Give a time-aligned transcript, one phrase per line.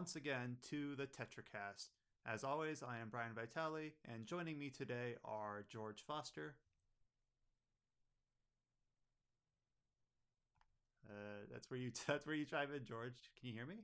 [0.00, 1.88] welcome once again to the TetraCast.
[2.26, 6.54] As always, I am Brian Vitale, and joining me today are George Foster.
[11.06, 13.30] Uh, that's where you that's where you chime in, George.
[13.38, 13.74] Can you hear me?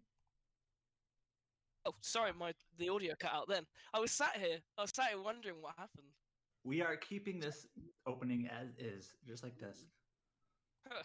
[1.84, 3.46] Oh, sorry, my the audio cut out.
[3.46, 4.56] Then I was sat here.
[4.78, 6.08] I was sat here wondering what happened.
[6.64, 7.66] We are keeping this
[8.06, 9.84] opening as is, just like this.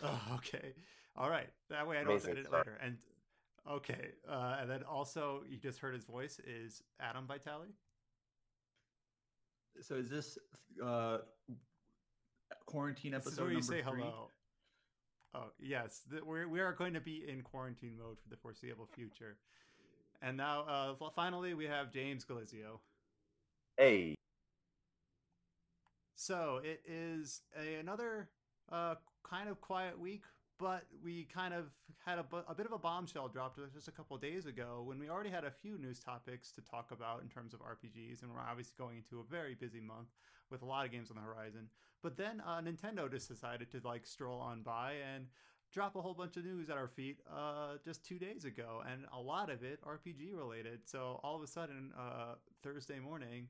[0.03, 0.73] Oh, okay.
[1.17, 1.49] All right.
[1.70, 2.79] That way I don't edit it later.
[2.82, 2.95] And
[3.70, 4.12] okay.
[4.29, 7.67] Uh, and then also, you just heard his voice is Adam Vitale.
[9.81, 10.37] So is this
[10.84, 11.20] uh,
[12.65, 14.01] quarantine episode This is where you number say three?
[14.01, 14.32] hello.
[15.34, 18.87] Oh yes, th- we're we are going to be in quarantine mode for the foreseeable
[18.93, 19.37] future.
[20.21, 22.79] And now, uh, finally, we have James Galizio.
[23.77, 24.15] Hey,
[26.15, 28.29] So it is a, another
[28.71, 30.23] uh, kind of quiet week,
[30.62, 31.65] but we kind of
[32.05, 35.09] had a, a bit of a bombshell dropped just a couple days ago when we
[35.09, 38.40] already had a few news topics to talk about in terms of RPGs, and we're
[38.40, 40.09] obviously going into a very busy month
[40.51, 41.67] with a lot of games on the horizon.
[42.04, 45.26] But then uh, Nintendo just decided to like stroll on by and
[45.73, 49.05] drop a whole bunch of news at our feet uh, just two days ago, and
[49.17, 50.82] a lot of it RPG related.
[50.85, 53.48] So all of a sudden, uh, Thursday morning,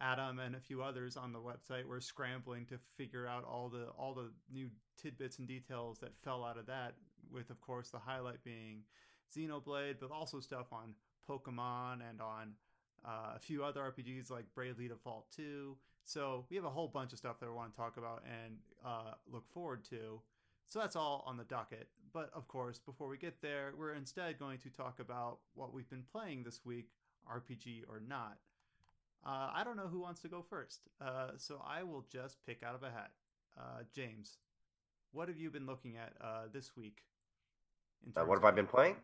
[0.00, 3.86] Adam and a few others on the website were scrambling to figure out all the
[3.98, 4.68] all the new
[5.00, 6.94] tidbits and details that fell out of that.
[7.32, 8.82] With of course the highlight being
[9.34, 10.94] Xenoblade, but also stuff on
[11.28, 12.52] Pokemon and on
[13.04, 15.76] uh, a few other RPGs like Bravely Default 2.
[16.04, 18.56] So we have a whole bunch of stuff that we want to talk about and
[18.84, 20.20] uh, look forward to.
[20.68, 21.88] So that's all on the docket.
[22.12, 25.88] But of course, before we get there, we're instead going to talk about what we've
[25.88, 26.88] been playing this week,
[27.30, 28.38] RPG or not.
[29.26, 32.62] Uh, I don't know who wants to go first, uh, so I will just pick
[32.62, 33.10] out of a hat.
[33.58, 34.38] Uh, James,
[35.10, 36.98] what have you been looking at uh, this week?
[38.16, 38.94] Uh, what have I been playing?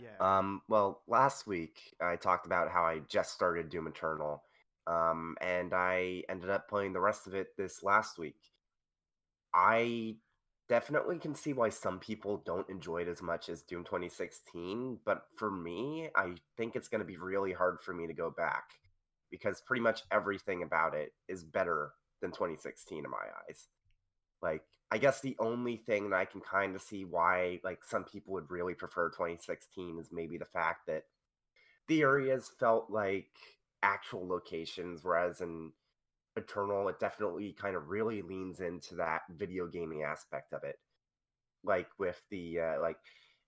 [0.00, 0.16] Yeah.
[0.18, 4.42] Um, well, last week I talked about how I just started Doom Eternal,
[4.86, 8.40] um, and I ended up playing the rest of it this last week.
[9.52, 10.16] I
[10.70, 15.24] definitely can see why some people don't enjoy it as much as Doom 2016, but
[15.36, 18.70] for me, I think it's going to be really hard for me to go back
[19.30, 23.16] because pretty much everything about it is better than 2016 in my
[23.48, 23.68] eyes.
[24.42, 28.04] Like, I guess the only thing that I can kind of see why like some
[28.04, 31.04] people would really prefer 2016 is maybe the fact that
[31.88, 33.30] the areas felt like
[33.82, 35.72] actual locations, whereas in
[36.36, 40.78] Eternal, it definitely kind of really leans into that video gaming aspect of it.
[41.64, 42.98] Like with the uh, like,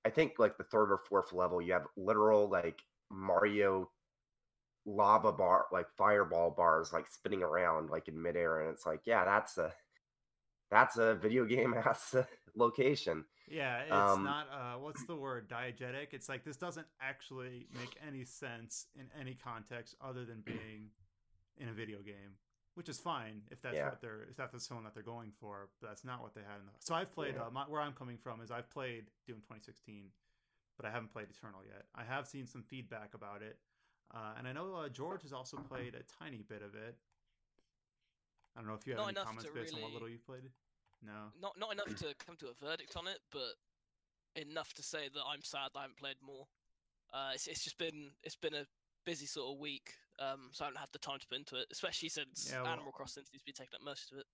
[0.04, 2.80] I think like the third or fourth level, you have literal like
[3.10, 3.90] Mario
[4.86, 9.24] lava bar, like fireball bars, like spinning around like in midair, and it's like, yeah,
[9.24, 9.72] that's a
[10.70, 12.14] that's a video game ass
[12.54, 13.24] location.
[13.48, 15.48] Yeah, it's Um, not uh what's the word?
[15.48, 16.08] Diegetic.
[16.12, 20.90] It's like this doesn't actually make any sense in any context other than being
[21.58, 22.36] in a video game,
[22.74, 23.88] which is fine if that's Yeah.
[23.88, 25.68] what they're if that's the tone that they're going for.
[25.80, 26.72] But that's not what they had in the.
[26.78, 27.34] So I've played.
[27.36, 27.46] Yeah.
[27.46, 30.04] Uh, my, where I'm coming from is I've played Doom 2016,
[30.76, 31.86] but I haven't played Eternal yet.
[31.94, 33.58] I have seen some feedback about it,
[34.14, 36.96] uh, and I know uh, George has also played a tiny bit of it.
[38.56, 40.50] I don't know if you have Not any comments based on what little you've played.
[41.02, 41.32] No.
[41.40, 43.54] Not not enough to come to a verdict on it, but
[44.36, 46.46] enough to say that I'm sad I haven't played more.
[47.12, 48.66] Uh, it's it's just been it's been a
[49.06, 51.66] busy sort of week, um, so I haven't had the time to put into it,
[51.72, 54.26] especially since Yeah, well- Animal Crossing seems to be taking up most of it.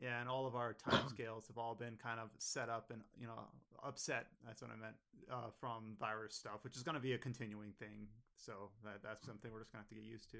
[0.00, 3.02] Yeah, and all of our time scales have all been kind of set up and
[3.20, 3.40] you know
[3.82, 4.26] upset.
[4.46, 4.94] That's what I meant
[5.30, 8.06] uh, from virus stuff, which is going to be a continuing thing.
[8.36, 10.38] So that that's something we're just going to have to get used to.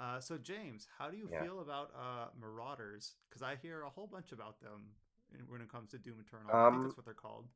[0.00, 1.40] Uh, so James, how do you Yeah.
[1.42, 3.14] feel about uh, Marauders?
[3.28, 4.90] Because I hear a whole bunch about them
[5.48, 6.50] when it comes to Doom Eternal.
[6.50, 7.46] I think Um, that's what they're called.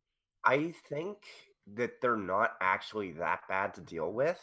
[0.44, 1.18] I think
[1.74, 4.40] that they're not actually that bad to deal with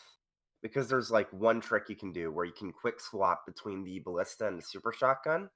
[0.61, 3.99] because there's like one trick you can do where you can quick swap between the
[3.99, 5.49] ballista and the super shotgun.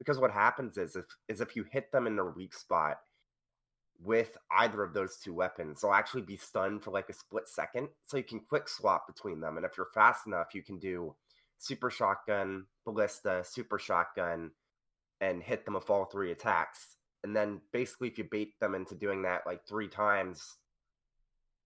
[0.00, 2.96] Because what happens is if is if you hit them in their weak spot
[4.02, 7.88] with either of those two weapons, they'll actually be stunned for like a split second.
[8.06, 9.56] So you can quick swap between them.
[9.56, 11.14] And if you're fast enough, you can do
[11.58, 14.50] super shotgun, ballista, super shotgun,
[15.20, 16.96] and hit them with all three attacks.
[17.22, 20.56] And then basically, if you bait them into doing that like three times,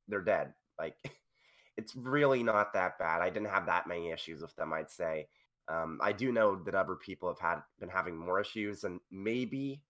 [0.08, 0.52] they're dead.
[0.78, 0.96] Like,
[1.76, 3.22] it's really not that bad.
[3.22, 5.28] I didn't have that many issues with them, I'd say.
[5.68, 9.82] Um, I do know that other people have had been having more issues, and maybe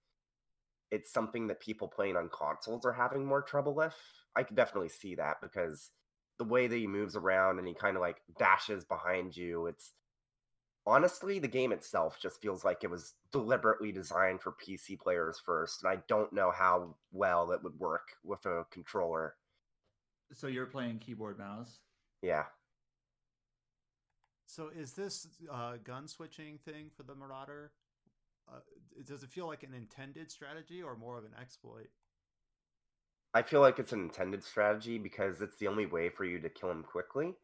[0.90, 3.96] it's something that people playing on consoles are having more trouble with.
[4.36, 5.90] I could definitely see that because
[6.38, 9.92] the way that he moves around and he kind of like dashes behind you, it's
[10.86, 15.82] honestly the game itself just feels like it was deliberately designed for PC players first,
[15.82, 19.34] and I don't know how well it would work with a controller.
[20.32, 21.78] So you're playing keyboard mouse.
[22.22, 22.44] Yeah.
[24.46, 27.73] So is this uh, gun switching thing for the Marauder?
[28.49, 28.61] Uh,
[29.06, 31.88] does it feel like an intended strategy or more of an exploit?
[33.32, 36.49] I feel like it's an intended strategy because it's the only way for you to
[36.49, 37.35] kill him quickly.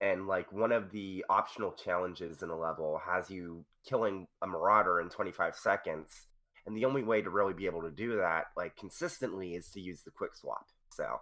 [0.00, 5.00] And like one of the optional challenges in a level has you killing a marauder
[5.00, 6.26] in 25 seconds.
[6.66, 9.80] And the only way to really be able to do that like consistently is to
[9.80, 10.66] use the quick swap.
[10.92, 11.20] So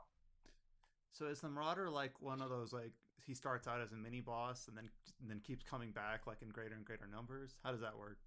[1.12, 2.92] So is the Marauder like one of those like
[3.26, 4.88] he starts out as a mini boss and then
[5.20, 7.56] and then keeps coming back like in greater and greater numbers?
[7.64, 8.18] How does that work?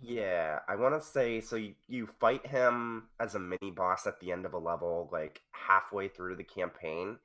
[0.00, 1.56] Yeah, I want to say so.
[1.56, 5.40] You, you fight him as a mini boss at the end of a level, like
[5.52, 7.16] halfway through the campaign,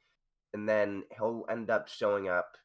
[0.53, 2.57] and then he'll end up showing up.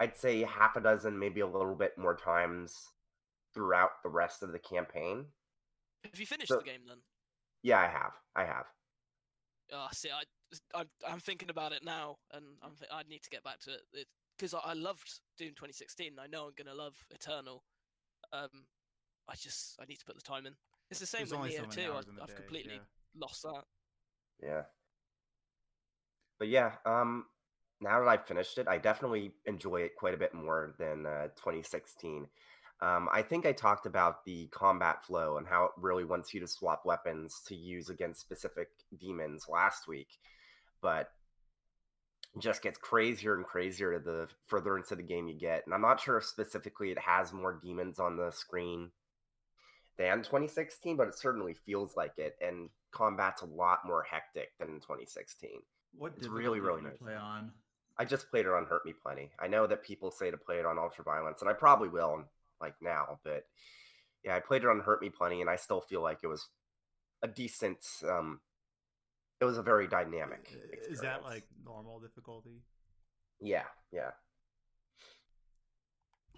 [0.00, 2.88] I'd say half a dozen, maybe a little bit more times
[3.54, 5.26] throughout the rest of the campaign.
[6.04, 6.98] Have you finished So- the game then?
[7.62, 8.12] Yeah, I have.
[8.36, 8.66] I have.
[9.72, 10.22] Oh, see, I,
[10.74, 13.70] I'm, I'm thinking about it now, and I'm, th- I need to get back to
[13.72, 14.06] it
[14.36, 16.12] because I, I loved Doom 2016.
[16.20, 17.64] I know I'm gonna love Eternal.
[18.32, 18.66] Um,
[19.28, 20.54] I just, I need to put the time in.
[20.90, 21.92] It's the same There's with only Neo so too.
[21.92, 23.20] I, I've day, completely yeah.
[23.20, 23.64] lost that.
[24.42, 24.62] Yeah.
[26.38, 27.26] But yeah, um,
[27.80, 31.28] now that I've finished it, I definitely enjoy it quite a bit more than uh,
[31.36, 32.26] 2016.
[32.80, 36.40] Um, I think I talked about the combat flow and how it really wants you
[36.40, 38.68] to swap weapons to use against specific
[39.00, 40.18] demons last week,
[40.82, 41.10] but
[42.38, 45.64] just gets crazier and crazier the further into the game you get.
[45.64, 48.90] And I'm not sure if specifically it has more demons on the screen
[49.96, 52.36] than 2016, but it certainly feels like it.
[52.40, 55.50] And combat's a lot more hectic than in 2016.
[55.96, 56.98] What It's really, really nice.
[57.00, 57.52] play on?
[57.98, 59.30] I just played it on Hurt Me Plenty.
[59.40, 62.24] I know that people say to play it on Ultra Violence, and I probably will,
[62.60, 63.18] like now.
[63.24, 63.44] But
[64.24, 66.46] yeah, I played it on Hurt Me Plenty, and I still feel like it was
[67.22, 67.84] a decent.
[68.08, 68.40] um
[69.40, 70.52] It was a very dynamic.
[70.90, 72.62] Is that like normal difficulty?
[73.40, 73.62] Yeah,
[73.92, 74.10] yeah,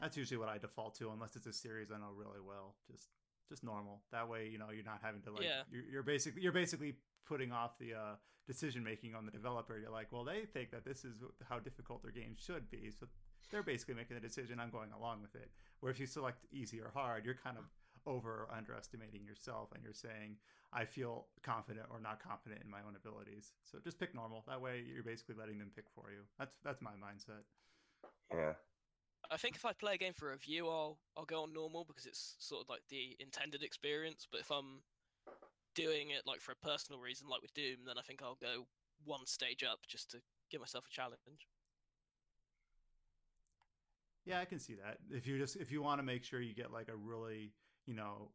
[0.01, 2.75] That's usually what I default to, unless it's a series I know really well.
[2.91, 3.09] Just
[3.49, 4.03] just normal.
[4.13, 5.43] That way, you know, you're not having to like.
[5.43, 5.63] Yeah.
[5.71, 6.95] You're, you're basically you're basically
[7.27, 8.15] putting off the uh,
[8.47, 9.79] decision making on the developer.
[9.79, 11.17] You're like, well, they think that this is
[11.49, 13.07] how difficult their game should be, so
[13.51, 14.61] they're basically making the decision.
[14.61, 15.51] I'm going along with it.
[15.81, 17.65] Where if you select easy or hard, you're kind of
[18.07, 20.37] over or underestimating yourself, and you're saying,
[20.73, 23.53] I feel confident or not confident in my own abilities.
[23.65, 24.45] So just pick normal.
[24.47, 26.23] That way, you're basically letting them pick for you.
[26.39, 27.45] That's that's my mindset.
[28.33, 28.55] yeah.
[29.31, 32.07] I think if I play a game for review, I'll I'll go on normal because
[32.07, 34.27] it's sort of like the intended experience.
[34.31, 34.83] But if I'm
[35.75, 38.67] doing it like for a personal reason, like with Doom, then I think I'll go
[39.05, 40.19] one stage up just to
[40.51, 41.47] give myself a challenge.
[44.27, 44.99] Yeah, I can see that.
[45.11, 47.53] If you just if you want to make sure you get like a really,
[47.87, 48.31] you know,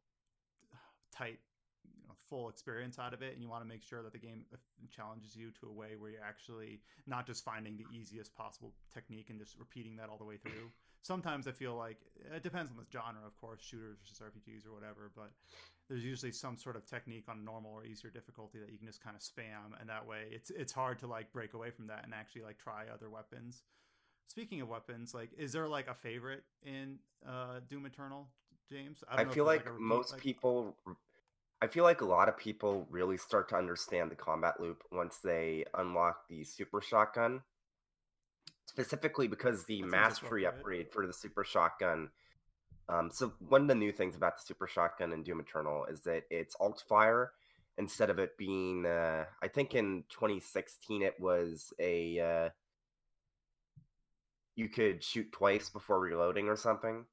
[1.16, 1.40] tight,
[1.84, 4.20] you know, full experience out of it and you want to make sure that the
[4.20, 4.58] game uh,
[4.90, 9.30] challenges you to a way where you're actually not just finding the easiest possible technique
[9.30, 10.72] and just repeating that all the way through.
[11.02, 11.98] Sometimes I feel like
[12.36, 15.30] it depends on the genre, of course, shooters versus RPGs or whatever, but
[15.88, 19.04] there's usually some sort of technique on normal or easier difficulty that you can just
[19.04, 22.04] kind of spam and that way it's it's hard to like break away from that
[22.04, 23.62] and actually like try other weapons.
[24.28, 28.28] Speaking of weapons, like, is there like a favorite in uh, Doom Eternal,
[28.72, 29.04] James?
[29.10, 30.78] I, don't know feel there's, like, most like- people.
[31.62, 35.18] I feel like a lot of people really start to understand the combat loop once
[35.24, 37.42] they unlock the super shotgun.
[38.68, 42.10] Specifically because the That seems mastery upgrade for the super shotgun.
[42.90, 46.02] Um, so one of the new things about the super shotgun in Doom Eternal is
[46.02, 47.32] that it's alt fire
[47.78, 48.86] instead of it being.
[48.86, 52.20] Uh, I think in 2016 it was a.
[52.20, 52.50] Uh,
[54.56, 57.06] you could shoot twice before reloading or something,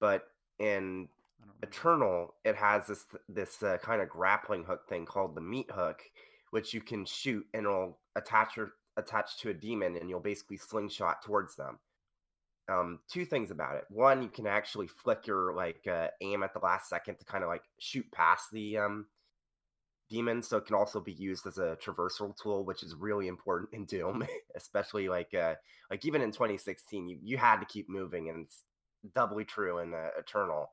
[0.00, 0.24] but
[0.58, 1.08] in
[1.40, 1.66] I don't remember.
[1.66, 6.02] Eternal, it has this this uh, kind of grappling hook thing called the meat hook,
[6.50, 10.56] which you can shoot and it'll attach your attach to a demon, and you'll basically
[10.56, 11.78] slingshot towards them.
[12.68, 16.52] Um, two things about it: one, you can actually flick your like uh, aim at
[16.52, 19.06] the last second to kind of like shoot past the um,
[20.10, 23.72] demon, so it can also be used as a traversal tool, which is really important
[23.72, 25.54] in Doom, especially like uh,
[25.90, 28.64] like even in 2016, you you had to keep moving, and it's
[29.14, 30.70] doubly true in uh, Eternal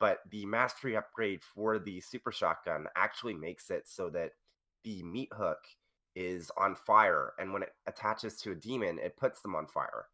[0.00, 4.32] but the mastery upgrade for the super shotgun actually makes it so that
[4.84, 5.58] the meat hook
[6.14, 10.06] is on fire and when it attaches to a demon it puts them on fire.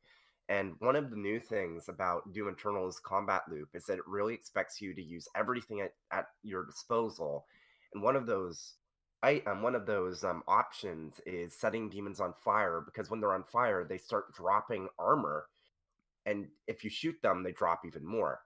[0.49, 4.35] And one of the new things about doom eternal's combat loop is that it really
[4.35, 7.47] expects you to use everything at, at your disposal
[7.93, 8.75] and one of those
[9.23, 13.35] I, um, one of those um, options is setting demons on fire because when they're
[13.35, 15.47] on fire they start dropping armor
[16.27, 18.41] and if you shoot them they drop even more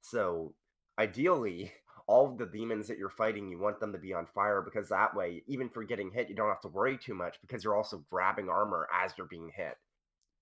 [0.00, 0.54] so
[0.98, 1.72] ideally
[2.08, 4.88] all of the demons that you're fighting, you want them to be on fire because
[4.88, 7.76] that way, even for getting hit, you don't have to worry too much because you're
[7.76, 9.74] also grabbing armor as you're being hit.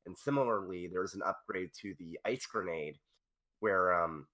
[0.06, 2.98] And similarly, there's an upgrade to the ice grenade
[3.60, 4.26] where um,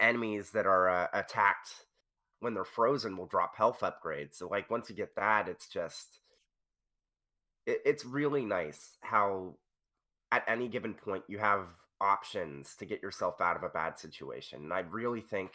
[0.00, 1.68] enemies that are uh, attacked
[2.40, 4.34] when they're frozen will drop health upgrades.
[4.34, 6.20] So, like, once you get that, it's just.
[7.66, 9.56] It, it's really nice how
[10.32, 11.66] at any given point you have
[12.00, 14.62] options to get yourself out of a bad situation.
[14.64, 15.52] And I really think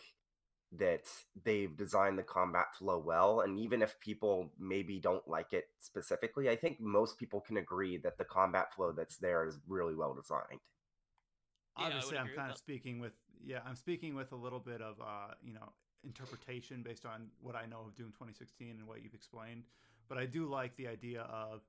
[0.73, 1.07] that
[1.43, 3.41] they've designed the combat flow well.
[3.41, 7.97] And even if people maybe don't like it specifically, I think most people can agree
[7.97, 10.61] that the combat flow that's there is really well designed.
[11.77, 12.57] Yeah, Obviously, I'm kind of that.
[12.57, 13.13] speaking with
[13.45, 15.71] yeah, I'm speaking with a little bit of uh, you know
[16.03, 19.63] interpretation based on what I know of Doom 2016 and what you've explained.
[20.09, 21.61] But I do like the idea of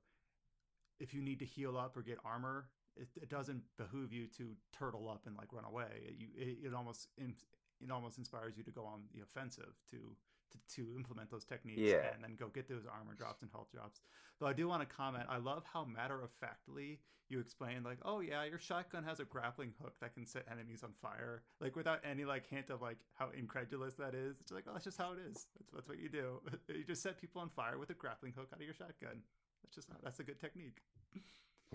[0.99, 2.67] if you need to heal up or get armor,
[2.99, 5.87] it, it doesn't behoove you to turtle up and like run away.
[6.07, 10.15] It, you, it, it almost it almost inspires you to go on the offensive to
[10.51, 12.11] to, to implement those techniques Yeah.
[12.13, 14.01] and then go get those armor drops and health drops.
[14.39, 17.99] Though I do want to comment, I love how matter of factly you explain like,
[18.03, 21.75] oh yeah, your shotgun has a grappling hook that can set enemies on fire, like
[21.75, 24.37] without any like hint of like how incredulous that is.
[24.41, 25.45] It's like, oh, that's just how it is.
[25.55, 26.41] That's that's what you do.
[26.67, 29.21] you just set people on fire with a grappling hook out of your shotgun.
[29.63, 30.81] That's just that's a good technique.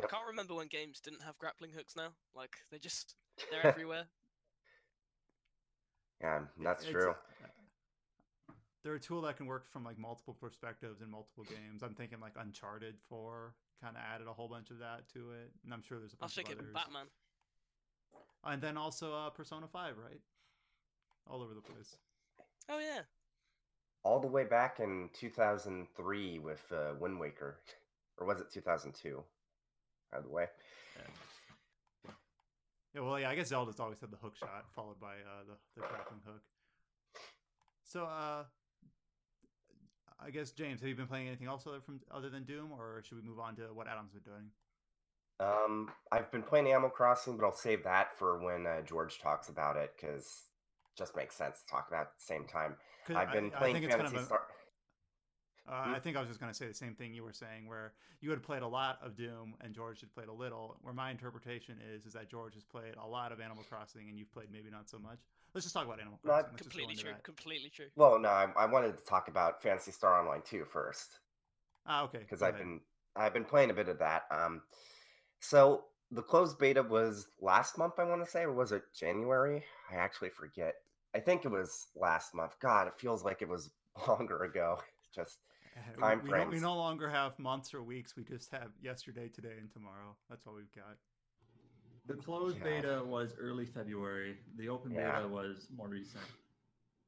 [0.02, 2.08] I can't remember when games didn't have grappling hooks now.
[2.34, 3.14] Like they just
[3.50, 4.04] they're everywhere.
[6.20, 7.14] Yeah, that's It's, true.
[8.82, 11.82] they're a tool that can work from like multiple perspectives in multiple games.
[11.82, 15.50] I'm thinking like Uncharted 4 kind of added a whole bunch of that to it,
[15.64, 16.72] and I'm sure there's a a I was bunch of thinking others.
[16.74, 17.06] Batman.
[18.44, 20.20] And then also uh, Persona 5, right?
[21.30, 21.96] All over the place.
[22.68, 23.02] Oh yeah.
[24.02, 27.58] All the way back in 2003 with uh, Wind Waker.
[28.16, 29.24] Or was it 2002?
[30.14, 30.46] Either way.
[30.96, 32.12] Yeah.
[32.94, 35.56] Yeah, well, yeah, I guess Zelda's always had the hook shot, followed by uh, the,
[35.74, 36.42] the grappling hook.
[37.82, 38.44] So, uh,
[40.24, 43.02] I guess James, have you been playing anything else other from other than Doom, or
[43.04, 44.50] should we move on to what Adam's been doing?
[45.40, 49.48] Um, I've been playing Animal Crossing, but I'll save that for when uh, George talks
[49.48, 50.44] about it because
[50.96, 52.76] just makes sense to talk about at the same time.
[53.14, 54.42] I've been I, playing I Fantasy kind of a, Star.
[55.68, 55.94] Uh?
[55.94, 57.92] I think I was just going to say the same thing you were saying, where
[58.20, 60.76] you had played a lot of Doom and George had played a little.
[60.82, 64.18] Where my interpretation is, is that George has played a lot of Animal Crossing and
[64.18, 65.18] you've played maybe not so much.
[65.54, 66.48] Let's just talk about Animal Crossing.
[66.50, 67.12] Let's Completely true.
[67.12, 67.22] that.
[67.22, 67.86] Completely true.
[67.96, 71.18] Well, no, I, I wanted to talk about Phantasy Star Online 2 first.
[71.86, 72.18] Ah, okay.
[72.18, 72.64] because I've ahead.
[72.66, 72.80] been
[73.16, 74.22] I've been playing a bit of that.
[74.30, 74.62] Um,
[75.40, 79.64] so the closed beta was last month, I want to say, or was it January?
[79.90, 80.74] I actually forget.
[81.14, 82.56] I think it was last month.
[82.60, 83.70] God, it feels like it was
[84.08, 84.78] longer ago.
[85.14, 85.38] Just
[86.00, 88.16] time we, we, we no longer have months or weeks.
[88.16, 90.16] We just have yesterday, today, and tomorrow.
[90.28, 90.96] That's all we've got.
[92.06, 92.64] The closed Yeah.
[92.64, 94.36] beta was early February.
[94.56, 95.16] The open Yeah.
[95.16, 96.24] beta was more recent.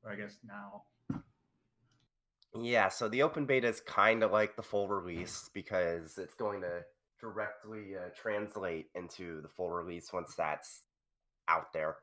[0.02, 0.85] Or I guess now.
[2.54, 2.88] yeah.
[2.88, 6.85] So the open beta is kind of like the full release because it's going to
[7.20, 10.82] directly uh, translate into the full release once that's
[11.49, 11.96] out there.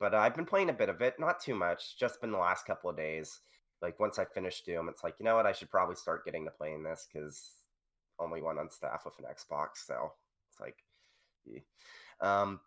[0.00, 1.98] But uh, I've been playing a bit of it, not too much.
[1.98, 3.40] Just been the last couple of days.
[3.84, 5.44] Like once I finish Doom, it's like you know what?
[5.44, 7.50] I should probably start getting to playing this because
[8.18, 10.12] only one on staff with an Xbox, so
[10.50, 10.76] it's like,
[11.44, 11.60] yeah.
[12.22, 12.60] um,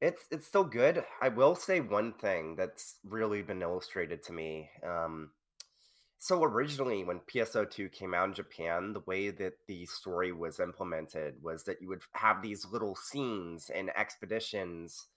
[0.00, 1.04] it's it's still good.
[1.20, 4.70] I will say one thing that's really been illustrated to me.
[4.82, 5.32] Um,
[6.18, 11.34] so originally, when PSO2 came out in Japan, the way that the story was implemented
[11.42, 15.08] was that you would have these little scenes and expeditions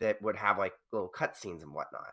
[0.00, 2.12] that would have like little cutscenes and whatnot.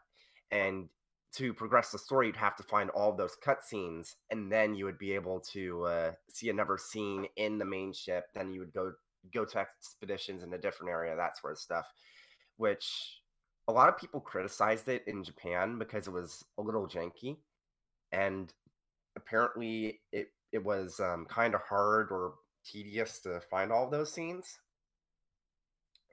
[0.50, 0.88] And
[1.36, 4.98] to progress the story, you'd have to find all those cutscenes, and then you would
[4.98, 8.25] be able to uh, see another scene in the main ship.
[8.34, 8.93] Then you would go
[9.34, 11.86] go to expeditions in a different area, that sort of stuff.
[12.55, 13.22] Which
[13.67, 17.38] a lot of people criticized it in Japan because it was a little janky,
[18.12, 18.51] and
[19.15, 24.60] apparently it it was um, kind of hard or tedious to find all those scenes.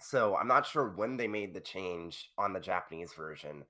[0.00, 3.64] So I'm not sure when they made the change on the Japanese version,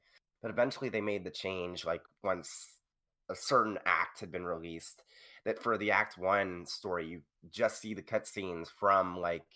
[0.44, 2.74] but eventually they made the change like once
[3.30, 5.02] a certain act had been released
[5.46, 9.46] that for the act 1 story you just see the cutscenes from like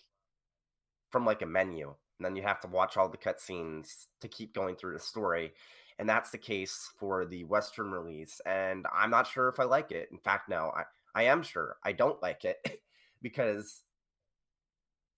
[1.11, 4.51] from like a menu and then you have to watch all the cutscenes to keep
[4.55, 5.53] going through the story
[5.99, 9.91] and that's the case for the western release and i'm not sure if i like
[9.91, 10.09] it.
[10.11, 12.81] In fact no i, I am sure i don't like it
[13.21, 13.83] because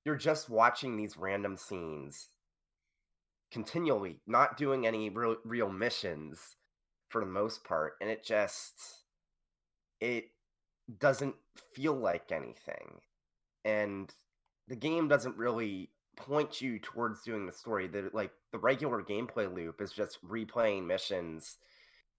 [0.03, 2.27] you're just watching these random scenes
[3.51, 6.55] continually not doing any real, real missions
[7.10, 8.74] for the most part and it just
[10.00, 10.25] it
[11.00, 11.36] doesn't
[11.74, 13.00] feel like anything
[13.65, 14.13] and
[14.67, 17.88] the game doesn't really point you towards doing the story.
[17.88, 21.58] That like the regular gameplay loop is just replaying missions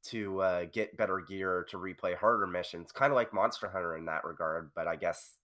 [0.05, 4.07] to uh, get better gear to replay harder missions, kind of like Monster Hunter in
[4.07, 4.71] that regard.
[4.75, 5.39] But I guess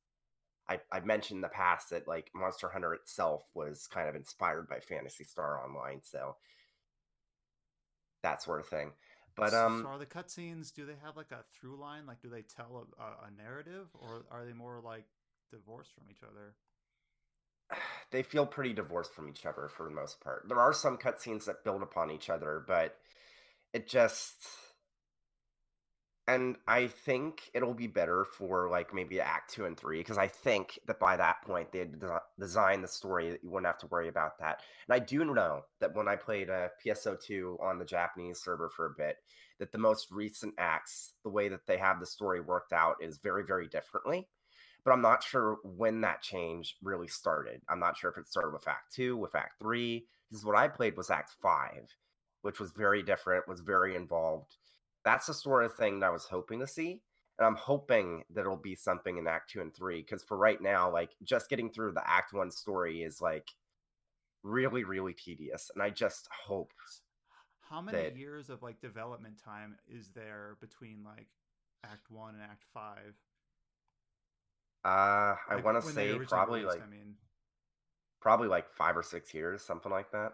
[0.69, 4.69] I I mentioned in the past that like Monster Hunter itself was kind of inspired
[4.69, 6.37] by Phantasy Star Online, so
[8.23, 8.93] that sort of thing.
[9.37, 10.73] But um, so are the cutscenes?
[10.73, 12.07] Do they have like a through line?
[12.07, 15.05] Like, do they tell a, a, a narrative, or are they more like
[15.51, 16.55] divorced from each other?
[18.11, 20.45] they feel pretty divorced from each other for the most part.
[20.49, 22.97] There are some cutscenes that build upon each other, but
[23.73, 24.35] it just
[26.29, 30.29] and I think it'll be better for like maybe Act Two and Three because I
[30.29, 33.79] think that by that point they had de- designed the story that you wouldn't have
[33.79, 34.61] to worry about that.
[34.87, 38.69] And I do know that when I played uh, a PSO2 on the Japanese server
[38.69, 39.17] for a bit,
[39.59, 43.17] that the most recent acts, the way that they have the story worked out, is
[43.17, 44.29] very very differently.
[44.85, 47.63] But I'm not sure when that change really started.
[47.71, 50.07] I'm not sure if it started with Act Two, with Act Three.
[50.29, 51.89] Because what I played was Act Five,
[52.43, 54.57] which was very different, was very involved
[55.05, 57.01] that's the sort of thing that I was hoping to see.
[57.39, 60.01] And I'm hoping that it'll be something in Act Two and Three.
[60.03, 63.49] Because for right now, like just getting through the Act One story is like
[64.43, 65.71] really, really tedious.
[65.75, 66.73] And I just hope
[67.61, 71.29] How many that- years of like development time is there between like
[71.85, 73.15] Act One and Act Five?
[74.85, 77.15] uh I Like, want to say probably released, like I mean,
[78.21, 80.33] probably like five or six years, something like that.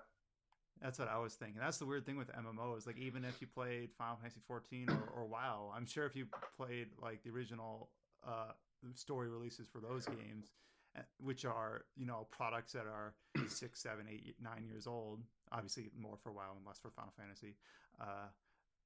[0.84, 1.56] That's what I was thinking.
[1.58, 2.86] That's the weird thing with MMOs.
[2.86, 6.26] Like even if you played Final Fantasy 14 or, or WoW, I'm sure if you
[6.58, 7.88] played like the original
[8.22, 8.52] uh,
[8.94, 10.52] story releases for those games,
[10.94, 13.14] uh, which are you know products that are
[13.48, 15.22] six, seven, eight, nine years old.
[15.52, 17.56] Obviously more for WoW and less for Final Fantasy.
[17.98, 18.28] Uh,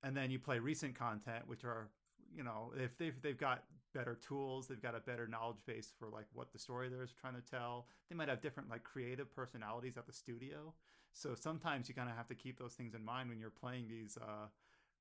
[0.04, 1.88] and then you play recent content, which are
[2.32, 6.08] you know if they've they've got better tools, they've got a better knowledge base for
[6.08, 7.88] like what the story they're trying to tell.
[8.08, 10.74] They might have different like creative personalities at the studio.
[11.12, 13.88] So sometimes you kind of have to keep those things in mind when you're playing
[13.88, 14.46] these uh,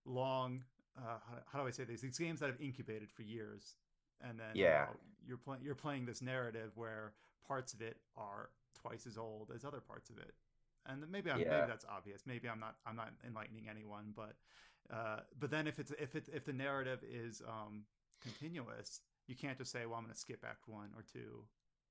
[0.06, 0.64] long.
[0.98, 2.02] Uh, how, how do I say these?
[2.02, 3.76] These games that have incubated for years,
[4.22, 4.86] and then you Yeah.
[4.86, 7.14] know, you're playing you're playing this narrative where
[7.48, 10.34] parts of it are twice as old as other parts of it,
[10.88, 11.50] and maybe I'm, Yeah.
[11.50, 12.24] maybe that's obvious.
[12.26, 14.36] Maybe I'm not I'm not enlightening anyone, but
[14.92, 17.84] uh, but then if it's if it if the narrative is um,
[18.22, 21.44] continuous, you can't just say, well, I'm going to skip Act One or Two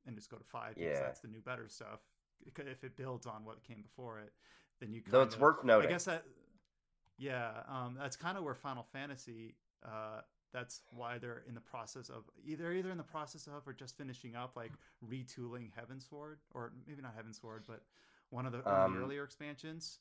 [0.07, 1.01] and just go to five because Yeah.
[1.01, 2.01] that's the new better stuff.
[2.45, 4.33] If it builds on what came before it,
[4.81, 5.03] then you.
[5.07, 5.89] Though it's kinda- worth noting.
[5.89, 6.25] I guess that.
[7.19, 9.57] Yeah, um, that's kind of where Final Fantasy.
[9.83, 10.21] Uh,
[10.53, 13.97] that's why they're in the process of either either in the process of or just
[13.97, 14.73] finishing up like
[15.07, 17.83] retooling Heavensward or maybe not Heavensward, but
[18.31, 20.01] one of the, of the Um, earlier expansions.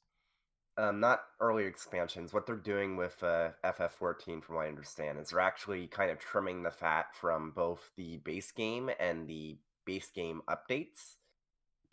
[0.77, 2.33] um, not early expansions.
[2.33, 6.19] What they're doing with uh, FF14, from what I understand, is they're actually kind of
[6.19, 11.15] trimming the fat from both the base game and the base game updates,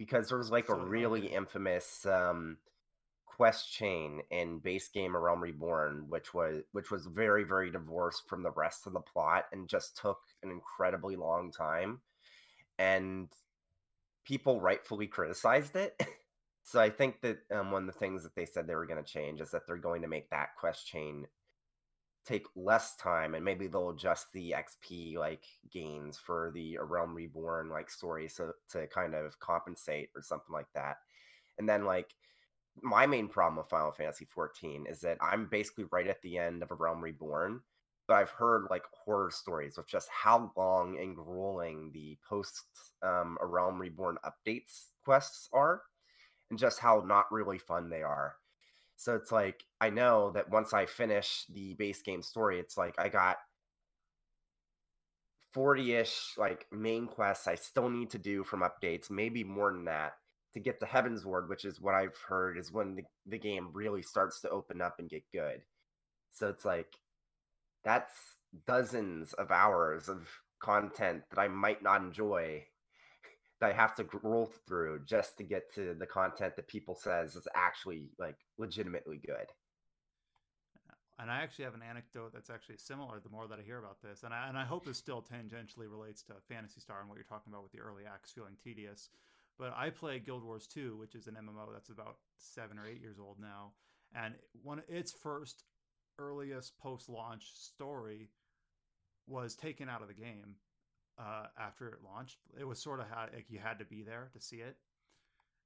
[0.03, 1.37] because there was like So, a really okay.
[1.37, 2.59] infamous um,
[3.27, 8.29] quest chain in base game A Realm Reborn, which was which was very very divorced
[8.29, 12.01] from the rest of the plot and just took an incredibly long time,
[12.79, 13.29] and
[14.25, 16.01] people rightfully criticized it.
[16.65, 19.03] So I think that um, one of the things that they said they were going
[19.03, 21.27] to change is that they're going to make that quest chain
[22.25, 27.15] take less time, and maybe they'll adjust the XP like gains for the A Realm
[27.15, 30.99] Reborn like story, so to kind of compensate or something like that.
[31.59, 32.15] And then like
[32.83, 36.63] my main problem with Final Fantasy 14 is that I'm basically right at the end
[36.63, 37.61] of A Realm Reborn,
[38.09, 42.63] but I've heard like horror stories of just how long and grueling the post
[43.03, 45.83] um, A Realm Reborn updates quests are
[46.51, 48.37] and just how not really fun they are.
[49.03, 52.95] So it's like I know that once I finish the base game story, it's like
[53.01, 53.39] I got
[55.57, 60.13] 40-ish like main quests I still need to do from updates, maybe more than that,
[60.55, 64.03] to get to Heavensward, which is what I've heard is when the, the game really
[64.03, 65.63] starts to open up and get good.
[66.31, 66.95] So it's like
[67.83, 68.15] that's
[68.69, 70.29] dozens of hours of
[70.61, 72.67] content that I might not enjoy
[73.63, 77.49] I have to roll through just to get to the content that people says is
[77.55, 79.47] actually like legitimately good.
[81.19, 83.21] And I actually have an anecdote that's actually similar.
[83.21, 85.89] The more that I hear about this, and I and I hope this still tangentially
[85.89, 89.09] relates to Phantasy Star and what you're talking about with the early acts feeling tedious.
[89.59, 93.01] But I play Guild Wars 2, which is an MMO that's about seven or eight
[93.01, 93.73] years old now,
[94.15, 95.65] and one its first
[96.19, 98.31] earliest post-launch story
[99.27, 100.57] was taken out of the game
[101.19, 102.39] uh, after it launched.
[102.59, 104.77] It was sort of how like you had to be there to see it.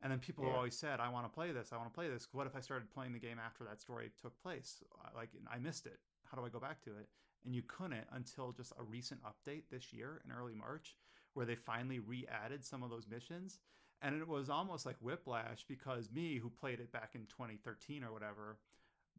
[0.02, 0.54] And then people Yeah.
[0.56, 1.72] always said, "I want to play this.
[1.72, 4.10] I want to play this." What if I started playing the game after that story
[4.20, 4.82] took place?
[5.14, 6.00] Like I missed it.
[6.24, 7.08] How do I go back to it?
[7.44, 10.96] And you couldn't until just a recent update this year in early March,
[11.34, 13.60] where they finally re-added some of those missions.
[14.02, 18.12] and it was almost like whiplash because me who played it back in 2013 or
[18.12, 18.58] whatever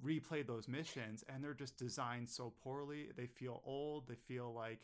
[0.04, 4.82] replayed those missions and they're just designed so poorly they feel old they feel like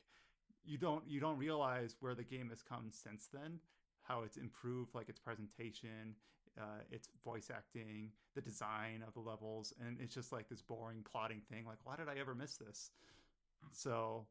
[0.66, 3.60] you don't you don't realize where the game has come since then
[4.02, 6.16] how it's improved like its presentation
[6.60, 11.04] uh, its voice acting the design of the levels and it's just like this boring
[11.10, 12.92] plotting thing like why did i ever miss this?
[13.72, 14.28] So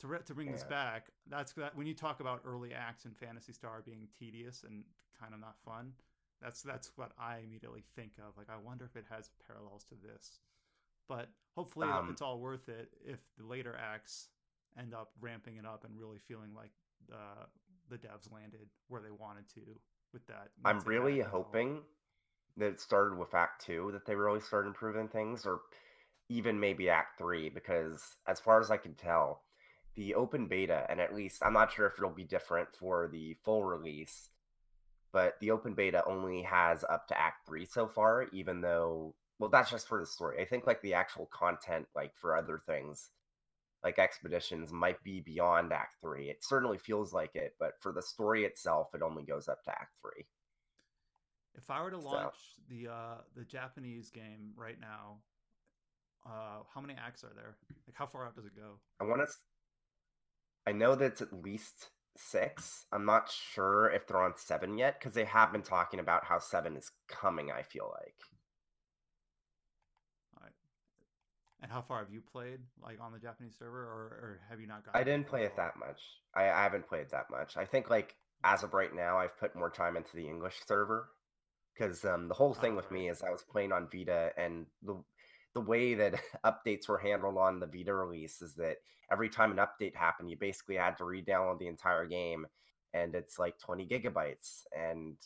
[0.00, 3.12] to, re- to bring this back that's that when you talk about early acts in
[3.12, 4.84] Phantasy Star being tedious and
[5.18, 5.92] kind of not fun
[6.42, 9.94] that's that's what i immediately think of like i wonder if it has parallels to
[10.06, 10.38] this.
[11.08, 14.28] But hopefully Um, it's all worth it if the later acts
[14.78, 16.70] end up ramping it up and really feeling like
[17.12, 17.44] uh,
[17.88, 19.60] the devs landed where they wanted to
[20.12, 21.44] with that I'm really level.
[21.44, 21.80] hoping
[22.56, 25.60] that it started with Act Two, that they really started improving things, or
[26.28, 29.42] even maybe Act Three, because as far as I can tell,
[29.94, 33.34] the open beta, and at least I'm not sure if it'll be different for the
[33.44, 34.30] full release,
[35.12, 39.50] but the open beta only has up to Act Three so far, even though, well,
[39.50, 40.40] that's just for the story.
[40.40, 43.10] I think like the actual content, like for other things,
[43.84, 46.28] like expeditions, might be beyond Act Three.
[46.30, 49.70] It certainly feels like it, but for the story itself, it only goes up to
[49.70, 50.26] Act Three.
[51.54, 52.36] If I were to So- launch
[52.68, 55.22] the uh, the Japanese game right now,
[56.26, 57.56] uh, how many acts are there?
[57.86, 58.78] Like, how far out does it go?
[59.00, 59.28] I want to.
[60.66, 62.86] I know that it's at least six.
[62.92, 66.38] I'm not sure if they're on seven yet because they have been talking about how
[66.40, 67.52] seven is coming.
[67.52, 68.16] I feel like
[71.66, 74.68] And how far have you played, like on the Japanese server, or, or have you
[74.68, 75.00] not gotten?
[75.00, 76.00] I didn't play it that much.
[76.32, 77.56] I, I haven't played that much.
[77.56, 81.08] I think like as of right now, I've put more time into the English server
[81.74, 84.66] because um, the whole thing Oh, with me is I was playing on Vita and
[84.84, 84.94] the
[85.54, 86.14] the way that
[86.46, 88.76] updates were handled on the Vita release is that
[89.10, 92.46] every time an update happened, you basically had to re-download the entire game,
[92.94, 94.66] and it's like 20 gigabytes.
[94.72, 95.16] And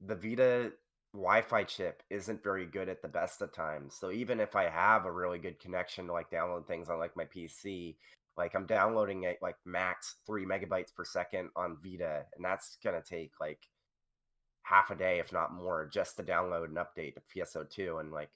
[0.00, 0.72] the Vita
[1.16, 3.94] Wi-Fi chip isn't very good at the best of times.
[3.98, 7.16] So even if I have a really good connection to like download things on like
[7.16, 7.96] my PC,
[8.36, 13.02] like I'm downloading it like max three megabytes per second on Vita, and that's gonna
[13.02, 13.60] take like
[14.62, 18.00] half a day, if not more, just to download and update to PSO2.
[18.00, 18.30] And like,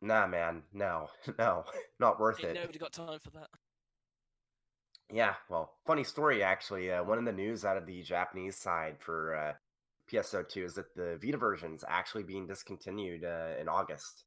[0.00, 1.64] nah, man, no, no,
[1.98, 2.60] not worth Ain't it.
[2.60, 3.48] nobody got time for that.
[5.10, 6.92] Yeah, well, funny story actually.
[6.92, 9.52] Uh, one of the news out of the Japanese side for uh,
[10.12, 14.24] PSO2 is that the Vita version is actually being discontinued uh, in August,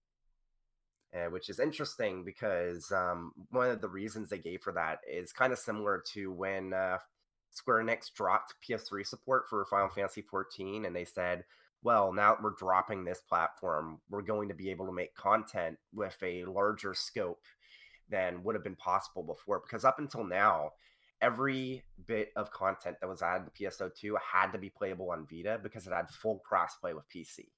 [1.14, 5.32] uh, which is interesting because um, one of the reasons they gave for that is
[5.34, 6.98] kind of similar to when uh,
[7.52, 11.44] Square Enix dropped PS3 support for Final Fantasy 14, and they said,
[11.84, 16.18] "Well, now we're dropping this platform, we're going to be able to make content with
[16.24, 17.44] a larger scope."
[18.10, 20.72] than would have been possible before because up until now
[21.22, 25.60] every bit of content that was added to PSO2 had to be playable on Vita
[25.62, 27.50] because it had full crossplay with PC.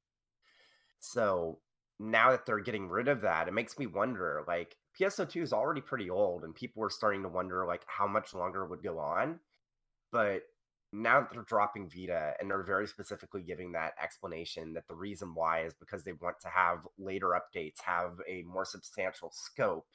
[0.99, 1.59] So
[1.99, 5.81] now that they're getting rid of that, it makes me wonder like PSO2 is already
[5.81, 9.39] pretty old and people were starting to wonder like how much longer would go on.
[10.11, 10.43] But
[10.91, 15.33] now that they're dropping Vita and they're very specifically giving that explanation that the reason
[15.33, 19.87] why is because they want to have later updates have a more substantial scope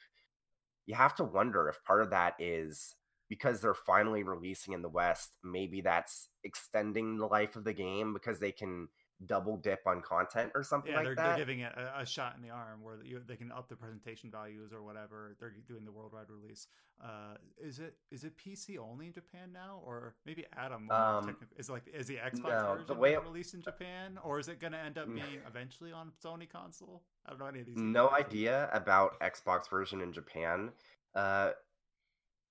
[0.89, 2.95] you have to wonder if part of that is
[3.29, 8.13] because they're finally releasing in the West, maybe that's extending the life of the game
[8.13, 8.87] because they can
[9.25, 11.27] double dip on content or something Yeah, like they're, that.
[11.27, 13.75] they're giving it a, a shot in the arm where you, they can up the
[13.75, 15.35] presentation values or whatever.
[15.39, 16.67] They're doing the worldwide release.
[17.03, 21.69] Uh, is it is it PC only in Japan now, or maybe Adam Um, is
[21.69, 24.39] it like is the Xbox no, the version way being it- released in Japan, or
[24.39, 25.15] is it going to end up Mm.
[25.15, 27.03] being eventually on Sony console?
[27.25, 27.75] I don't know any of these.
[27.77, 30.71] no idea about Xbox version in Japan.
[31.13, 31.51] Uh,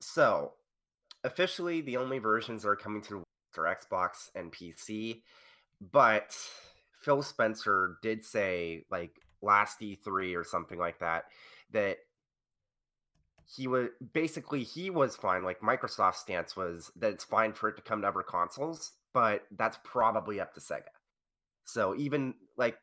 [0.01, 0.53] so
[1.25, 5.23] officially, the only versions that are coming to the are Xbox and PC.
[5.81, 6.37] But
[7.01, 11.25] Phil Spencer did say, like last E3 or something like that,
[11.73, 11.99] that
[13.47, 15.43] he was basically he was fine.
[15.43, 19.45] Like Microsoft's stance was that it's fine for it to come to other consoles, but
[19.57, 20.83] that's probably up to Sega.
[21.65, 22.77] So even like,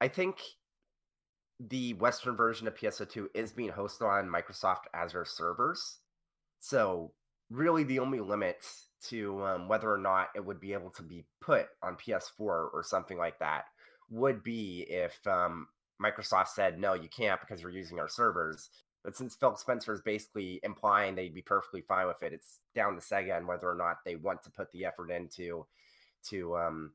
[0.00, 0.38] I think
[1.60, 5.98] the Western version of PSO2 is being hosted on Microsoft Azure servers.
[6.58, 7.12] So
[7.50, 8.64] really, the only limit
[9.08, 12.82] to um, whether or not it would be able to be put on PS4 or
[12.84, 13.64] something like that
[14.10, 15.66] would be if um,
[16.02, 18.70] Microsoft said, no, you can't because you're using our servers.
[19.02, 22.94] But since Phil Spencer is basically implying they'd be perfectly fine with it, it's down
[22.94, 25.66] to Sega and whether or not they want to put the effort into
[26.28, 26.92] to um,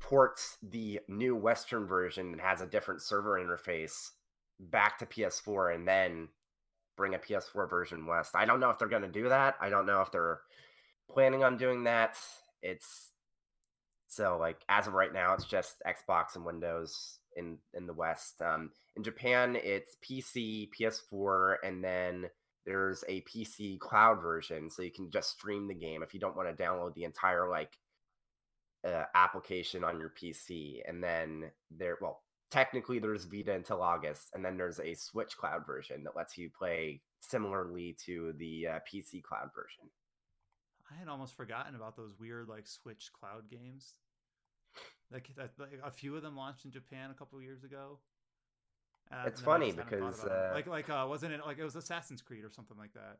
[0.00, 4.10] port the new Western version that has a different server interface
[4.58, 6.28] back to PS4 and then
[7.00, 8.32] bring a PS4 version west.
[8.34, 9.54] I don't know if they're going to do that.
[9.58, 10.40] I don't know if they're
[11.10, 12.18] planning on doing that.
[12.62, 13.12] It's
[14.06, 18.42] so like as of right now, it's just Xbox and Windows in in the West.
[18.42, 22.26] Um, in Japan, it's PC, PS4, and then
[22.66, 26.36] there's a PC cloud version, so you can just stream the game if you don't
[26.36, 27.78] want to download the entire like
[28.86, 30.80] uh, application on your PC.
[30.86, 35.66] And then there, well, technically there's Vita until August, and then there's a Switch cloud
[35.66, 39.90] version that lets you play similarly to the uh, PC cloud version.
[40.90, 43.94] I had almost forgotten about those weird like Switch cloud games.
[45.12, 47.98] Like that, like, a few of them launched in Japan a couple of years ago.
[49.10, 51.32] Uh, It's and then I funny just hadn't thought because, uh, like like uh, wasn't
[51.32, 53.18] it like it was Assassin's Creed or something like that?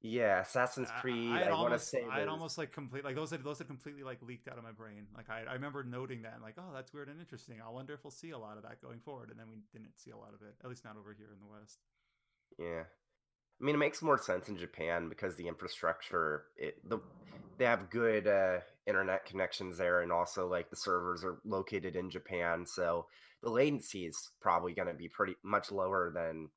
[0.00, 1.32] Yeah, Assassin's Creed.
[1.32, 3.66] I, I, want to say I had almost like complete like those had those had
[3.66, 5.06] completely like leaked out of my brain.
[5.16, 7.56] Like I, I remember noting that and like oh that's weird and interesting.
[7.66, 9.30] I wonder if we'll see a lot of that going forward.
[9.30, 11.40] And then we didn't see a lot of it, at least not over here in
[11.40, 11.78] the West.
[12.58, 12.84] Yeah.
[13.60, 17.00] I mean, it makes more sense in Japan because the infrastructure, it the
[17.58, 22.08] they have good uh, internet connections there, and also like the servers are located in
[22.08, 23.06] Japan, so
[23.42, 26.50] the latency is probably going to be pretty much lower than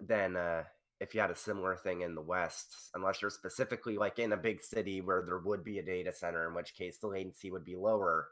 [0.00, 0.64] than uh,
[1.00, 4.36] if you had a similar thing in the West, unless you're specifically like in a
[4.36, 7.64] big city where there would be a data center, in which case the latency would
[7.64, 8.28] be lower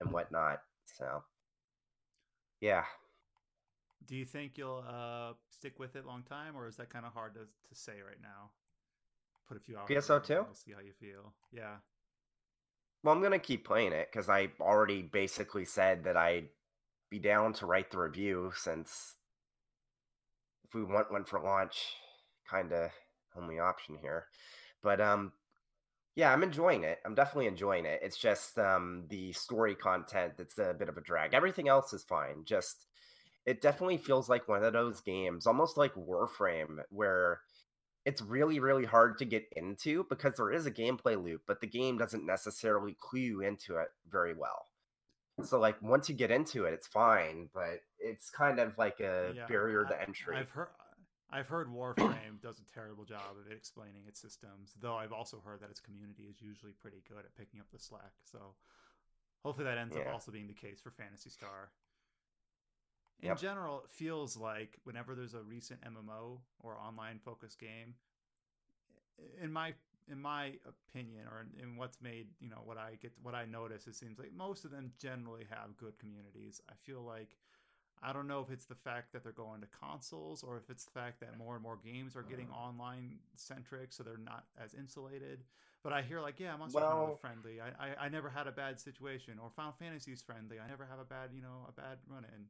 [0.00, 0.60] and whatnot.
[0.86, 1.24] So,
[2.60, 2.84] yeah,
[4.06, 7.12] Do you think you'll uh stick with it long time, or is that kind of
[7.12, 8.50] hard to to say right now?
[9.48, 9.90] Put a few hours.
[9.90, 10.46] PSO2?
[10.46, 11.34] We'll see how you feel.
[11.52, 11.78] Yeah.
[13.02, 16.48] Well, I'm gonna keep playing it because I already basically said that I'd
[17.10, 19.16] be down to write the review since
[20.68, 21.94] if we want one for launch,
[22.48, 22.90] kind of
[23.36, 24.26] only option here.
[24.82, 25.32] But um,
[26.14, 26.98] yeah, I'm enjoying it.
[27.04, 28.00] I'm definitely enjoying it.
[28.02, 31.34] It's just um the story content that's a bit of a drag.
[31.34, 32.44] Everything else is fine.
[32.44, 32.86] Just
[33.46, 37.40] it definitely feels like one of those games, almost like Warframe, where
[38.08, 41.66] it's really really hard to get into because there is a gameplay loop but the
[41.66, 44.64] game doesn't necessarily clue you into it very well
[45.44, 49.34] so like once you get into it it's fine but it's kind of like a
[49.34, 50.68] Yeah, barrier I- to entry I've heard.
[51.30, 55.60] I've heard Warframe does a terrible job of explaining its systems, though I've also heard
[55.60, 58.12] that its community is usually pretty good at picking up the slack.
[58.24, 58.54] So
[59.44, 61.70] hopefully that ends up also being the case for Phantasy Star.
[63.20, 63.36] In Yep.
[63.36, 67.94] general, it feels like whenever there's a recent MMO or online focused game,
[69.42, 69.74] in my
[70.10, 73.44] in my opinion, or in, in what's made you know what I get what I
[73.44, 76.60] notice, it seems like most of them generally have good communities.
[76.68, 77.36] I feel like
[78.02, 80.84] I don't know if it's the fact that they're going to consoles or if it's
[80.84, 84.74] the fact that more and more games are getting online centric, so they're not as
[84.74, 85.44] insulated.
[85.82, 87.60] But I hear like, yeah, Monster Hunter was friendly.
[87.60, 90.58] I, I I never had a bad situation, or Final Fantasy's friendly.
[90.60, 92.46] I never have a bad you know a bad run in.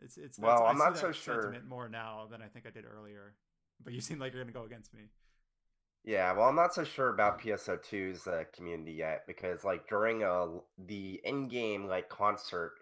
[0.00, 1.56] It's it's Well, I'm not so sure.
[1.68, 3.34] more now than I think I did earlier.
[3.82, 5.10] But you seem like you're gonna go against me.
[6.04, 10.46] yeah well i'm not so sure about pso2's uh, community yet because like during uh,
[10.86, 12.72] the in-game like concert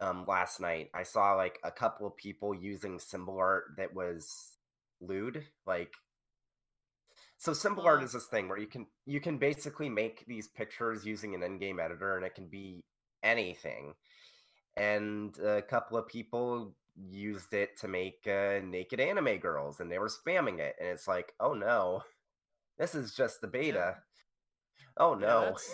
[0.00, 4.56] um, last night i saw like a couple of people using symbol art that was
[5.00, 5.92] lewd like
[7.38, 8.04] so symbol art Oh.
[8.04, 11.80] is this thing where you can you can basically make these pictures using an in-game
[11.80, 12.84] editor and it can be
[13.22, 13.94] anything
[14.76, 16.74] and a couple of people
[17.10, 21.08] used it to make uh, naked anime girls and they were spamming it and it's
[21.08, 22.02] like oh no.
[22.78, 23.96] This is just the beta.
[24.96, 25.40] Oh no.
[25.40, 25.70] that's-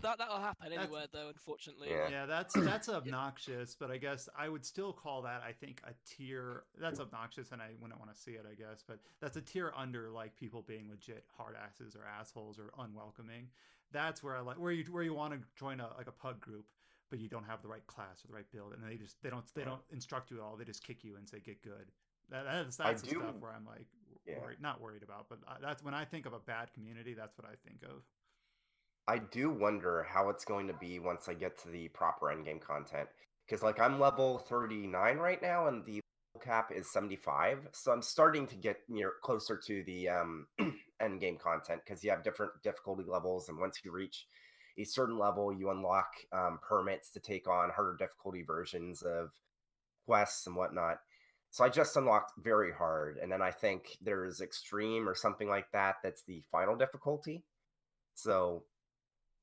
[0.00, 1.88] That that'll happen That's- anywhere though, unfortunately.
[1.90, 2.08] Yeah.
[2.08, 5.92] Yeah, that's that's obnoxious, but I guess I would still call that I think a
[6.08, 9.42] tier that's obnoxious and I wouldn't want to see it, I guess, but that's a
[9.42, 13.48] tier under like people being legit hard asses or assholes or unwelcoming.
[13.92, 16.40] That's where I like where you where you want to join a like a pug
[16.40, 16.64] group,
[17.10, 19.30] but you don't have the right class or the right build and they just they
[19.30, 20.56] don't they don't instruct you at all.
[20.56, 21.92] They just kick you and say get good.
[22.30, 23.84] That, that's I that's the do- stuff where I'm like
[24.26, 24.38] Yeah.
[24.40, 27.36] worried, not worried about, but I, that's when I think of a bad community, that's
[27.36, 28.02] what I think of.
[29.08, 32.60] I do wonder how it's going to be once I get to the proper endgame
[32.60, 33.08] content.
[33.46, 36.00] Because, like, I'm level 39 right now, and the
[36.42, 37.68] cap is 75.
[37.72, 40.46] So I'm starting to get near closer to the um,
[41.02, 43.48] endgame content because you have different difficulty levels.
[43.48, 44.26] And once you reach
[44.78, 49.30] a certain level, you unlock um, permits to take on harder difficulty versions of
[50.06, 50.98] quests and whatnot.
[51.50, 53.18] So I just unlocked very hard.
[53.18, 57.44] And then I think there's extreme or something like that that's the final difficulty.
[58.14, 58.64] So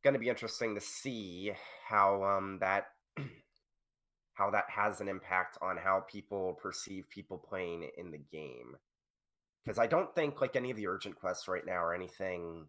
[0.04, 1.52] going to be interesting to see
[1.88, 2.88] how um that
[4.34, 8.76] how that has an impact on how people perceive people playing in the game.
[9.64, 12.68] Because i don't think like any of the urgent quests right now are anything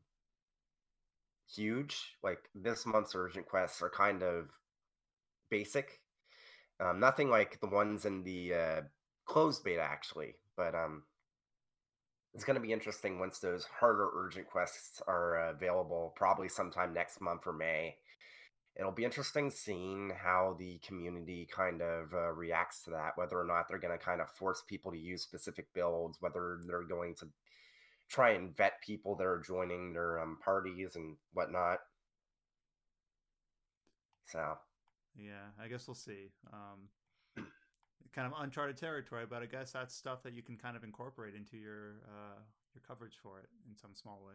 [1.53, 4.51] huge like this month's urgent quests are kind of
[5.51, 6.01] basic.
[6.81, 8.81] Um, nothing like the ones in the uh,
[9.27, 11.03] closed beta actually but um
[12.35, 16.95] it's going to be interesting once those harder urgent quests are uh, available, probably sometime
[16.95, 17.97] next month or May.
[18.77, 23.45] It'll be interesting seeing how the community kind of uh, reacts to that, whether or
[23.45, 27.17] not they're going to kind of force people to use specific builds, whether they're going
[27.17, 27.27] to
[28.09, 31.79] try and vet people that are joining their um, parties and whatnot.
[34.27, 34.57] So,
[35.17, 36.31] yeah, I guess we'll see.
[36.53, 36.89] Um,
[38.13, 41.35] kind of uncharted territory, but I guess that's stuff that you can kind of incorporate
[41.35, 42.41] into your uh,
[42.75, 44.35] your coverage for it in some small way.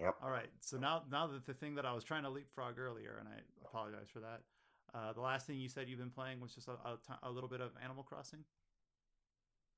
[0.00, 0.14] Yep.
[0.22, 0.48] All right.
[0.60, 3.40] So now, now that the thing that I was trying to leapfrog earlier, and I
[3.64, 4.42] apologize for that.
[4.94, 7.30] Uh, the last thing you said you've been playing was just a, a, t- a
[7.30, 8.40] little bit of Animal Crossing.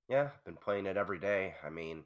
[0.08, 1.54] Yeah, I've been playing it every day.
[1.64, 2.04] I mean,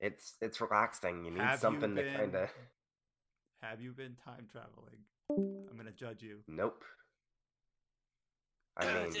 [0.00, 1.24] it's it's relaxing.
[1.24, 2.48] You need Have you something to kind of.
[3.62, 5.04] Have you been time traveling?
[5.30, 6.38] I'm gonna judge you.
[6.48, 6.84] Nope.
[8.76, 9.14] I mean,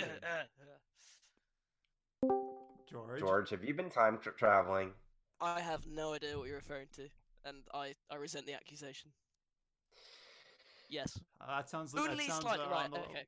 [2.90, 3.20] George.
[3.20, 4.92] George, have you been time tra- traveling?
[5.40, 7.08] I have no idea what you're referring to,
[7.44, 9.10] and I, I resent the accusation.
[10.88, 11.20] Yes.
[11.40, 12.90] Uh, that sounds like that sounds, slightly uh, right.
[12.90, 12.98] The...
[13.00, 13.26] Okay.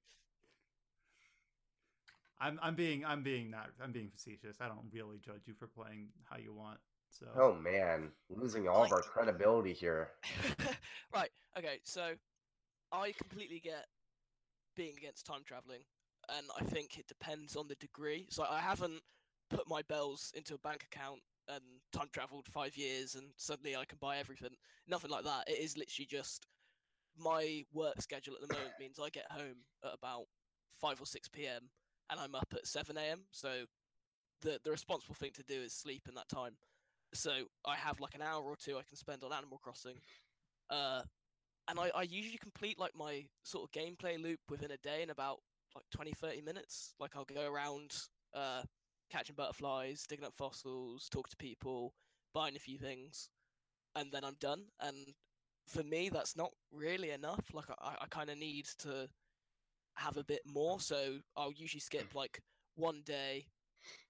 [2.40, 4.56] I'm I'm being I'm being not I'm being facetious.
[4.60, 6.78] I don't really judge you for playing how you want.
[7.10, 10.12] So Oh man, losing all of our credibility here.
[11.14, 11.30] right.
[11.58, 11.80] Okay.
[11.84, 12.12] So,
[12.92, 13.86] I completely get
[14.76, 15.80] being against time traveling,
[16.28, 18.26] and I think it depends on the degree.
[18.30, 19.00] So I haven't
[19.48, 23.84] put my bells into a bank account and time traveled five years, and suddenly I
[23.84, 24.50] can buy everything.
[24.88, 25.48] Nothing like that.
[25.48, 26.46] It is literally just
[27.18, 30.26] my work schedule at the moment means I get home at about
[30.80, 31.70] five or six p.m.
[32.08, 33.22] and I'm up at seven a.m.
[33.32, 33.64] So
[34.42, 36.52] the the responsible thing to do is sleep in that time.
[37.12, 37.32] So
[37.66, 39.96] I have like an hour or two I can spend on Animal Crossing.
[40.70, 41.02] Uh,
[41.70, 45.10] and I, I usually complete like my sort of gameplay loop within a day in
[45.10, 45.38] about
[45.74, 46.94] like 20 30 minutes.
[46.98, 47.92] Like i'll go around
[48.34, 48.62] uh
[49.10, 51.94] catching butterflies digging up fossils talk to people
[52.32, 53.28] buying a few things
[53.94, 54.64] and then i'm done.
[54.80, 54.96] And
[55.66, 57.44] for me that's not really enough.
[57.52, 59.08] Like i, I kind of need to
[59.96, 62.40] have a bit more so i'll usually skip like
[62.76, 63.44] one day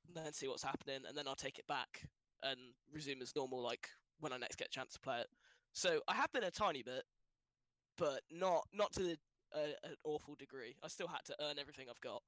[0.06, 2.02] and then see what's happening and then i'll take it back
[2.42, 2.58] and
[2.92, 3.88] resume as normal like
[4.20, 5.26] when i next get a chance to play it.
[5.72, 7.02] So i have been a tiny bit
[8.00, 9.18] but not not to the,
[9.54, 10.74] uh, an awful degree.
[10.82, 12.22] I still had to earn everything I've got.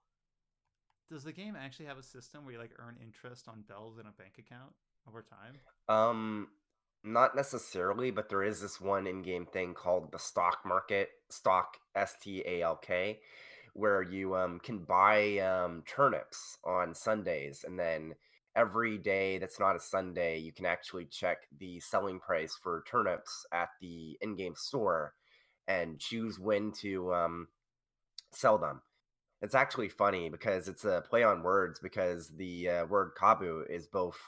[1.12, 4.06] does the game actually have a system where you like earn interest on bells in
[4.06, 4.72] a bank account
[5.06, 5.54] over time?
[5.88, 6.48] Um,
[7.04, 12.14] not necessarily, but there is this one in-game thing called the stock market, stock S
[12.22, 13.20] T A L K,
[13.74, 18.14] where you um can buy um turnips on Sundays, and then
[18.54, 23.46] every day that's not a Sunday, you can actually check the selling price for turnips
[23.52, 25.14] at the in-game store
[25.68, 27.48] and choose when to um
[28.32, 28.82] sell them.
[29.40, 33.86] It's actually funny because it's a play on words because the uh, word kabu is
[33.86, 34.18] both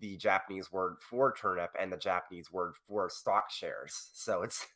[0.00, 4.10] the Japanese word for turnip and the Japanese word for stock shares.
[4.14, 4.66] So it's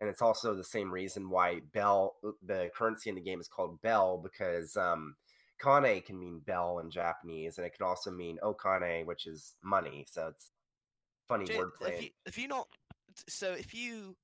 [0.00, 3.80] and it's also the same reason why bell the currency in the game is called
[3.82, 5.16] bell because um
[5.62, 10.04] kane can mean bell in Japanese and it can also mean okane which is money.
[10.08, 10.50] So it's
[11.28, 11.88] funny Jay, wordplay.
[11.88, 12.68] If you, have you not?
[13.28, 14.16] So if you,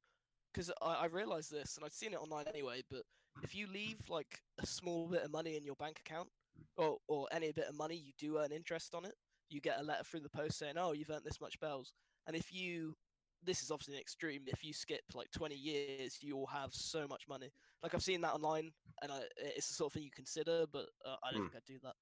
[0.53, 3.03] because I, I realized this and I'd seen it online anyway, but
[3.43, 6.29] if you leave like a small bit of money in your bank account,
[6.77, 9.15] or or any bit of money, you do earn interest on it.
[9.49, 11.93] You get a letter through the post saying, "Oh, you've earned this much bells."
[12.27, 12.95] And if you,
[13.43, 14.45] this is obviously an extreme.
[14.47, 17.51] If you skip like 20 years, you will have so much money.
[17.83, 20.89] Like I've seen that online, and I, it's the sort of thing you consider, but
[21.05, 21.47] uh, I don't Hmm.
[21.47, 21.95] think I'd do that.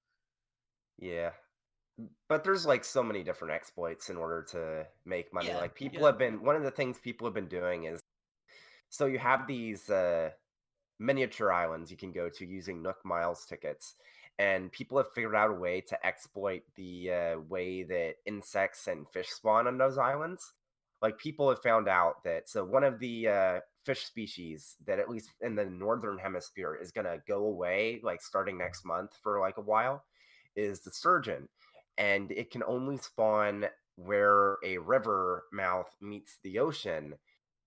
[0.97, 1.31] Yeah.
[2.29, 5.49] But there's like so many different exploits in order to make money.
[5.49, 6.07] Yeah, like people yeah.
[6.07, 7.99] have been one of the things people have been doing is
[8.89, 10.29] so you have these uh
[10.99, 13.95] miniature islands you can go to using Nook Miles tickets
[14.39, 19.05] and people have figured out a way to exploit the uh, way that insects and
[19.09, 20.53] fish spawn on those islands.
[21.01, 25.09] Like people have found out that so one of the uh, fish species that at
[25.09, 29.39] least in the northern hemisphere is going to go away like starting next month for
[29.39, 30.03] like a while
[30.55, 31.47] is the sturgeon
[31.97, 33.65] and it can only spawn
[33.95, 37.13] where a river mouth meets the ocean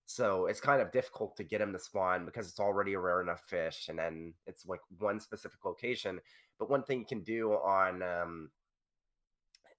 [0.05, 3.21] so it's kind of difficult to get him to spawn because it's already a rare
[3.21, 6.19] enough fish and then it's like one specific location.
[6.59, 8.49] But one thing you can do on um,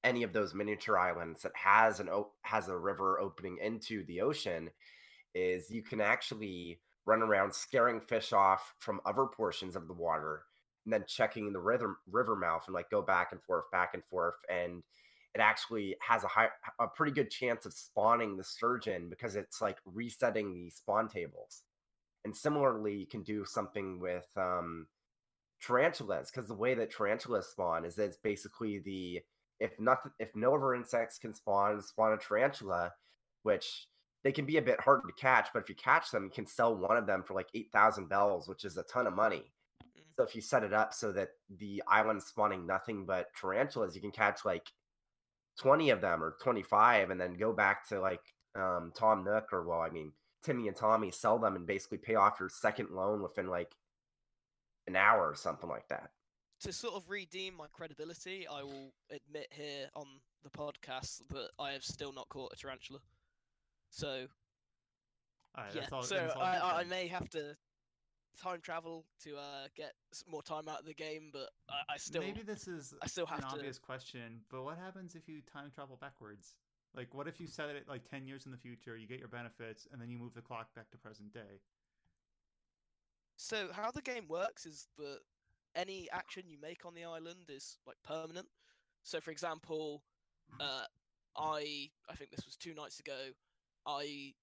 [0.03, 2.09] any of those miniature islands that has an
[2.43, 4.71] has a river opening into the ocean
[5.35, 10.43] is you can actually run around scaring fish off from other portions of the water
[10.85, 14.05] and then checking the river river mouth and like go back and forth back and
[14.05, 14.37] forth.
[14.51, 14.83] And
[15.35, 16.49] it actually has a high
[16.81, 21.63] a pretty good chance of spawning the sturgeon because it's like resetting the spawn tables
[22.25, 24.87] and similarly you can do something with um
[25.61, 29.21] tarantulas because the way that tarantulas spawn is that it's basically the
[29.61, 32.93] if nothing if no other insects can spawn spawn a tarantula
[33.43, 33.89] which
[34.25, 36.47] they can be a bit hard to catch but if you catch them you can
[36.47, 39.45] sell one of them for like 8000 bells which is a ton of money
[39.99, 40.03] Mm.
[40.17, 44.01] so if you set it up so that the island's spawning nothing but tarantulas you
[44.01, 44.69] can catch like
[45.59, 48.21] 20 of them or 25 and then go back to like
[48.57, 50.13] um, tom nook or well i mean
[50.45, 53.73] timmy and tommy sell them and basically pay off your second loan within like
[54.87, 56.11] an hour or something like that
[56.65, 60.07] to sort of redeem my credibility, I will admit here on
[60.43, 63.01] the podcast that I have still not caught a tarantula.
[63.91, 64.27] So
[65.57, 67.55] All right, yeah, that's all, so that's all I, I, I may have to
[68.41, 69.93] time travel to uh, get
[70.31, 73.27] more time out of the game, but I, I still Maybe this is I still
[73.31, 76.55] an to- obvious question, but what happens if you time travel backwards?
[76.97, 79.29] Like, what if you set it like ten years in the future, you get your
[79.29, 81.61] benefits, and then you move the clock back to present day?
[83.37, 85.19] So how the game works is that
[85.75, 88.47] any action you make on the island is like permanent.
[89.03, 90.05] So for example,
[90.61, 90.85] uh,
[91.37, 93.33] I I think this was two nights ago.
[93.87, 94.35] I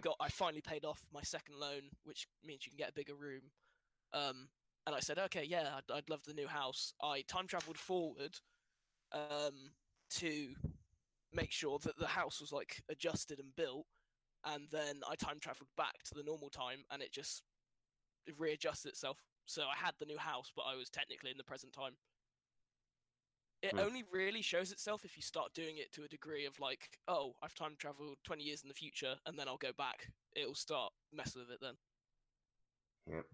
[0.00, 3.14] got I finally paid off my second loan, which means you can get a bigger
[3.14, 3.42] room.
[4.12, 4.48] Um,
[4.86, 6.94] and I said, okay, yeah, I'd, I'd love the new house.
[7.02, 8.38] I time traveled forward
[9.12, 9.72] um,
[10.16, 10.54] to
[11.32, 13.86] make sure that the house was like adjusted and built,
[14.44, 17.42] and then I time traveled back to the normal time, and it just
[18.38, 19.18] readjusted itself.
[19.46, 21.92] So I had the new house, but I was technically in the present time.
[23.62, 23.78] It Hmm.
[23.78, 27.36] only really shows itself if you start doing it to a degree of like, oh,
[27.42, 30.10] I've time traveled 20 years in the future and then I'll go back.
[30.32, 31.78] It'll start messing with it then.
[33.06, 33.26] Yep.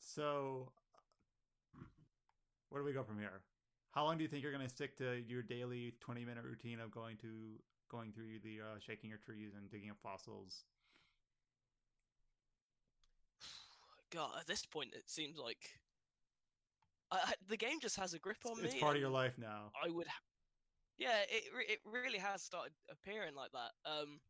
[0.00, 0.72] So,
[2.70, 3.42] where do we go from here?
[3.92, 6.80] How long do you think you're going to stick to your daily 20 minute routine
[6.80, 10.64] of going to going through the uh, shaking your trees and digging up fossils?
[14.10, 15.78] God, at this point, it seems like
[17.10, 18.68] I, the game just has a grip on It's me.
[18.68, 19.70] It's part of your life now.
[19.82, 20.22] I would, ha-
[20.98, 23.90] yeah, it it really has started appearing like that.
[23.90, 24.20] Um,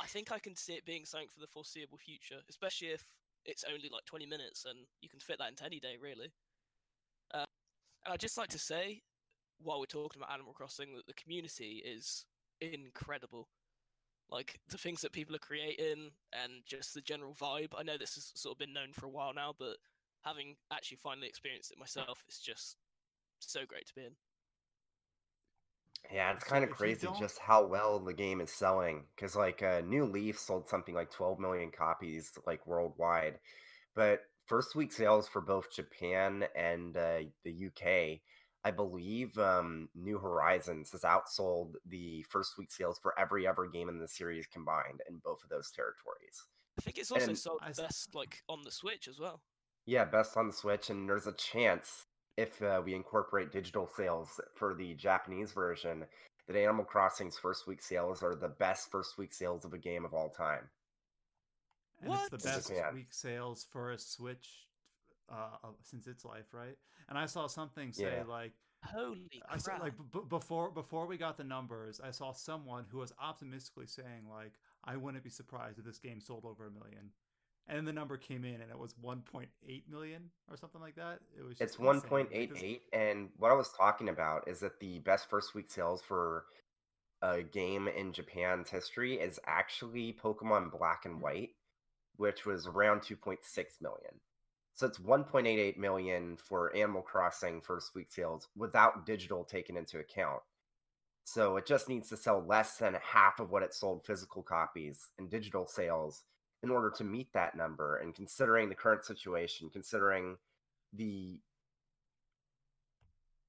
[0.00, 3.04] I think I can see it being something for the foreseeable future, especially if
[3.44, 6.32] it's only like 20 minutes and you can fit that into any day, really.
[7.34, 7.44] Uh,
[8.04, 9.02] and I'd just like to say,
[9.62, 12.24] while we're talking about Animal Crossing, that the community is
[12.60, 13.48] incredible.
[14.30, 17.72] Like the things that people are creating and just the general vibe.
[17.76, 19.76] I know this has sort of been known for a while now, but
[20.24, 22.76] having actually finally experienced it myself, it's just
[23.40, 24.16] so great to be in.
[26.12, 29.04] Yeah, it's kind of if crazy just how well the game is selling.
[29.14, 33.38] Because like uh, New Leaf sold something like 12 million copies like worldwide,
[33.94, 38.22] but first week sales for both Japan and uh, the UK,
[38.64, 43.88] I believe um, New Horizons has outsold the first week sales for every other game
[43.88, 46.44] in the series combined in both of those territories.
[46.78, 49.42] I think it's also And sold I s- best like on the Switch as well.
[49.86, 52.06] Yeah, best on the Switch, and there's a chance
[52.36, 56.04] if uh, we incorporate digital sales for the Japanese version
[56.46, 60.04] that Animal Crossing's first week sales are the best first week sales of a game
[60.04, 60.70] of all time.
[62.00, 62.20] And What?
[62.20, 62.94] it's the best Japan.
[62.94, 64.68] week sales for a Switch
[65.28, 66.76] uh, since its life, right?
[67.08, 68.24] And I saw something say Yeah.
[68.24, 68.52] like
[68.84, 69.82] Holy I saw crap!
[69.82, 73.86] like b- b- before before we got the numbers, I saw someone who was optimistically
[73.86, 74.52] saying like,
[74.84, 77.10] "I wouldn't be surprised if this game sold over a million.
[77.68, 79.46] And the number came in, and it was 1.8
[79.88, 81.20] million or something like that.
[81.38, 82.10] It was It's just insane.
[82.10, 85.70] Like, this- 1.88, and what I was talking about is that the best first week
[85.70, 86.46] sales for
[87.22, 91.24] a game in Japan's history is actually Pokemon Black and mm-hmm.
[91.24, 91.50] White,
[92.16, 94.20] which was around 2.6 million.
[94.74, 100.40] So it's 1.88 million for Animal Crossing first week sales without digital taken into account.
[101.24, 105.10] So it just needs to sell less than half of what it sold physical copies
[105.18, 106.24] and digital sales
[106.62, 107.96] in order to meet that number.
[107.98, 110.36] And considering the current situation, considering
[110.92, 111.38] the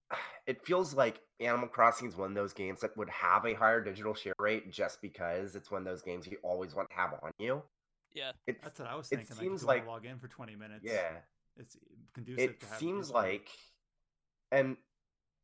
[0.48, 3.82] it feels like Animal Crossing is one of those games that would have a higher
[3.82, 7.14] digital share rate just because it's one of those games you always want to have
[7.24, 7.62] on you.
[8.14, 9.36] yeah, It's That's what I was it thinking.
[9.38, 10.82] like, seems you like- log in for 20 minutes.
[10.84, 11.18] yeah.
[11.58, 11.78] it's
[12.14, 12.50] conducive.
[12.52, 13.22] it to have seems digital.
[13.22, 13.50] like
[14.52, 14.78] and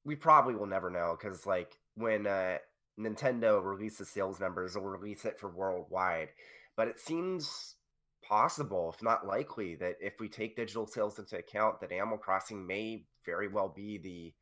[0.06, 2.58] we probably will never know because like when uh
[3.00, 6.30] nintendo releases sales numbers they'll release it for worldwide
[6.78, 7.76] but it seems
[8.24, 12.66] possible if not likely that if we take digital sales into account that animal crossing
[12.66, 14.34] may very well be the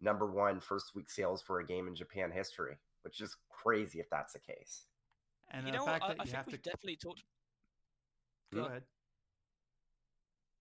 [0.00, 4.10] number one first week sales for a game in japan history which is crazy if
[4.10, 4.86] that's the case
[5.50, 7.22] and you the know, fact I, that I you think have we've to definitely talked.
[8.52, 8.66] go Yeah.
[8.66, 8.82] ahead.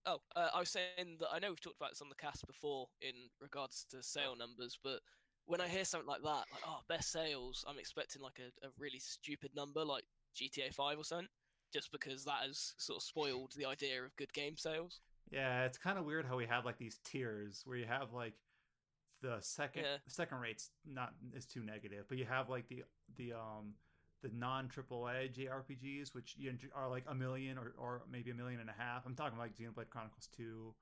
[0.05, 2.45] Oh, uh, I was saying that I know we've talked about this on the cast
[2.45, 4.99] before in regards to sale numbers, but
[5.45, 8.69] when I hear something like that, like oh, best sales, I'm expecting like a, a
[8.78, 10.03] really stupid number like
[10.36, 11.27] GTA 5 or something.
[11.73, 15.01] just because that has sort of spoiled the idea of good game sales.
[15.31, 18.34] Yeah, it's kind of weird how we have like these tiers where you have like
[19.21, 19.97] the second Yeah.
[20.07, 22.84] second rate's not is too negative, but you have like the
[23.15, 23.73] the um
[24.21, 26.38] the non AAA JRPGs, which
[26.75, 29.05] are like a million or, or maybe a million and a half.
[29.05, 30.73] I'm talking like Xenoblade Chronicles 2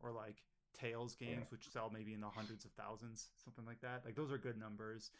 [0.00, 0.42] or like
[0.74, 4.02] Tales games, which sell maybe in the hundreds of thousands, something like that.
[4.04, 5.10] Like those are good numbers.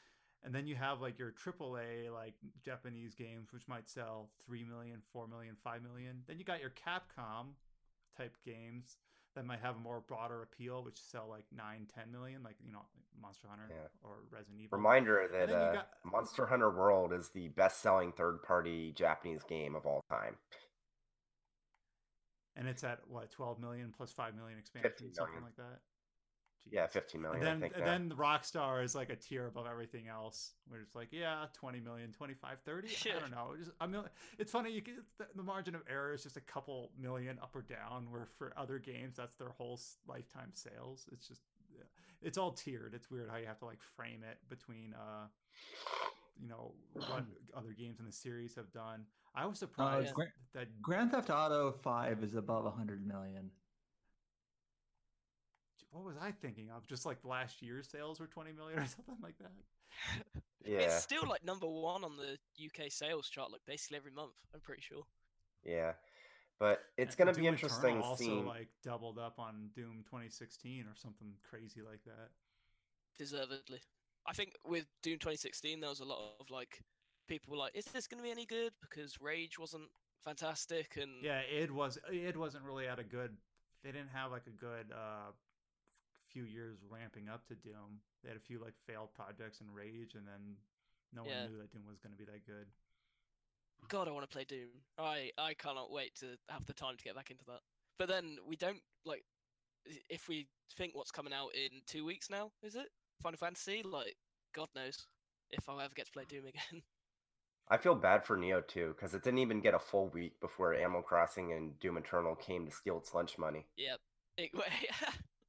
[0.42, 2.34] And then you have like your AAA like
[2.64, 6.22] Japanese games, which might sell 3 million, 4 million, 5 million.
[6.26, 7.48] Then you got your Capcom
[8.16, 8.96] type games
[9.36, 12.72] that might have a more broader appeal, which sell like 9, 10 million, like, you
[12.72, 12.80] know,
[13.20, 13.76] Monster Hunter Yeah.
[14.02, 14.78] or Resident Evil.
[14.78, 20.02] Reminder that uh, got- Monster Hunter World is the best-selling third-party Japanese game of all
[20.10, 20.36] time.
[22.56, 25.80] and it's at what 12 million plus 5 million expansion 15 something like that
[26.70, 27.38] Yeah, 15 million.
[27.38, 30.52] and then I think and then the rockstar is like a tier above everything else
[30.68, 34.02] where it's like yeah 20 million 25 30 i don't know just, I mean,
[34.38, 37.54] it's funny you can, the, the margin of error is just a couple million up
[37.56, 41.42] or down where for other games that's their whole lifetime sales it's just
[41.74, 41.84] yeah.
[42.22, 45.26] it's all tiered it's weird how you have to like frame it between uh
[46.40, 47.24] you know what
[47.56, 49.04] other games in the series have done
[49.34, 53.50] i was surprised Gra- that Grand Theft Auto 5 is above 100 million.
[55.90, 56.86] What was I thinking of?
[56.86, 59.52] Just like last year's sales were 20 million or something like that.
[60.64, 64.34] yeah, It's still like number one on the UK sales chart, like basically every month.
[64.54, 65.02] I'm pretty sure.
[65.64, 65.92] yeah.
[66.58, 68.46] But it's gonna Doom be interesting Eternal also seeing.
[68.46, 72.28] like doubled up on Doom 2016 or something crazy like that.
[73.18, 73.80] deservedly.
[74.26, 76.82] I think with Doom 2016, there was a lot of like
[77.28, 79.88] people were like, "Is this going to be any good?" Because Rage wasn't
[80.22, 83.36] fantastic, and Yeah, it was it wasn't really at a good.
[83.82, 85.32] They didn't have like a good uh
[86.32, 88.00] few years ramping up to Doom.
[88.22, 90.56] They had a few like failed projects and Rage, and then
[91.12, 91.42] no Yeah.
[91.42, 92.66] one knew that Doom was going to be that good.
[93.88, 94.70] God, I want to play Doom.
[94.98, 97.60] I I cannot wait to have the time to get back into that.
[97.98, 99.24] But then we don't like
[100.08, 102.52] if we think what's coming out in two weeks now.
[102.62, 102.88] Is it
[103.22, 103.82] Final Fantasy?
[103.82, 104.16] Like,
[104.54, 105.06] God knows
[105.50, 106.82] if I'll ever get to play Doom again.
[107.68, 110.74] I feel bad for Nioh too because it didn't even get a full week before
[110.74, 113.66] Animal Crossing and Doom Eternal came to steal its lunch money.
[113.76, 114.00] Yep.
[114.38, 114.50] It,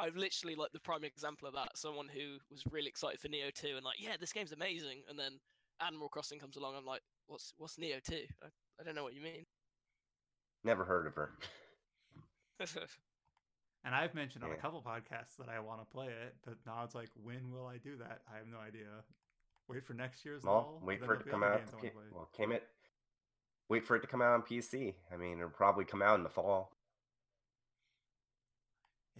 [0.00, 1.76] I've literally like the prime example of that.
[1.76, 5.18] Someone who was really excited for Nioh 2 and like, yeah, this game's amazing, and
[5.18, 5.32] then
[5.84, 6.74] Animal Crossing comes along.
[6.76, 8.14] I'm like, what's what's Nioh 2?
[8.42, 8.46] I,
[8.80, 9.44] I don't know what you mean.
[10.64, 11.32] Never heard of her.
[13.82, 16.82] And I've mentioned on a couple podcasts that I want to play it, but now
[16.84, 18.20] it's like, when will I do that?
[18.30, 18.88] I have no idea.
[19.68, 20.86] Wait for next year's Well, law.
[20.86, 21.66] wait for it to come out.
[21.66, 22.64] To P- well, came it.
[23.70, 24.94] Wait for it to come out on PC.
[25.10, 26.72] I mean, it'll probably come out in the fall.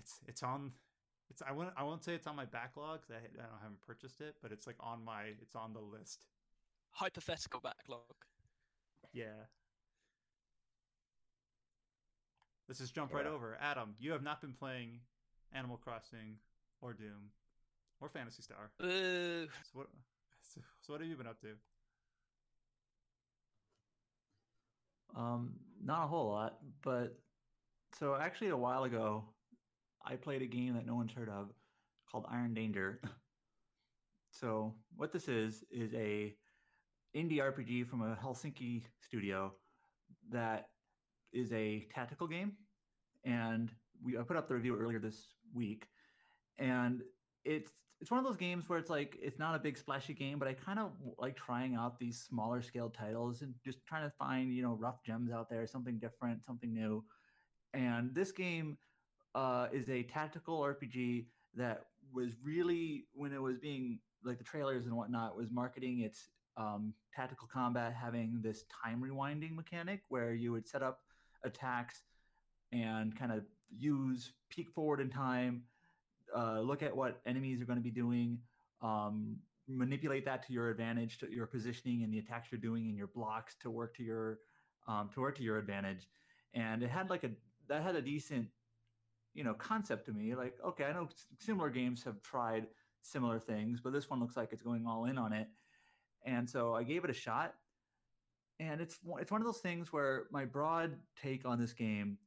[0.00, 0.72] It's it's on.
[1.30, 3.80] It's I won't I won't say it's on my backlog 'cause I, I don't haven't
[3.82, 6.26] purchased it, but it's like on my it's on the list.
[6.92, 8.16] Hypothetical backlog.
[9.12, 9.46] Yeah.
[12.66, 13.58] Let's just jump right over.
[13.60, 15.00] Adam, you have not been playing
[15.52, 16.36] Animal Crossing
[16.80, 17.32] or Doom
[18.00, 18.70] or Phantasy Star.
[18.78, 19.46] Boo.
[19.64, 19.88] So what?
[20.54, 21.48] So, so what have you been up to?
[25.16, 27.18] Um, not a whole lot, but
[27.98, 29.24] so actually a while ago,
[30.04, 31.50] I played a game that no one's heard of
[32.10, 33.00] called Iron Danger.
[34.30, 36.34] so what this is is a
[37.16, 39.52] indie RPG from a Helsinki studio
[40.30, 40.68] that
[41.32, 42.52] is a tactical game,
[43.24, 43.70] and
[44.02, 45.86] we I put up the review earlier this week,
[46.58, 47.02] and
[47.44, 50.38] it's it's one of those games where it's like it's not a big splashy game,
[50.38, 54.12] but I kind of like trying out these smaller scale titles and just trying to
[54.18, 57.04] find you know rough gems out there, something different, something new.
[57.74, 58.78] And this game
[59.34, 64.86] uh, is a tactical RPG that was really when it was being like the trailers
[64.86, 70.52] and whatnot was marketing its um, tactical combat having this time rewinding mechanic where you
[70.52, 71.00] would set up
[71.44, 72.02] attacks
[72.72, 73.44] and kind of
[73.78, 75.62] use peek forward in time
[76.36, 78.38] uh, look at what enemies are going to be doing,
[78.82, 79.36] um,
[79.68, 83.08] manipulate that to your advantage, to your positioning and the attacks you're doing and your
[83.08, 84.38] blocks to work to your
[84.88, 86.08] um, to work to your advantage.
[86.54, 87.30] And it had like a
[87.68, 88.46] that had a decent,
[89.34, 90.34] you know, concept to me.
[90.34, 91.08] Like, okay, I know
[91.38, 92.66] similar games have tried
[93.02, 95.48] similar things, but this one looks like it's going all in on it.
[96.24, 97.54] And so I gave it a shot.
[98.58, 102.18] And it's it's one of those things where my broad take on this game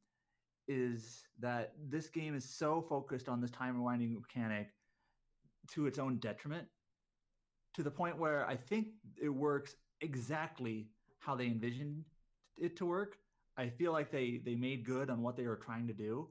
[0.66, 4.68] is that this game is so focused on this time rewinding mechanic
[5.68, 6.66] to its own detriment
[7.74, 8.88] to the point where I think
[9.20, 10.88] it works exactly
[11.18, 12.04] how they envisioned
[12.56, 13.18] it to work.
[13.56, 16.28] I feel like they they made good on what they were trying to do,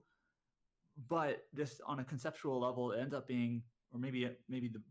[1.08, 4.82] but just on a conceptual level, it ends up being, or maybe maybe the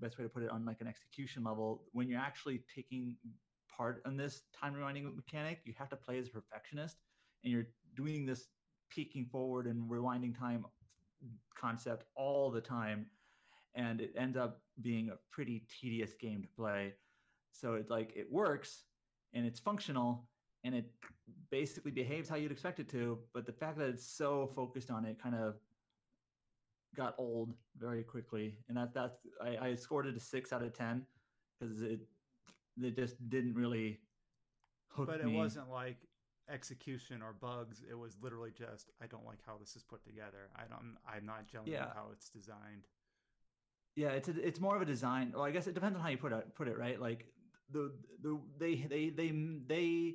[0.00, 3.16] best way to put it on like an execution level, when you're actually taking
[3.74, 5.60] part on this time rewinding mechanic.
[5.64, 6.96] You have to play as a perfectionist,
[7.44, 8.48] and you're doing this
[8.90, 10.64] peeking forward and rewinding time
[11.54, 13.06] concept all the time,
[13.74, 16.94] and it ends up being a pretty tedious game to play.
[17.52, 18.84] So it's like it works
[19.34, 20.29] and it's functional
[20.64, 20.86] and it
[21.50, 25.04] basically behaves how you'd expect it to, but the fact that it's so focused on
[25.04, 25.54] it kind of
[26.96, 30.72] got old very quickly, and that that's I, I scored it a six out of
[30.72, 31.06] ten
[31.58, 32.00] because it
[32.82, 34.00] it just didn't really
[34.88, 35.36] hook But it me.
[35.36, 35.98] wasn't like
[36.48, 37.82] execution or bugs.
[37.88, 40.50] It was literally just I don't like how this is put together.
[40.56, 40.96] I don't.
[41.08, 41.86] I'm not gelling Yeah.
[41.86, 42.86] with how it's designed.
[43.96, 45.32] Yeah, it's a, it's more of a design.
[45.34, 47.00] Well, I guess it depends on how you put it put it right.
[47.00, 47.26] Like
[47.70, 47.92] the
[48.22, 49.32] the they they they
[49.66, 50.14] they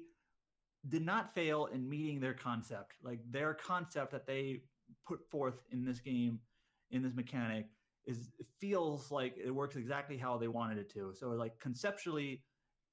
[0.88, 2.94] did not fail in meeting their concept.
[3.04, 4.62] Like their concept that they
[5.08, 6.40] put forth in this game,
[6.92, 7.68] in this mechanic,
[8.06, 11.14] is feels like it works exactly how they wanted it to.
[11.14, 12.44] So like conceptually,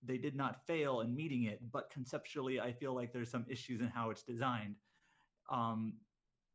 [0.02, 3.80] they did not fail in meeting it, but conceptually, I feel like there's some issues
[3.80, 4.76] in how it's designed.
[5.50, 5.94] Um,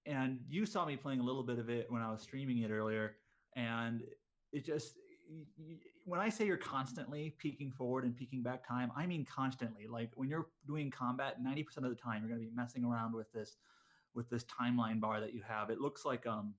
[0.06, 2.72] and you saw me playing a little bit of it when I was streaming it
[2.72, 3.16] earlier,
[3.56, 4.02] and
[4.54, 4.96] it just
[6.06, 9.88] when I say you're constantly peeking forward and peeking back time, I mean constantly.
[9.88, 13.14] Like when you're doing combat, 90% of the time you're going to be messing around
[13.14, 13.58] with this
[14.14, 15.70] with this timeline bar that you have.
[15.70, 16.54] It looks like um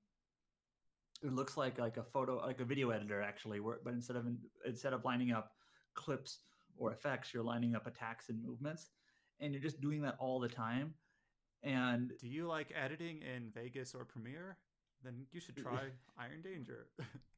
[1.23, 4.27] it looks like like a photo like a video editor actually, where but instead of
[4.66, 5.53] instead of lining up
[5.95, 6.41] clips
[6.77, 8.91] or effects, you're lining up attacks and movements
[9.41, 10.95] and you're just doing that all the time.
[11.62, 14.59] And Do you like editing in Vegas or Premiere?
[15.03, 15.85] Then you should try
[16.19, 16.87] Iron Danger.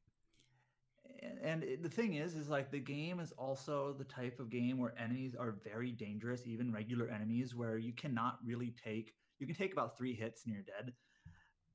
[1.41, 4.93] and- the thing is is like the game is also the type of game where
[4.99, 9.73] enemies are very dangerous even regular enemies where you cannot really take you can take
[9.73, 10.93] about three hits and you're dead.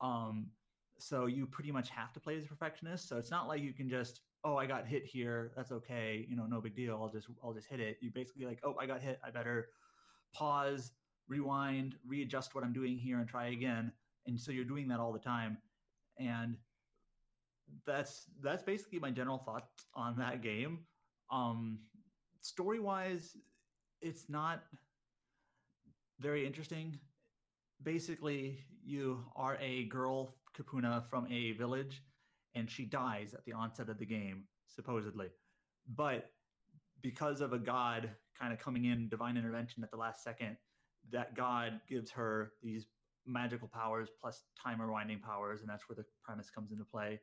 [0.01, 0.51] Um
[0.99, 3.09] so you pretty much have to play as a perfectionist.
[3.09, 5.53] So it's not like you can just oh i got hit here.
[5.57, 6.24] That's okay.
[6.28, 6.99] You know no big deal.
[7.01, 7.99] I'll just i'll just hit it.
[8.01, 9.18] You basically like oh i got hit.
[9.24, 9.68] I better
[10.34, 10.93] pause
[11.28, 13.93] rewind readjust what i'm doing here and try again.
[14.26, 15.59] And so you're doing that all the time.
[16.18, 16.57] And
[17.87, 20.81] that's that's basically my general thoughts on that game.
[21.31, 21.79] Um,
[22.41, 23.37] story wise,
[24.01, 24.62] it's not
[26.21, 26.99] very interesting.
[27.83, 32.03] Basically, you are a girl Kipuna from a village,
[32.55, 35.29] and she dies at the onset of the game, supposedly.
[35.95, 36.31] But
[37.03, 40.57] because of a god kind of coming in, divine intervention at the last second,
[41.12, 42.87] that god gives her these
[43.27, 47.21] magical powers plus time rewinding powers, and that's where the premise comes into play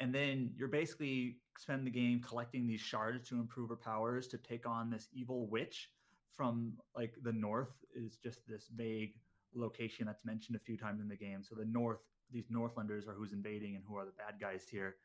[0.00, 4.38] and then you're basically spend the game collecting these shards to improve her powers to
[4.38, 5.90] take on this evil witch
[6.36, 9.14] from like the north is just this vague
[9.54, 11.42] location that's mentioned a few times in the game.
[11.42, 12.00] So the north
[12.32, 14.96] these northlanders are who's invading and who are the bad guys here.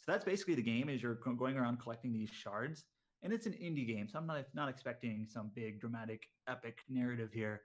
[0.00, 2.84] So that's basically the game is you're going around collecting these shards.
[3.22, 7.30] And it's an indie game so i'm not not expecting some big dramatic epic narrative
[7.32, 7.62] here.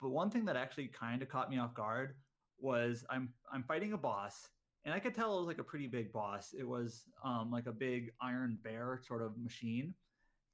[0.00, 2.16] But one thing that actually kind of caught me off guard
[2.58, 4.48] was i'm i'm fighting a boss
[4.86, 6.54] and I could tell it was like a pretty big boss.
[6.56, 9.92] It was um, like a big iron bear sort of machine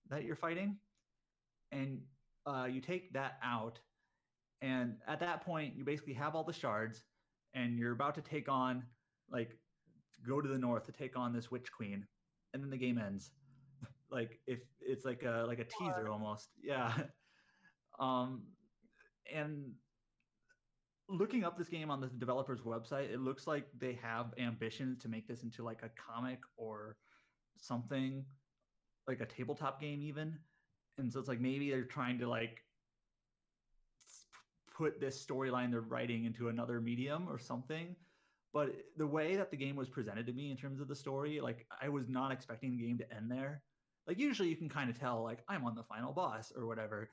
[0.09, 0.79] that you're fighting,
[1.71, 2.01] and
[2.47, 3.79] uh, you take that out,
[4.63, 7.03] and at that point you basically have all the shards,
[7.53, 8.83] and you're about to take on
[9.31, 9.59] like
[10.27, 12.07] go to the north to take on this witch queen,
[12.55, 13.33] and then the game ends.
[14.11, 16.93] like if it's like a like a teaser almost, yeah.
[17.99, 18.45] Um,
[19.33, 19.75] and
[21.17, 25.09] looking up this game on the developer's website, it looks like they have ambitions to
[25.09, 26.97] make this into like a comic or
[27.57, 28.25] something,
[29.07, 30.39] like a tabletop game even.
[30.99, 32.63] And so it's like maybe they're trying to like
[34.77, 37.95] put this storyline they're writing into another medium or something.
[38.53, 41.41] But the way that the game was presented to me in terms of the story,
[41.41, 43.63] like I was not expecting the game to end there.
[44.07, 47.09] Like usually you can kind of tell like I'm on the final boss or whatever.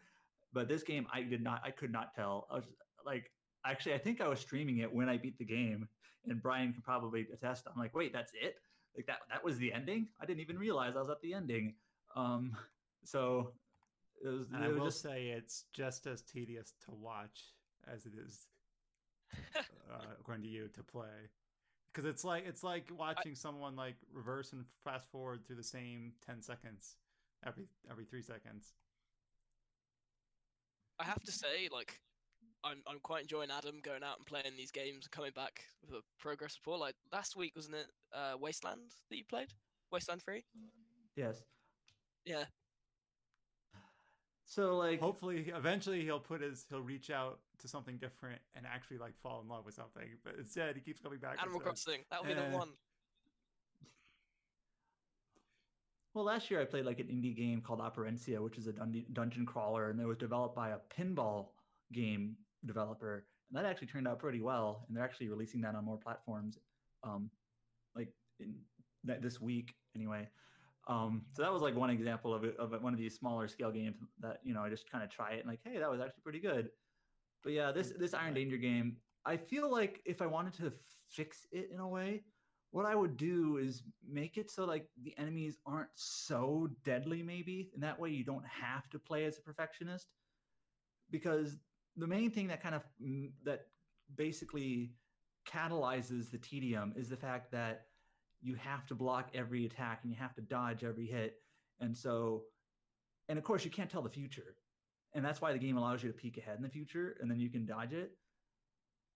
[0.52, 2.47] But this game I did not I could not tell.
[2.52, 2.66] I was
[3.06, 3.32] like
[3.66, 5.88] actually i think i was streaming it when i beat the game
[6.26, 8.55] and brian can probably attest i'm like wait that's it
[8.95, 11.76] like that that was the ending i didn't even realize i was at the ending
[12.16, 12.55] um
[13.03, 13.53] so
[14.24, 17.53] it was, And it I was will just say it's just as tedious to watch
[17.88, 18.47] as it is,
[19.55, 21.30] uh, according to you, to play.
[21.93, 26.14] Because it's like it's like watching someone like reverse and fast forward through the same
[26.26, 26.97] ten seconds
[27.45, 28.74] every every three seconds.
[30.99, 32.01] I have to say, like,
[32.64, 35.91] I'm I'm quite enjoying Adam going out and playing these games and coming back with
[35.91, 36.80] a progress report.
[36.80, 37.88] Like last week, wasn't it?
[38.14, 39.53] Uh, Wasteland that you played,
[39.91, 40.43] Wasteland Three.
[41.16, 41.43] yes
[42.26, 42.45] Yeah,
[44.49, 48.97] so like Hopefully, eventually he'll put his he'll reach out to something different and actually
[48.97, 50.10] like fall in love with something.
[50.24, 51.38] But instead, he keeps coming back.
[51.39, 51.99] Animal Crossing.
[52.10, 52.49] That'll be eh.
[52.49, 52.70] the one.
[56.16, 59.05] well, last year I played like an indie game called Operencia, which is a dun-
[59.14, 61.49] dungeon crawler, and it was developed by a pinball
[61.93, 62.36] game
[62.66, 64.86] developer, and that actually turned out pretty well.
[64.88, 66.57] And they're actually releasing that on more platforms,
[67.03, 67.30] um,
[67.95, 68.55] like in
[69.03, 70.28] this week anyway.
[70.88, 73.72] Um, so that was like one example of it, of one of these smaller scale
[73.72, 75.99] games that you know I just kind of try it and like, hey, that was
[75.99, 76.70] actually pretty good.
[77.43, 80.74] But yeah, this this Iron Danger game, I feel like if I wanted to
[81.10, 82.24] fix it in a way,
[82.72, 87.72] what I would do is make it so like the enemies aren't so deadly, maybe,
[87.74, 90.07] and that way you don't have to play as a perfectionist.
[91.12, 91.57] Because
[91.98, 93.68] the main thing that kind of mm, that
[94.16, 94.92] basically
[95.48, 97.86] catalyzes the tedium is the fact that
[98.42, 101.36] you have to block every attack and you have to dodge every hit,
[101.80, 102.44] and so,
[103.28, 104.56] and of course you can't tell the future,
[105.14, 107.40] and that's why the game allows you to peek ahead in the future, and then
[107.40, 108.12] you can dodge it.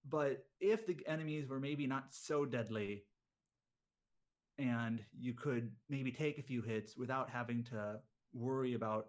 [0.09, 3.05] But if the enemies were maybe not so deadly,
[4.57, 7.99] and you could maybe take a few hits without having to
[8.33, 9.07] worry about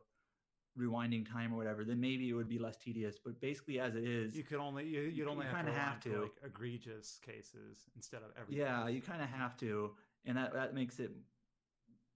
[0.79, 3.19] rewinding time or whatever, then maybe it would be less tedious.
[3.25, 5.73] But basically, as it is, you could only you, you'd only you have to, kinda
[5.73, 6.23] have rewind to to.
[6.23, 8.57] like egregious cases instead of every.
[8.57, 8.95] yeah, case.
[8.95, 11.13] you kind of have to, and that that makes it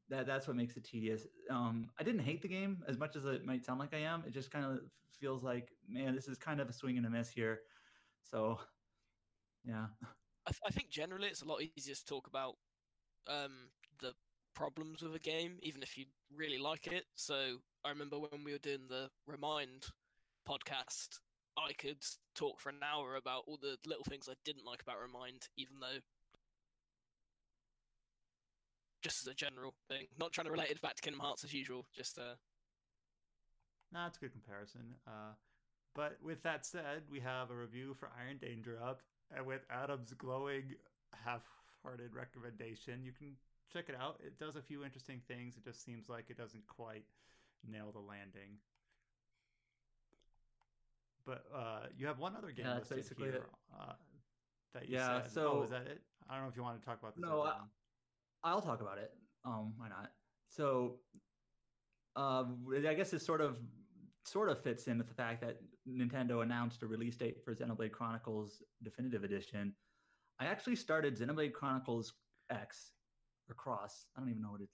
[0.09, 1.26] that that's what makes it tedious.
[1.50, 4.24] Um, I didn't hate the game as much as it might sound like I am.
[4.26, 4.80] It just kind of
[5.20, 7.61] feels like, man, this is kind of a swing and a miss here.
[8.22, 8.59] So,
[9.64, 9.86] yeah.
[10.46, 12.56] I, th- I think generally it's a lot easier to talk about
[13.26, 13.68] um,
[14.00, 14.14] the
[14.54, 17.04] problems with a game, even if you really like it.
[17.14, 19.86] So I remember when we were doing the Remind
[20.48, 21.20] podcast,
[21.56, 22.04] I could
[22.34, 25.80] talk for an hour about all the little things I didn't like about Remind, even
[25.80, 26.00] though
[29.02, 31.54] just as a general thing, not trying to relate it back to Kingdom Hearts as
[31.54, 31.86] usual.
[31.96, 32.34] Just uh,
[33.92, 34.94] No, it's a good comparison.
[35.06, 35.34] Uh,
[35.94, 39.02] but with that said, we have a review for Iron Danger up,
[39.34, 40.74] and with Adam's glowing,
[41.24, 43.36] half-hearted recommendation, you can
[43.72, 44.20] check it out.
[44.24, 45.56] It does a few interesting things.
[45.56, 47.04] It just seems like it doesn't quite
[47.66, 48.59] nail the landing.
[51.26, 53.46] But uh, you have one other game Yeah, that's basically here.
[53.78, 53.92] Uh,
[54.74, 55.30] that you Yeah, said.
[55.32, 56.02] so- oh, is that it?
[56.28, 57.22] I don't know if you want to talk about this.
[57.22, 57.61] No, I-.
[58.44, 59.12] I'll talk about it.
[59.44, 60.11] Um, why not?
[60.48, 61.00] So,
[62.16, 63.59] um, I guess it sort of
[64.24, 67.92] sort of fits in with the fact that Nintendo announced a release date for Xenoblade
[67.92, 69.74] Chronicles Definitive Edition.
[70.38, 72.12] I actually started Xenoblade Chronicles
[72.50, 72.92] X
[73.48, 74.06] or Cross.
[74.16, 74.68] I don't even know what it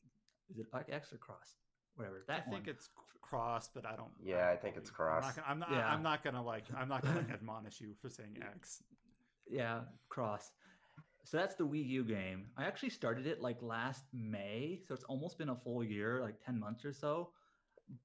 [0.51, 0.59] is.
[0.59, 1.55] It X or Cross?
[1.97, 2.24] Whatever.
[2.28, 2.74] That I think one.
[2.74, 2.88] it's
[3.22, 4.11] cross, but I don't.
[4.22, 5.24] Yeah, don't I think it's believe- I'm cross.
[5.24, 5.70] not gonna, I'm not.
[5.72, 5.88] Yeah.
[5.92, 6.64] I'm not gonna like.
[6.76, 8.82] I'm not gonna admonish you for saying X.
[9.49, 10.53] yeah, Cross.
[11.26, 12.47] So that's the Wii U game.
[12.59, 16.34] I actually started it like last May, so it's almost been a full year, like
[16.45, 17.30] 10 months or so.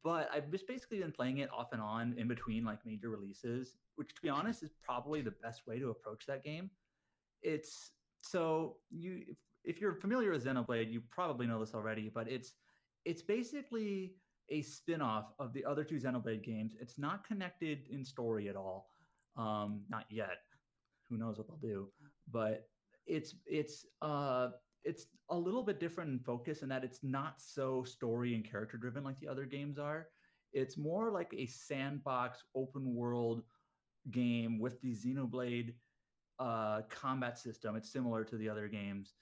[0.04, 3.76] But I've just basically been playing it off and on in between like major releases,
[3.96, 6.70] which to be honest is probably the best way to approach that game.
[7.42, 12.30] It's so you if, if you're familiar with Xenoblade, you probably know this already, but
[12.30, 12.54] it's
[13.06, 14.16] it's basically
[14.50, 16.76] a spin-off of the other two Xenoblade games.
[16.80, 18.90] It's not connected in story at all.
[19.38, 20.40] Um, not yet.
[21.10, 21.90] Who knows what they'll do?
[22.32, 22.68] But
[23.06, 24.50] it's it's uh
[24.84, 28.78] it's a little bit different in focus in that it's not so story and character
[28.78, 30.08] driven like the other games are.
[30.54, 33.44] It's more like a sandbox open world
[34.12, 35.74] game with the Xenoblade
[36.40, 37.76] uh, combat system.
[37.76, 39.14] It's similar to the other games,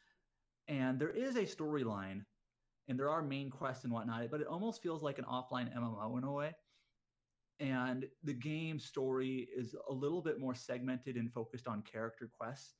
[0.67, 2.21] and there is a storyline,
[2.87, 4.29] and there are main quests and whatnot.
[4.31, 6.53] But it almost feels like an offline MMO in a way.
[7.59, 12.75] And the game story is a little bit more segmented and focused on character quests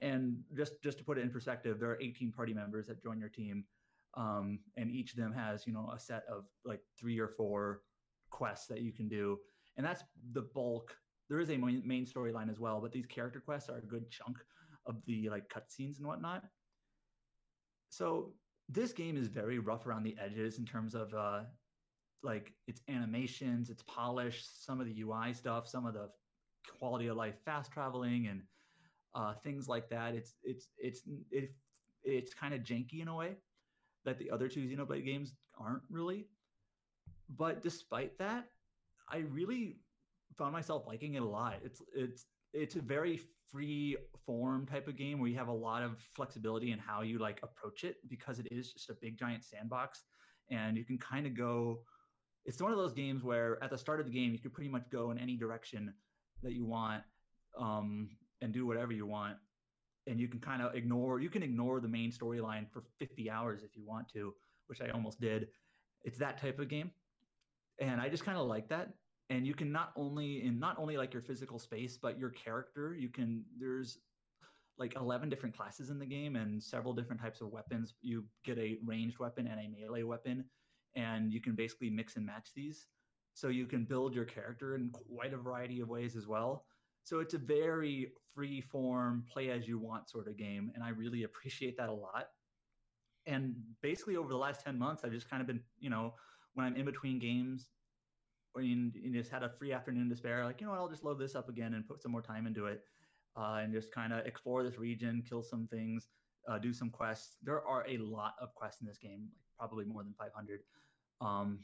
[0.00, 3.18] and just just to put it in perspective there are 18 party members that join
[3.18, 3.64] your team
[4.14, 7.82] um, and each of them has you know a set of like three or four
[8.30, 9.38] quests that you can do
[9.76, 10.94] and that's the bulk
[11.28, 14.36] there is a main, storyline as well but these character quests are a good chunk
[14.86, 16.44] of the like cutscenes and whatnot
[17.88, 18.32] so
[18.68, 21.40] this game is very rough around the edges in terms of uh
[22.22, 26.08] like its animations its polish some of the ui stuff some of the
[26.78, 28.42] quality of life fast traveling and
[29.16, 30.14] uh, things like that.
[30.14, 31.54] It's it's it's it,
[32.04, 33.36] it's kind of janky in a way
[34.04, 36.26] that the other two Xenoblade games aren't really.
[37.36, 38.44] But despite that,
[39.08, 39.78] I really
[40.36, 41.54] found myself liking it a lot.
[41.64, 43.20] It's it's it's a very
[43.50, 47.18] free form type of game where you have a lot of flexibility in how you
[47.18, 50.02] like approach it because it is just a big giant sandbox.
[50.50, 51.80] And you can kind of go
[52.44, 54.70] it's one of those games where at the start of the game you can pretty
[54.70, 55.92] much go in any direction
[56.42, 57.02] that you want
[57.58, 58.08] um,
[58.40, 59.36] and do whatever you want.
[60.06, 63.62] And you can kind of ignore you can ignore the main storyline for 50 hours
[63.64, 64.32] if you want to
[64.68, 65.48] which i almost did.
[66.04, 66.90] It's that type of game.
[67.80, 68.90] And i just kind of like that
[69.30, 72.94] and you can not only in not only like your physical space but your character
[72.94, 73.98] you can there's
[74.78, 77.94] like 11 different classes in the game and several different types of weapons.
[78.02, 80.44] You get a ranged weapon and a melee weapon,
[80.94, 82.86] and you can basically mix and match these.
[83.34, 86.64] So you can build your character in quite a variety of ways as well.
[87.04, 90.72] So it's a very free form, play as you want sort of game.
[90.74, 92.28] And I really appreciate that a lot.
[93.26, 96.14] And basically, over the last 10 months, I've just kind of been, you know,
[96.54, 97.68] when I'm in between games,
[98.56, 100.88] or you, you just had a free afternoon to spare, like, you know what, I'll
[100.88, 102.82] just load this up again and put some more time into it
[103.36, 106.08] uh, and just kind of explore this region, kill some things,
[106.48, 107.36] uh, do some quests.
[107.42, 110.60] There are a lot of quests in this game, like probably more than 500.
[111.20, 111.58] Um,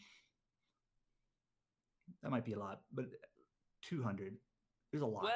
[2.22, 3.06] that might be a lot, but
[3.88, 4.34] 200.
[4.92, 5.24] There's a lot.
[5.24, 5.32] Where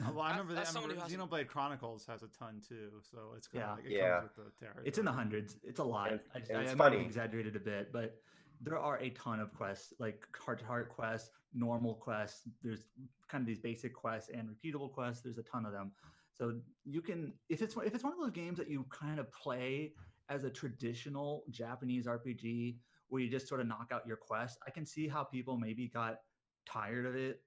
[0.00, 2.92] Uh, well, I remember, that, as I someone remember Xenoblade Chronicles has a ton too,
[3.02, 3.72] so it's kind Yeah.
[3.72, 4.20] of like it Yeah.
[4.20, 4.84] comes with the territory.
[4.88, 5.56] It's in the hundreds.
[5.64, 6.12] It's a lot.
[6.12, 7.04] And- I, just, and I, it's I might have funny.
[7.04, 8.18] exaggerated a bit, but
[8.62, 12.42] there are a ton of quests, like heart to heart quests, normal quests.
[12.62, 12.84] There's
[13.28, 15.22] kind of these basic quests and repeatable quests.
[15.22, 15.92] There's a ton of them.
[16.32, 19.30] So you can, if it's if it's one of those games that you kind of
[19.32, 19.92] play
[20.28, 22.76] as a traditional Japanese RPG
[23.08, 25.88] where you just sort of knock out your quest, I can see how people maybe
[25.88, 26.20] got
[26.66, 27.42] tired of it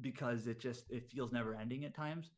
[0.00, 2.30] because it just it feels never ending at times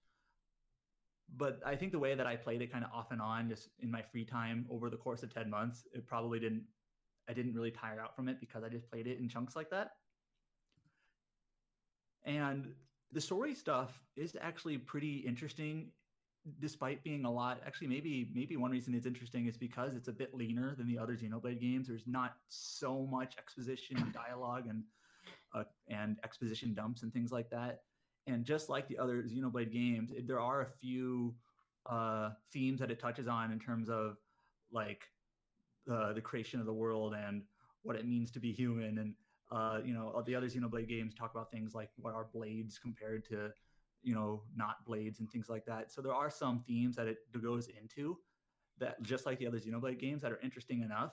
[1.37, 3.69] but I think the way that I played it kind of off and on, just
[3.81, 6.65] in my free time over the course of 10 months, it probably didn't,
[7.33, 9.71] I didn't really tire out from it because I just played it in chunks like
[9.71, 9.93] that.
[12.25, 12.77] And
[13.11, 15.93] the story stuff is actually pretty interesting
[16.59, 20.13] despite being a lot actually maybe maybe one reason it's interesting is because it's a
[20.13, 24.85] bit leaner than the other xenoblade games there's not so much exposition and dialogue and
[25.55, 27.85] uh, and exposition dumps and things like that
[28.27, 31.39] and just like the other Xenoblade games, it- there are a few
[31.87, 34.19] uh, themes that it touches on in terms of
[34.71, 35.13] like
[35.91, 37.43] uh, the creation of the world and
[37.83, 38.99] what it means to be human.
[38.99, 39.15] And
[39.51, 43.25] uh, you know, the other Xenoblade games talk about things like what are blades compared
[43.27, 43.51] to
[44.03, 45.93] you know not blades and things like that.
[45.93, 48.19] So there are some themes that it goes into
[48.79, 51.13] that just like the other Xenoblade games that are interesting enough.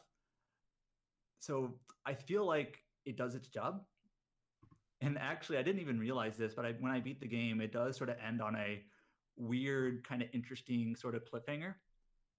[1.40, 3.82] So I feel like it does its job
[5.02, 7.72] and actually i didn't even realize this but I, when i beat the game it
[7.72, 8.82] does sort of end on a
[9.38, 11.76] weird kind of interesting sort of cliffhanger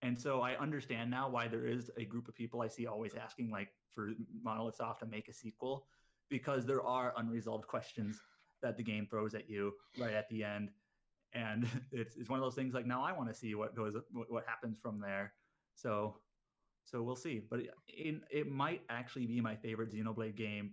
[0.03, 3.15] and so i understand now why there is a group of people i see always
[3.15, 4.11] asking like for
[4.43, 5.87] monolith soft to make a sequel
[6.31, 8.21] because there are unresolved questions
[8.63, 10.71] that the game throws at you right at the end.
[11.35, 13.95] And it's, it's one of those things like now i want to see what goes
[14.13, 15.35] what, happens from there.
[15.75, 16.17] So
[16.85, 17.43] so we'll see.
[17.49, 20.73] But it, it, it might actually be my favorite xenoblade game.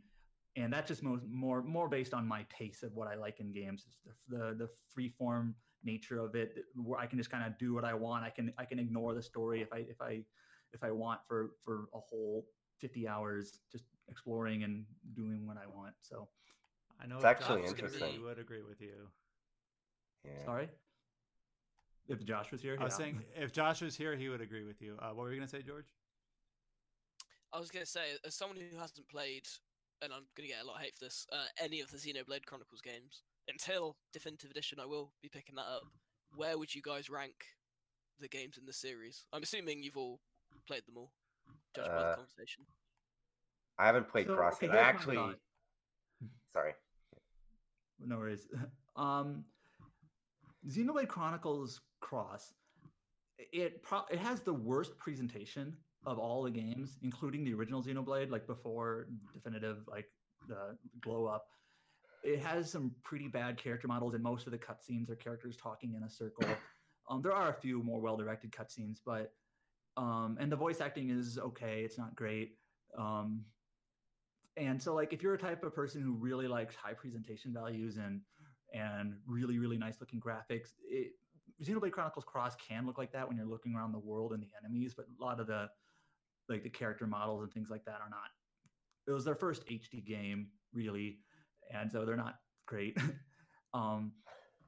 [0.55, 3.51] And that's just more more more based on my taste of what I like in
[3.51, 3.85] games.
[3.85, 3.97] It's
[4.29, 7.73] the the, the free form nature of it, where I can just kind of do
[7.73, 8.23] what I want.
[8.23, 10.23] I can I can ignore the story if I if I
[10.73, 12.45] if I want for for a whole
[12.79, 15.95] fifty hours, just exploring and doing what I want.
[16.01, 16.27] So
[17.01, 18.19] I know It's if actually Josh was gonna interesting.
[18.19, 19.09] He would agree with you.
[20.25, 20.45] Yeah.
[20.45, 20.69] sorry.
[22.07, 22.97] If Josh was here, I was yeah.
[22.97, 24.97] saying if Josh was here, he would agree with you.
[24.99, 25.87] Uh, what were you gonna say, George?
[27.53, 29.47] I was gonna say, as someone who hasn't played,
[30.01, 32.45] and I'm gonna get a lot of hate for this, uh, any of the Xenoblade
[32.45, 35.83] Chronicles games until Definitive Edition, I will be picking that up.
[36.35, 37.33] Where would you guys rank
[38.19, 39.25] the games in the series?
[39.33, 40.19] I'm assuming you've all
[40.67, 41.11] played them all,
[41.75, 42.65] judged by the Uh, conversation.
[43.79, 45.15] I haven't played So, Cross okay, I actually,
[46.53, 46.73] sorry.
[47.99, 48.47] no worries.
[48.95, 49.45] Um,
[50.67, 52.55] Xenoblade Chronicles Cross,
[53.37, 55.77] it pro- it has the worst presentation
[56.07, 60.09] of all the games, including the original Xenoblade, like before definitive, like
[60.47, 61.45] the glow up.
[62.27, 65.95] It has some pretty bad character models, and most of the cutscenes are characters talking
[65.95, 66.47] in a circle.
[67.09, 69.31] Um, there are a few more well directed cutscenes, but
[69.95, 71.83] um, and the voice acting is okay.
[71.85, 72.57] It's not great.
[72.97, 73.45] Um,
[74.57, 77.95] and so, like, if you're a type of person who really likes high presentation values
[77.95, 78.19] and
[78.73, 81.13] and really really nice looking graphics, it,
[81.63, 84.49] Xenoblade Chronicles Cross can look like that when you're looking around the world and the
[84.61, 85.69] enemies, but a lot of the
[86.49, 88.31] like the character models and things like that are not.
[89.07, 91.19] It was their first HD game, really,
[91.73, 92.97] and so they're not great.
[93.73, 94.11] um,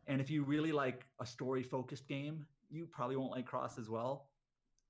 [0.07, 3.89] and if you really like a story focused game, you probably won't like Cross as
[3.89, 4.29] well.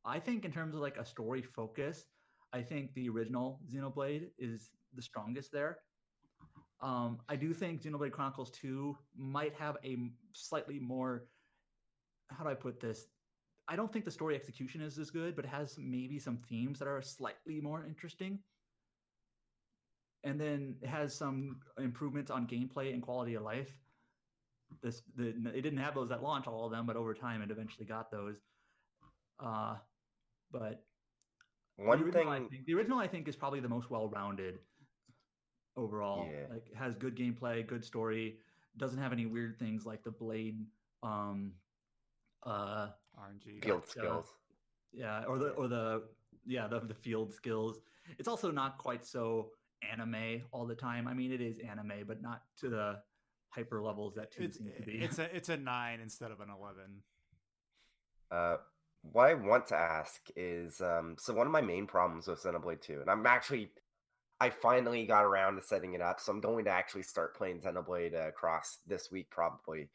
[0.06, 2.06] I think in terms of like a story focus,
[2.54, 5.80] I think the original Xenoblade is the strongest there.
[6.82, 9.98] Um, I do think Xenoblade Chronicles 2 might have a
[10.34, 11.26] slightly more
[12.32, 13.08] how do I put this?
[13.68, 16.80] I don't think the story execution is as good, but it has maybe some themes
[16.80, 18.40] that are slightly more interesting.
[20.24, 23.74] And then it has some improvements on gameplay and quality of life.
[24.84, 27.52] This the it didn't have those at launch, all of them, but over time it
[27.52, 28.38] eventually got those.
[29.40, 29.76] Uh,
[30.52, 30.84] but
[31.78, 34.60] the One original, I thing, think, the original I think is probably the most well-rounded
[35.78, 36.28] overall.
[36.30, 36.54] Yeah.
[36.54, 38.38] Like has good gameplay, good story,
[38.78, 40.60] doesn't have any weird things like the blade
[41.04, 41.54] um
[42.46, 43.64] uh, RNG.
[43.64, 44.26] Field uh, skills.
[44.92, 46.04] yeah, or the or the
[46.46, 47.80] yeah the the field skills.
[48.18, 49.52] It's also not quite so
[49.92, 51.08] anime all the time.
[51.08, 53.00] I mean, it is anime, but not to the
[53.50, 54.98] hyper levels that two It's seem to be.
[55.04, 57.04] it's a it's a nine instead of an eleven.
[58.32, 58.58] Uh,
[59.02, 62.82] what I want to ask is, um, so one of my main problems with Xenoblade
[62.82, 63.72] 2, and I'm actually,
[64.40, 67.62] I finally got around to setting it up, so I'm going to actually start playing
[67.62, 69.90] Xenoblade uh, Cross this week probably.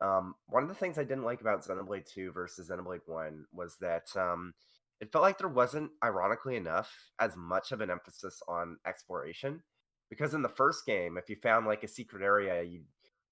[0.00, 3.76] Um, one of the things I didn't like about Xenoblade 2 versus Xenoblade 1 was
[3.80, 4.54] that um,
[5.00, 9.62] it felt like there wasn't, ironically enough, as much of an emphasis on exploration.
[10.10, 12.82] Because in the first game, if you found like a secret area, you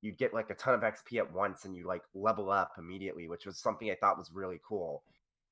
[0.01, 3.29] you'd get like a ton of XP at once and you like level up immediately,
[3.29, 5.03] which was something I thought was really cool.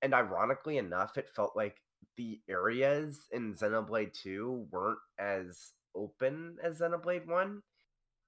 [0.02, 1.82] And ironically enough, it felt like
[2.16, 7.62] the areas in Xenoblade 2 weren't as open as Xenoblade 1.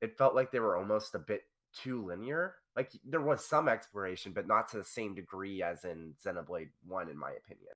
[0.01, 2.55] It felt like they were almost a bit too linear.
[2.79, 7.09] Like there was some exploration, but not to the same degree as in Xenoblade 1,
[7.09, 7.75] in my opinion.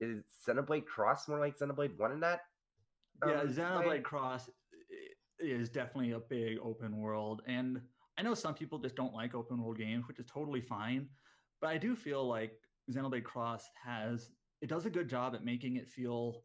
[0.00, 2.40] Is Xenoblade Cross more like Xenoblade 1 in that?
[3.26, 4.00] yeah, um, Xenoblade way?
[4.00, 4.48] Cross
[5.38, 7.78] is definitely a big open world, and
[8.16, 11.10] I know some people just don't like open world games, which is totally fine.
[11.60, 12.52] But I do feel like
[12.90, 14.30] Xenoblade Cross has
[14.62, 16.42] it does a good job at making it feel.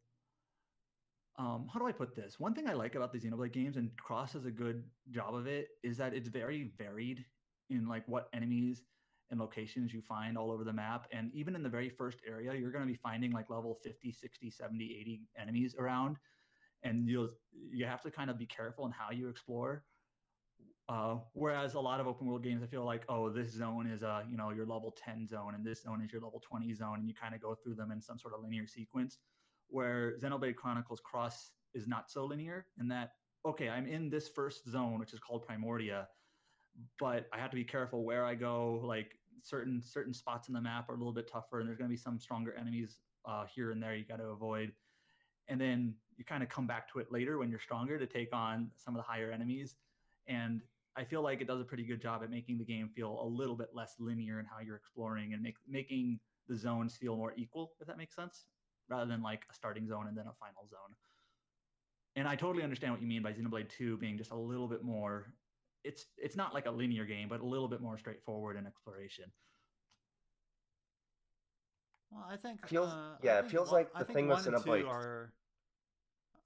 [1.40, 2.38] Um, how do I put this?
[2.38, 5.48] One thing I like about the Xenoblade games, and Cross does a good job of
[5.48, 7.24] it, is that it's very varied
[7.70, 8.84] in like what enemies
[9.30, 11.08] and locations you find all over the map.
[11.12, 14.12] And even in the very first area, you're going to be finding like level 50,
[14.12, 16.18] 60, 70, 80 enemies around
[16.84, 17.30] and you'll
[17.72, 19.84] you have to kind of be careful in how you explore.
[20.90, 24.04] Uh, whereas a lot of open world games, I feel like, oh, this zone is
[24.04, 27.00] a you know your level ten zone, and this zone is your level twenty zone,
[27.00, 29.18] and you kind of go through them in some sort of linear sequence.
[29.70, 33.12] Where Xenoblade Chronicles Cross is not so linear in that
[33.46, 36.08] okay, I'm in this first zone, which is called Primordia,
[37.00, 38.82] but I have to be careful where I go.
[38.84, 41.90] Like certain certain spots in the map are a little bit tougher, and there's going
[41.90, 44.72] to be some stronger enemies uh, here and there you got to avoid.
[45.50, 48.34] And then you kind of come back to it later when you're stronger to take
[48.34, 49.76] on some of the higher enemies.
[50.28, 50.62] And
[50.98, 53.28] i feel like it does a pretty good job at making the game feel a
[53.28, 56.20] little bit less linear in how you're exploring and make, making
[56.50, 58.46] the zones feel more equal if that makes sense
[58.90, 60.96] rather than like a starting zone and then a final zone.
[62.16, 64.84] And i totally understand what you mean by xenoblade 2 being just a little bit
[64.84, 65.34] more
[65.88, 69.32] it's it's not like a linear game but a little bit more straightforward in exploration
[72.12, 74.28] Well, I think Feels- uh, I yeah, it feels one- like I the think thing
[74.28, 75.34] with one and two are.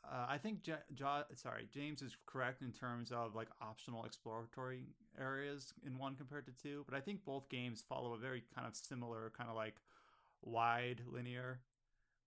[0.03, 4.87] Uh, I think J- Jo- sorry, James is correct in terms of like optional exploratory
[5.19, 8.67] areas in one compared to two, but I think both games follow a very kind
[8.67, 9.75] of similar kind of like
[10.41, 11.61] wide linear,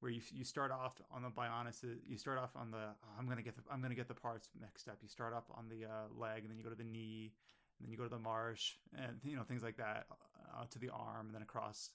[0.04, 3.26] where you you start off on the Bionis, you start off on the oh, I'm
[3.26, 4.98] gonna get the I'm gonna get the parts mixed up.
[5.02, 7.32] You start off on the uh, leg, and then you go to the knee,
[7.78, 10.06] and then you go to the marsh, and you know things like that,
[10.54, 11.90] uh, to the arm, and then across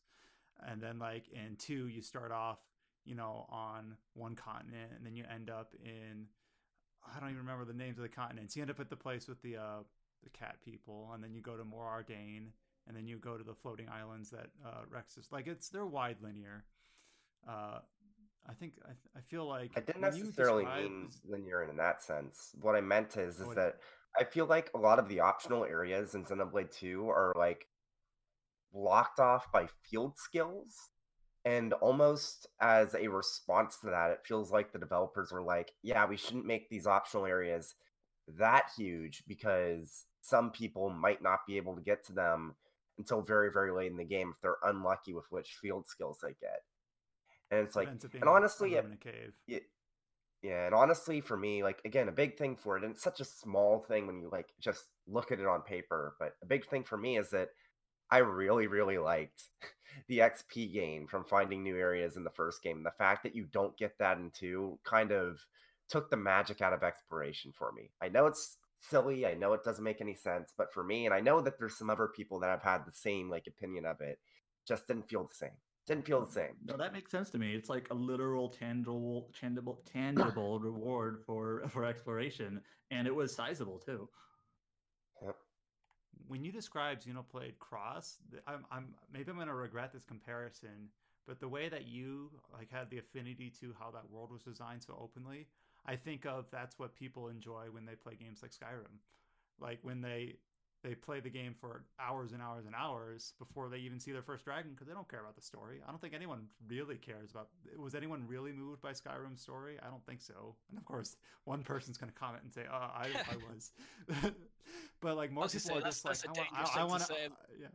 [0.68, 2.60] and then like in two you start off
[3.06, 6.26] you know on one continent and then you end up in
[7.16, 9.28] i don't even remember the names of the continents you end up at the place
[9.28, 9.82] with the uh
[10.24, 12.48] the cat people and then you go to Mor Ardain
[12.88, 15.86] and then you go to the floating islands that uh rex is like it's they're
[15.86, 16.66] wide linear
[17.48, 17.80] uh
[18.50, 22.56] i think i, I feel like I didn't necessarily describe- mean linear in that sense.
[22.62, 23.80] What I meant is, is What- that
[24.20, 27.68] I feel like a lot of the optional areas in Xenoblade 2 are like
[28.74, 30.90] blocked off by field skills.
[31.46, 36.06] And almost as a response to that, it feels like the developers were like, yeah,
[36.06, 37.76] we shouldn't make these optional areas
[38.28, 42.56] that huge because some people might not be able to get to them
[42.98, 46.36] until very, very late in the game if they're unlucky with which field skills they
[46.42, 46.64] get.
[47.52, 49.60] And it's like, being and honestly, it- in a cave yeah,
[50.42, 53.20] yeah, and honestly, for me, like again, a big thing for it, and it's such
[53.20, 56.66] a small thing when you like just look at it on paper, but a big
[56.68, 57.50] thing for me is that
[58.12, 59.44] I really, really liked
[60.08, 62.84] the XP gain from finding new areas in the first game.
[62.84, 65.40] The fact that you don't get that in two kind of
[65.90, 67.92] took the magic out of exploration for me.
[68.02, 71.14] I know it's silly, I know it doesn't make any sense, but for me, and
[71.14, 74.00] I know that there's some other people that have had the same like opinion of
[74.02, 74.20] it,
[74.68, 75.58] just didn't feel the same.
[75.90, 76.52] Didn't feel the same.
[76.64, 77.56] No, that makes sense to me.
[77.56, 82.62] It's like a literal tangible, tangible, tangible reward for for exploration,
[82.92, 84.08] and it was sizable too.
[85.24, 85.36] Yep.
[86.28, 90.90] when you describe Xenoblade Cross, I'm, I'm maybe I'm gonna regret this comparison,
[91.28, 94.84] but the way that you like had the affinity to how that world was designed
[94.84, 95.48] so openly,
[95.88, 99.00] I think of that's what people enjoy when they play games like Skyrim,
[99.60, 100.36] like when they
[100.84, 104.22] they play the game for hours and hours and hours before they even see their
[104.22, 105.82] first dragon because they don't care about the story.
[105.86, 107.50] I don't think anyone really cares about.
[107.78, 109.78] Was anyone really moved by Skyrim's story?
[109.86, 110.56] I don't think so.
[110.70, 113.72] And of course, one person's going to comment and say, "Oh, I, I was,"
[115.02, 117.26] but like most people gonna are just like, "I want, I, I thing to say.
[117.26, 117.68] Uh, yeah."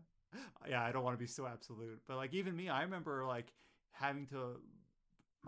[0.69, 3.53] yeah, I don't want to be so absolute, but like even me, I remember like
[3.93, 4.57] having to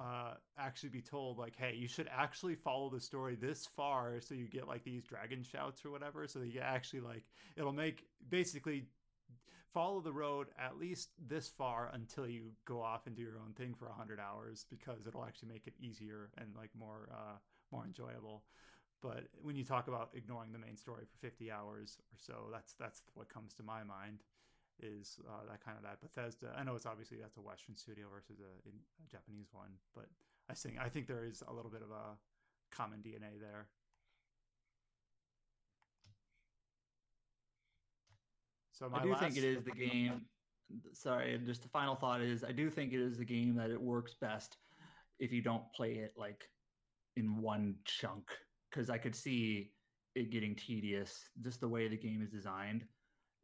[0.00, 4.34] uh actually be told like hey you should actually follow the story this far so
[4.34, 6.26] you get like these dragon shouts or whatever.
[6.26, 7.24] So that you actually like
[7.56, 8.86] it'll make basically
[9.72, 13.52] follow the road at least this far until you go off and do your own
[13.52, 17.36] thing for 100 hours because it'll actually make it easier and like more uh
[17.72, 18.44] more enjoyable.
[19.02, 22.74] But when you talk about ignoring the main story for 50 hours or so that's
[22.74, 24.22] that's what comes to my mind
[24.82, 26.54] is uh, that kind of that Bethesda.
[26.56, 28.72] I know it's obviously that's a Western studio versus a, a,
[29.10, 30.06] Japanese one, but
[30.50, 32.16] I think I think there is a little bit of a
[32.74, 33.68] common DNA there.
[38.72, 39.22] So I do last...
[39.22, 40.22] think it is the game.
[40.92, 43.80] Sorry, just the final thought is I do think it is the game that it
[43.80, 44.56] works best
[45.18, 46.44] if you don't play it like
[47.16, 48.30] in one chunk
[48.70, 49.70] because I could see
[50.14, 52.84] it getting tedious just the way the game is designed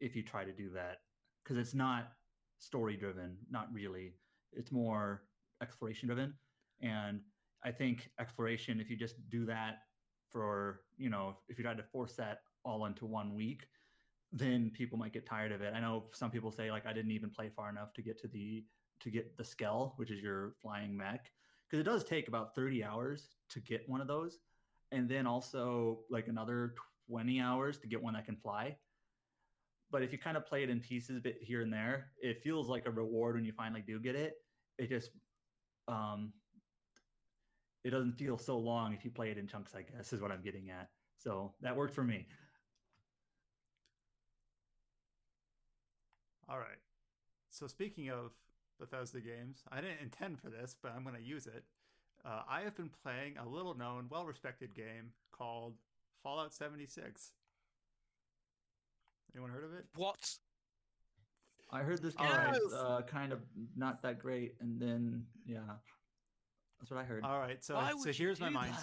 [0.01, 0.99] if you try to do that
[1.43, 2.13] because it's not
[2.59, 4.15] story driven, not really.
[4.53, 5.23] It's more
[5.63, 6.35] exploration driven.
[6.81, 7.21] And
[7.65, 9.79] I think exploration, if you just do that
[10.31, 13.67] for, you know, if you try to force that all into one week,
[14.33, 15.75] then people might get tired of it.
[15.75, 18.29] I know some people say like I didn't even play far enough to get to
[18.29, 18.65] the
[19.01, 21.31] to get the Skell, which is your flying mech,
[21.69, 24.39] because it does take about 30 hours to get one of those,
[24.93, 26.75] and then also like another
[27.11, 28.77] 20 hours to get one that can fly.
[29.93, 32.69] But if you kind of play it in pieces, bit here and there, it feels
[32.69, 34.37] like a reward when you finally do get it.
[34.79, 35.11] It just
[35.87, 36.33] um,
[37.85, 39.75] it doesn't feel so long if you play it in chunks.
[39.75, 40.89] I guess is what I'm getting at.
[41.19, 42.27] So that worked for me.
[46.49, 46.81] All right.
[47.51, 48.33] So speaking of
[48.81, 51.65] Bethesda games, I didn't intend for this, but I'm going to use it.
[52.25, 55.75] Uh, I have been playing a little known, well respected game called
[56.23, 57.33] Fallout 76.
[59.35, 59.87] Anyone heard of it?
[59.97, 60.19] What?
[61.71, 62.59] I heard this game yes!
[62.61, 63.41] was uh, kind of
[63.77, 65.61] not that great, and then yeah,
[66.79, 67.25] that's what I heard.
[67.25, 68.75] All right, so so here's my mind.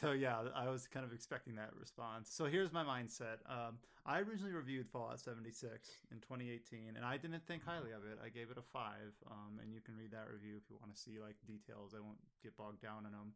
[0.00, 2.28] So yeah, I was kind of expecting that response.
[2.30, 3.40] So here's my mindset.
[3.48, 8.18] Um, I originally reviewed Fallout 76 in 2018, and I didn't think highly of it.
[8.22, 10.94] I gave it a five, um, and you can read that review if you want
[10.94, 11.94] to see like details.
[11.96, 13.32] I won't get bogged down in them.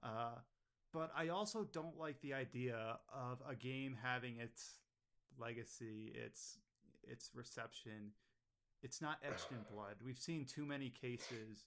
[0.00, 0.38] Uh,
[0.92, 4.78] but I also don't like the idea of a game having its
[5.38, 6.58] legacy, its
[7.06, 8.12] its reception,
[8.82, 9.96] it's not etched in blood.
[10.04, 11.66] We've seen too many cases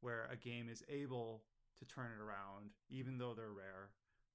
[0.00, 1.42] where a game is able
[1.78, 3.90] to turn it around, even though they're rare.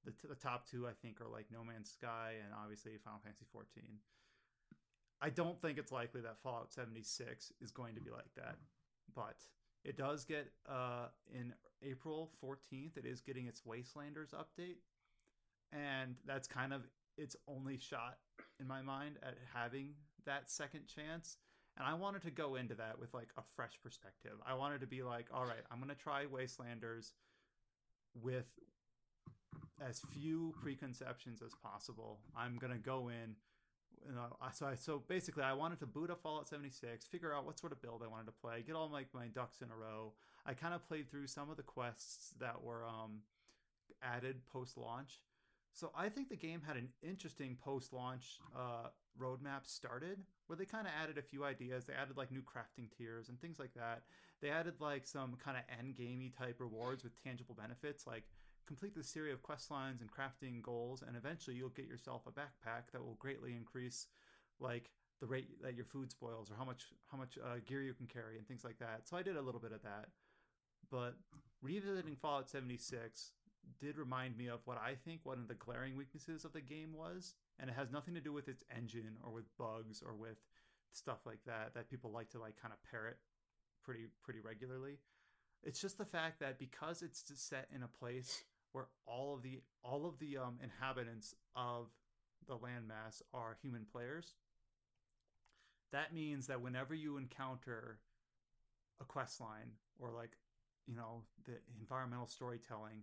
[0.06, 3.20] The, t- the top two, I think, are like No Man's Sky and obviously Final
[3.24, 3.84] Fantasy 14.
[5.22, 8.58] I don't think it's likely that Fallout 76 is going to be like that,
[9.16, 9.38] but
[9.84, 12.98] it does get uh, in April 14th.
[12.98, 14.78] It is getting its Wastelanders update,
[15.72, 16.82] and that's kind of
[17.18, 18.18] its only shot
[18.60, 19.94] in my mind at having
[20.26, 21.38] that second chance.
[21.78, 24.34] And I wanted to go into that with like a fresh perspective.
[24.46, 27.12] I wanted to be like, all right, I'm going to try Wastelanders
[28.22, 28.46] with
[29.86, 32.20] as few preconceptions as possible.
[32.36, 33.36] I'm going to go in.
[34.08, 37.46] You know, so I, so basically, I wanted to boot up Fallout 76, figure out
[37.46, 39.76] what sort of build I wanted to play, get all my, my ducks in a
[39.76, 40.14] row.
[40.46, 43.22] I kind of played through some of the quests that were um,
[44.04, 45.22] added post launch
[45.76, 48.88] so I think the game had an interesting post-launch uh,
[49.22, 51.84] roadmap started, where they kind of added a few ideas.
[51.84, 54.04] They added like new crafting tiers and things like that.
[54.42, 58.24] They added like some kind of end gamey type rewards with tangible benefits, like
[58.66, 62.32] complete the series of quest lines and crafting goals, and eventually you'll get yourself a
[62.32, 64.08] backpack that will greatly increase
[64.62, 67.94] like the rate that your food spoils or how much how much uh, gear you
[67.94, 69.02] can carry and things like that.
[69.10, 70.08] So I did a little bit of that.
[70.90, 71.16] But
[71.62, 73.32] revisiting Fallout 76,
[73.80, 76.94] did remind me of what I think one of the glaring weaknesses of the game
[76.94, 80.38] was, and it has nothing to do with its engine or with bugs or with
[80.92, 83.18] stuff like that that people like to like kind of parrot
[83.84, 84.98] pretty pretty regularly.
[85.64, 89.62] It's just the fact that because it's set in a place where all of the
[89.84, 91.88] all of the um, inhabitants of
[92.48, 94.34] the landmass are human players,
[95.92, 98.00] that means that whenever you encounter
[99.02, 100.32] a quest line or like
[100.88, 103.02] you know the environmental storytelling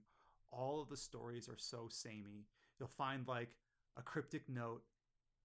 [0.52, 2.46] all of the stories are so samey.
[2.78, 3.56] You'll find like
[3.96, 4.82] a cryptic note,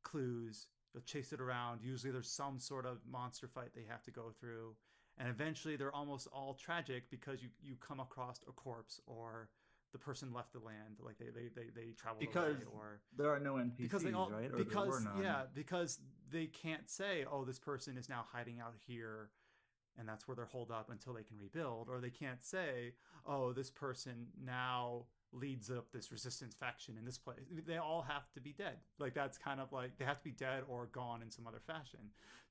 [0.03, 1.81] clues, you'll chase it around.
[1.81, 4.75] Usually there's some sort of monster fight they have to go through.
[5.17, 9.49] And eventually they're almost all tragic because you, you come across a corpse or
[9.93, 13.29] the person left the land, like they they they, they travel because away, or there
[13.29, 14.51] are no NPCs, because they all, right?
[14.53, 19.29] Or because yeah, because they can't say, oh, this person is now hiding out here
[19.97, 22.93] and that's where they're holed up until they can rebuild or they can't say
[23.25, 27.39] oh this person now leads up this resistance faction in this place.
[27.65, 28.77] They all have to be dead.
[28.99, 31.59] Like that's kind of like they have to be dead or gone in some other
[31.65, 31.99] fashion.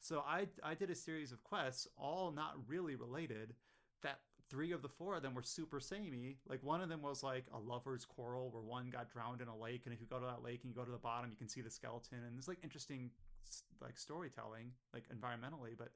[0.01, 3.55] So I I did a series of quests, all not really related.
[4.03, 6.37] That three of the four of them were super samey.
[6.49, 9.57] Like one of them was like a lover's quarrel where one got drowned in a
[9.57, 11.37] lake, and if you go to that lake and you go to the bottom, you
[11.37, 13.11] can see the skeleton, and it's like interesting
[13.81, 15.77] like storytelling, like environmentally.
[15.77, 15.89] But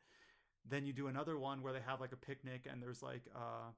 [0.68, 3.70] then you do another one where they have like a picnic and there's like uh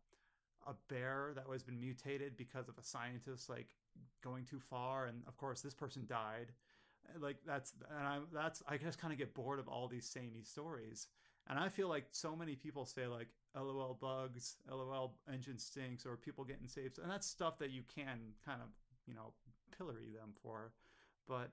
[0.67, 3.69] a bear that was been mutated because of a scientist like
[4.23, 6.53] going too far and of course this person died.
[7.21, 10.43] Like that's and I'm that's i just kind of get bored of all these samey
[10.45, 11.09] stories.
[11.49, 16.17] And i feel like so many people say like lol bugs lol engine stinks or
[16.17, 18.69] people getting saved and that's stuff that you can kind of
[19.07, 19.33] you know
[19.77, 20.73] pillory them for.
[21.29, 21.51] But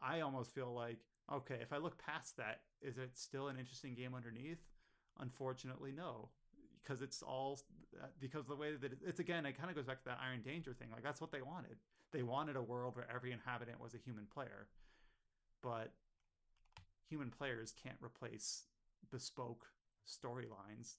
[0.00, 0.98] i almost feel like
[1.32, 4.62] okay if i look past that is it still an interesting game underneath
[5.20, 6.28] unfortunately no
[6.82, 7.60] because it's all
[8.02, 10.18] uh, because the way that it, it's again it kind of goes back to that
[10.22, 11.76] iron danger thing like that's what they wanted
[12.12, 14.68] they wanted a world where every inhabitant was a human player
[15.62, 15.92] but
[17.08, 18.64] human players can't replace
[19.10, 19.66] bespoke
[20.06, 20.96] storylines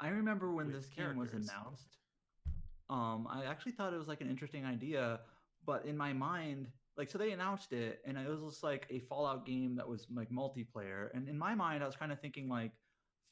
[0.00, 1.98] I remember when this game was announced.
[2.88, 5.20] Um, I actually thought it was like an interesting idea,
[5.66, 6.68] but in my mind,
[6.98, 10.06] like, so they announced it, and it was just like a Fallout game that was
[10.12, 11.08] like multiplayer.
[11.14, 12.72] And in my mind, I was kind of thinking like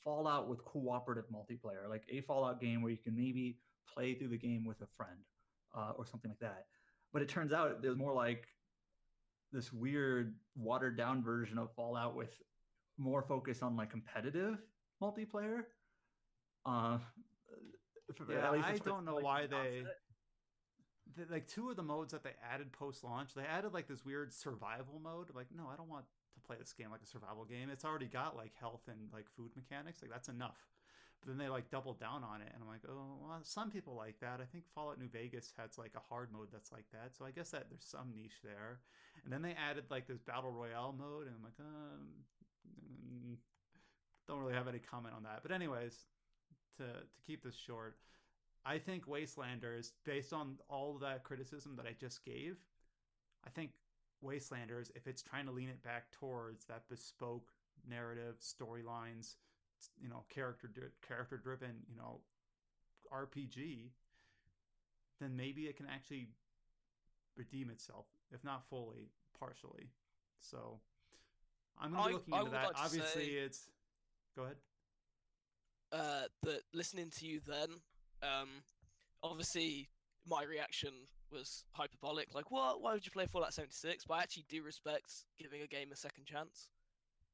[0.05, 3.59] Fallout with cooperative multiplayer, like a Fallout game where you can maybe
[3.93, 5.19] play through the game with a friend
[5.77, 6.67] uh, or something like that.
[7.13, 8.47] But it turns out there's more like
[9.53, 12.31] this weird watered down version of Fallout with
[12.99, 14.59] more focus on like competitive
[15.03, 15.65] multiplayer.
[16.65, 16.99] Uh,
[18.29, 19.85] Yeah, at least I that's what it don't know why the they-.
[21.17, 24.05] The, like two of the modes that they added post launch, they added like this
[24.05, 25.29] weird survival mode.
[25.35, 27.71] Like, no, I don't want to play this game like a survival game.
[27.71, 30.03] It's already got like health and like food mechanics.
[30.03, 30.59] Like that's enough.
[31.21, 33.95] But then they like doubled down on it, and I'm like, oh, well, some people
[33.95, 34.41] like that.
[34.41, 37.17] I think Fallout New Vegas has like a hard mode that's like that.
[37.17, 38.81] So I guess that there's some niche there.
[39.25, 42.07] And then they added like this battle royale mode, and I'm like, um,
[42.69, 43.37] mm,
[44.29, 45.41] don't really have any comment on that.
[45.43, 46.05] But anyways,
[46.79, 47.97] to to keep this short,
[48.69, 52.57] I think Wastelanders, based on all that criticism that I just gave,
[53.47, 53.71] I think
[54.25, 57.53] Wastelanders, if it's trying to lean it back towards that bespoke
[57.89, 59.37] narrative, storylines,
[60.01, 60.69] you know, character
[61.07, 62.21] character driven, you know,
[63.13, 63.91] RPG,
[65.21, 66.29] then maybe it can actually
[67.37, 69.91] redeem itself, if not fully, partially.
[70.41, 70.81] So
[71.79, 72.67] I'm gonna be I- looking into that.
[72.67, 73.71] like Obviously, say- it's.
[74.35, 74.57] Go ahead.
[75.93, 77.69] uh, that listening to you then,
[78.23, 78.49] um,
[79.23, 79.89] obviously
[80.27, 80.91] my reaction
[81.31, 82.35] was hyperbolic.
[82.35, 82.81] Like, what?
[82.81, 84.05] Why would you play Fallout 76?
[84.05, 86.69] But I actually do respect giving a game a second chance.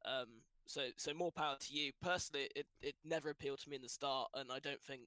[0.04, 1.92] Um, so, so more power to you.
[2.02, 5.02] Personally, it, it never appealed to me in the start, and I don't think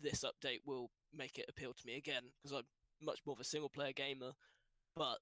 [0.00, 2.66] this update will make it appeal to me again because I'm
[3.04, 4.32] much more of a single player gamer.
[4.96, 5.18] But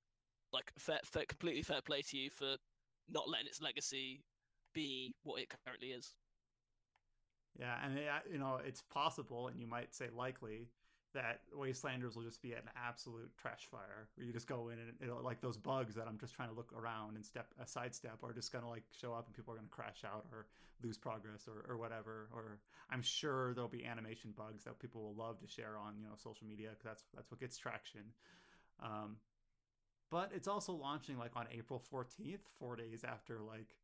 [0.53, 2.57] like, fair, fair, completely fair play to you for
[3.09, 4.23] not letting its legacy
[4.75, 6.15] be what it currently is.
[7.59, 10.69] Yeah, and uh, you know it's possible, and you might say likely
[11.13, 14.93] that Wastelanders will just be an absolute trash fire, where you just go in and
[15.03, 18.19] it'll like those bugs that I'm just trying to look around and step a sidestep
[18.23, 20.47] are just gonna like show up and people are gonna crash out or
[20.83, 22.29] lose progress or or whatever.
[22.33, 22.61] Or
[22.91, 26.15] I'm sure there'll be animation bugs that people will love to share on you know
[26.17, 28.03] social media because that's that's what gets traction.
[28.83, 29.17] Um,
[30.11, 33.77] but it's also launching like on April 14th, four days after like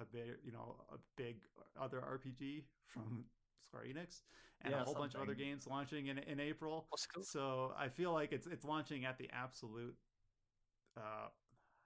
[0.00, 1.36] a big, you know, a big
[1.80, 3.24] other RPG from
[3.66, 4.22] Square Enix,
[4.62, 6.86] and Yeah, a whole bunch of other games launching in in April.
[7.12, 7.26] Called?
[7.26, 9.96] So I feel like it's it's launching at the absolute.
[10.96, 11.28] Uh,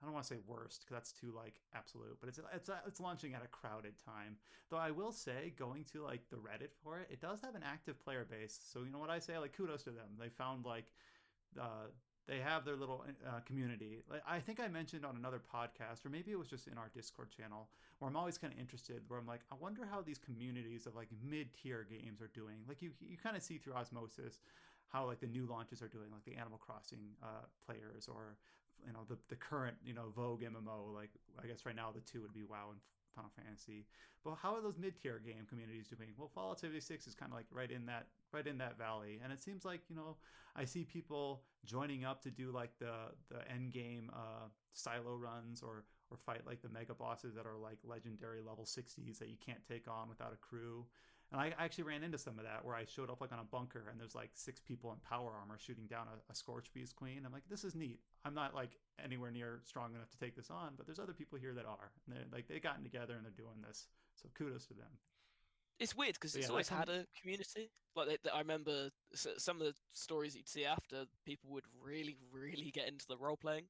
[0.01, 2.99] I don't want to say worst because that's too like absolute, but it's it's it's
[2.99, 4.37] launching at a crowded time.
[4.69, 7.63] Though I will say, going to like the Reddit for it, it does have an
[7.63, 8.59] active player base.
[8.61, 10.09] So you know what I say, like kudos to them.
[10.19, 10.85] They found like,
[11.59, 11.87] uh,
[12.27, 14.03] they have their little uh, community.
[14.09, 16.89] Like I think I mentioned on another podcast, or maybe it was just in our
[16.93, 19.01] Discord channel, where I'm always kind of interested.
[19.07, 22.57] Where I'm like, I wonder how these communities of like mid-tier games are doing.
[22.67, 24.41] Like you you kind of see through osmosis
[24.89, 28.35] how like the new launches are doing, like the Animal Crossing uh, players, or
[28.85, 30.93] you know the the current you know Vogue MMO.
[30.93, 32.79] Like I guess right now the two would be WoW and
[33.17, 33.85] Final Fantasy.
[34.23, 36.09] But how are those mid-tier game communities doing?
[36.17, 39.33] Well, Fallout 76 is kind of like right in that right in that valley, and
[39.33, 40.15] it seems like you know
[40.55, 45.61] I see people joining up to do like the the end game uh, silo runs
[45.61, 49.37] or or fight like the mega bosses that are like legendary level 60s that you
[49.45, 50.85] can't take on without a crew.
[51.31, 53.43] And I actually ran into some of that where I showed up like on a
[53.43, 56.95] bunker and there's like six people in power armor shooting down a, a Scorch Beast
[56.95, 57.23] Queen.
[57.25, 57.99] I'm like, this is neat.
[58.23, 61.37] I'm not like anywhere near strong enough to take this on, but there's other people
[61.37, 61.91] here that are.
[62.05, 63.87] And they're like they've gotten together and they're doing this.
[64.15, 64.87] So kudos to them.
[65.79, 67.69] it's weird because it's yeah, always had a community.
[67.95, 72.15] Like they, they- I remember some of the stories you'd see after people would really,
[72.31, 73.65] really get into the role playing.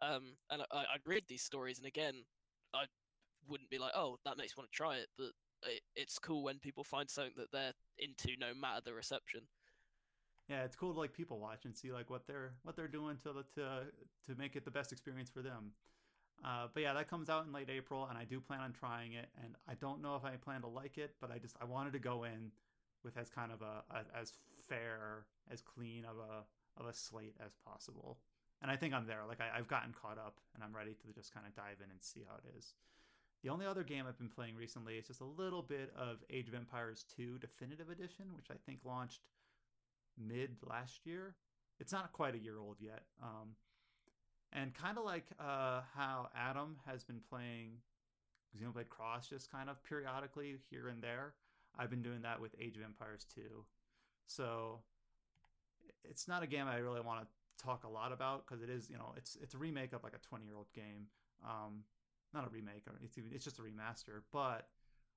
[0.00, 2.24] Um, and I, I'd read these stories, and again,
[2.74, 2.84] I
[3.48, 5.30] wouldn't be like, "Oh, that makes me want to try it," but
[5.94, 9.42] it's cool when people find something that they're into, no matter the reception.
[10.48, 13.16] Yeah, it's cool to like people watch and see like what they're what they're doing
[13.22, 13.86] to to
[14.26, 15.72] to make it the best experience for them.
[16.44, 19.12] Uh, but yeah, that comes out in late April, and I do plan on trying
[19.12, 19.28] it.
[19.42, 21.92] And I don't know if I plan to like it, but I just I wanted
[21.92, 22.50] to go in
[23.04, 24.32] with as kind of a, a as
[24.68, 28.18] fair, as clean of a of a slate as possible.
[28.60, 29.22] And I think I'm there.
[29.28, 31.90] Like I, I've gotten caught up, and I'm ready to just kind of dive in
[31.90, 32.74] and see how it is.
[33.42, 36.48] The only other game I've been playing recently is just a little bit of Age
[36.48, 39.22] of Empires 2 Definitive Edition, which I think launched
[40.16, 41.34] mid last year.
[41.80, 43.02] It's not quite a year old yet.
[43.20, 43.56] Um,
[44.52, 47.78] and kind of like uh, how Adam has been playing
[48.56, 51.34] Xenoblade Cross just kind of periodically here and there,
[51.76, 53.42] I've been doing that with Age of Empires 2.
[54.26, 54.80] So
[56.04, 58.90] it's not a game I really want to talk a lot about because it is,
[58.90, 61.06] you know, it's it's a remake of like a 20 year old game.
[61.44, 61.84] Um,
[62.34, 64.22] not a remake, or it's even, it's just a remaster.
[64.32, 64.68] But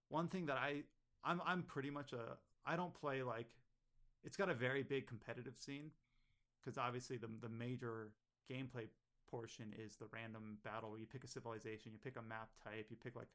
[0.09, 0.83] one thing that I
[1.23, 3.47] I'm I'm pretty much a I don't play like
[4.23, 5.91] it's got a very big competitive scene
[6.59, 8.11] because obviously the the major
[8.51, 8.87] gameplay
[9.29, 12.87] portion is the random battle where you pick a civilization, you pick a map type,
[12.89, 13.27] you pick like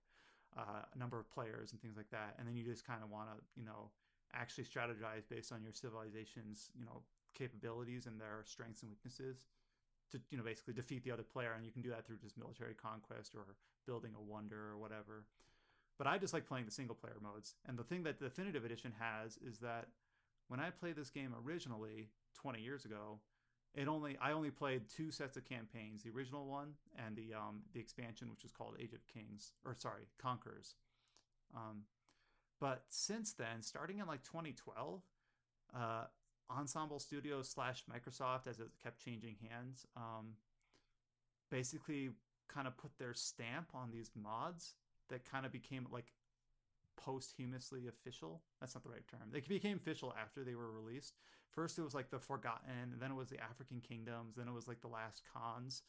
[0.57, 3.11] uh, a number of players and things like that, and then you just kind of
[3.11, 3.90] want to you know
[4.35, 7.02] actually strategize based on your civilization's you know
[7.35, 9.43] capabilities and their strengths and weaknesses
[10.11, 12.39] to you know basically defeat the other player, and you can do that through just
[12.39, 15.24] military conquest or building a wonder or whatever.
[15.98, 18.65] But I just like playing the single player modes, and the thing that the definitive
[18.65, 19.89] edition has is that
[20.48, 23.20] when I played this game originally 20 years ago,
[23.74, 27.61] it only I only played two sets of campaigns, the original one and the um
[27.73, 30.74] the expansion which is called Age of Kings or sorry, Conquerors.
[31.55, 31.82] Um
[32.59, 35.02] but since then, starting in like 2012,
[35.74, 36.05] uh
[36.51, 40.35] Ensemble Studios slash Microsoft, as it kept changing hands, um,
[41.51, 42.11] basically
[42.53, 44.75] kind of put their stamp on these mods
[45.09, 46.13] that kind of became like
[46.97, 48.43] posthumously official.
[48.61, 49.31] That's not the right term.
[49.33, 51.15] They became official after they were released.
[51.51, 54.69] First, it was like the Forgotten, then it was the African Kingdoms, then it was
[54.69, 55.83] like the Last Khans.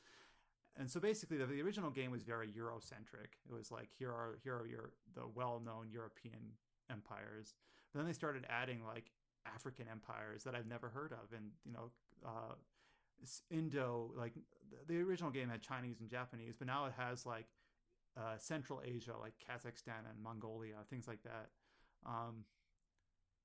[0.77, 3.35] And so basically, the, the original game was very Eurocentric.
[3.47, 6.53] It was like here are here are your the well-known European
[6.89, 7.55] empires.
[7.91, 9.11] But then they started adding like
[9.45, 11.91] African empires that I've never heard of, and you know,
[12.25, 12.55] uh,
[13.49, 14.11] Indo.
[14.17, 14.33] Like
[14.87, 17.47] the original game had Chinese and Japanese, but now it has like
[18.17, 21.49] uh, Central Asia, like Kazakhstan and Mongolia, things like that.
[22.05, 22.45] Um,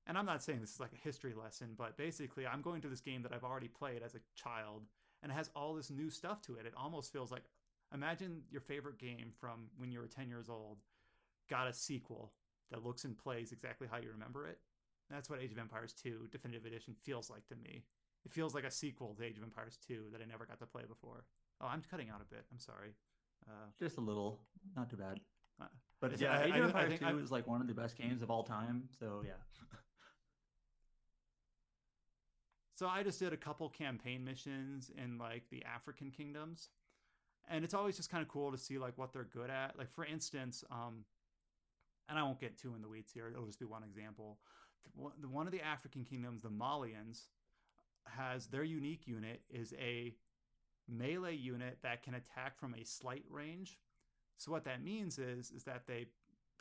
[0.07, 2.87] and I'm not saying this is like a history lesson, but basically, I'm going to
[2.87, 4.83] this game that I've already played as a child,
[5.21, 6.65] and it has all this new stuff to it.
[6.65, 7.43] It almost feels like
[7.93, 10.77] imagine your favorite game from when you were 10 years old
[11.49, 12.33] got a sequel
[12.71, 14.59] that looks and plays exactly how you remember it.
[15.09, 17.83] That's what Age of Empires 2 Definitive Edition feels like to me.
[18.25, 20.65] It feels like a sequel to Age of Empires 2 that I never got to
[20.65, 21.23] play before.
[21.61, 22.45] Oh, I'm cutting out a bit.
[22.51, 22.93] I'm sorry.
[23.47, 24.39] Uh, Just a little,
[24.75, 25.19] not too bad.
[25.61, 25.65] Uh,
[26.01, 27.67] But yeah, I- Age I- of I Empires think 2 I'm- is like one of
[27.67, 28.89] the best games of all time.
[28.99, 29.33] So yeah,
[32.75, 36.69] So I just did a couple campaign missions in like the African kingdoms.
[37.49, 39.77] And it's always just kind of cool to see like what they're good at.
[39.77, 41.05] Like for instance, um
[42.09, 43.27] and I won't get too in the weeds here.
[43.29, 44.39] It'll just be one example.
[44.95, 47.29] The- One of the African kingdoms, the Malians,
[48.15, 50.15] has their unique unit is a
[50.87, 53.77] melee unit that can attack from a slight range.
[54.37, 56.07] So what that means is is that they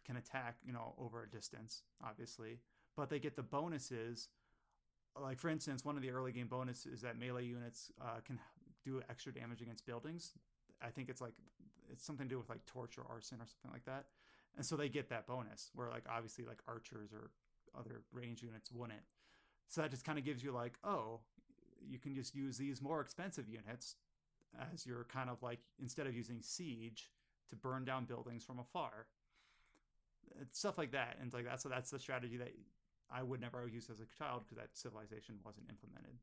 [0.05, 2.61] can attack, you know, over a distance, obviously,
[2.97, 4.29] but they get the bonuses
[5.23, 8.39] like for instance, one of the early game bonuses is that melee units uh, can
[8.85, 10.33] do extra damage against buildings.
[10.83, 11.33] I think it's like
[11.91, 14.07] it's something to do with like torch or arson or something like that,
[14.57, 15.71] and so they get that bonus.
[15.75, 17.31] Where like obviously like archers or
[17.79, 19.01] other range units wouldn't.
[19.69, 21.21] So that just kind of gives you like, oh,
[21.81, 23.97] you can just use these more expensive units
[24.73, 27.11] as you're kind of like instead of using siege
[27.49, 29.07] to burn down buildings from afar.
[30.41, 32.53] It's stuff like that, and like that's so that's the strategy that
[33.11, 36.19] I would never use as a child because that civilization wasn't implemented.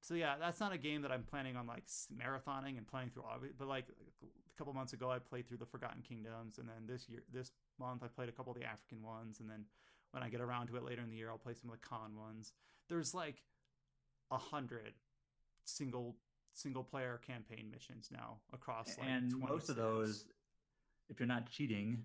[0.00, 3.24] So yeah, that's not a game that I'm planning on like marathoning and playing through
[3.24, 3.54] all of it.
[3.58, 3.86] But like
[4.22, 7.50] a couple months ago, I played through the Forgotten Kingdoms, and then this year, this
[7.78, 9.64] month, I played a couple of the African ones, and then
[10.12, 11.86] when I get around to it later in the year, I'll play some of the
[11.86, 12.52] Khan ones.
[12.88, 13.42] There's like
[14.30, 14.92] a hundred
[15.64, 16.16] single
[16.52, 20.24] single player campaign missions now across like and 20 most of those,
[21.08, 22.02] if you're not cheating,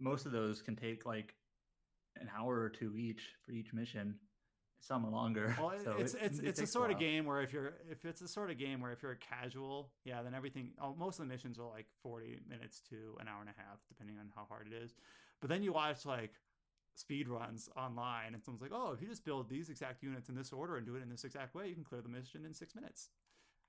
[0.00, 1.34] most of those can take like
[2.20, 4.14] an hour or two each for each mission.
[4.80, 5.54] Some are longer.
[5.60, 8.04] Well, so it's it- it's it it's a sort of game where if you're if
[8.04, 10.70] it's a sort of game where if you're a casual, yeah, then everything.
[10.80, 13.78] Oh, most of the missions are like forty minutes to an hour and a half,
[13.88, 14.94] depending on how hard it is.
[15.40, 16.32] But then you watch like
[16.96, 20.34] speed runs online, and someone's like, "Oh, if you just build these exact units in
[20.34, 22.54] this order and do it in this exact way, you can clear the mission in
[22.54, 23.10] six minutes."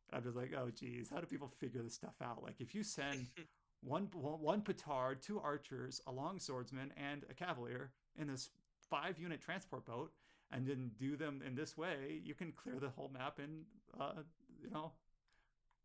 [0.09, 2.41] And I'm just like, "Oh, geez, how do people figure this stuff out?
[2.41, 3.27] Like, if you send
[3.81, 8.49] one one petard, two archers, a long swordsman, and a cavalier in this
[8.89, 10.11] five unit transport boat,
[10.51, 13.65] and then do them in this way, you can clear the whole map in,
[13.99, 14.23] uh,
[14.61, 14.93] you know,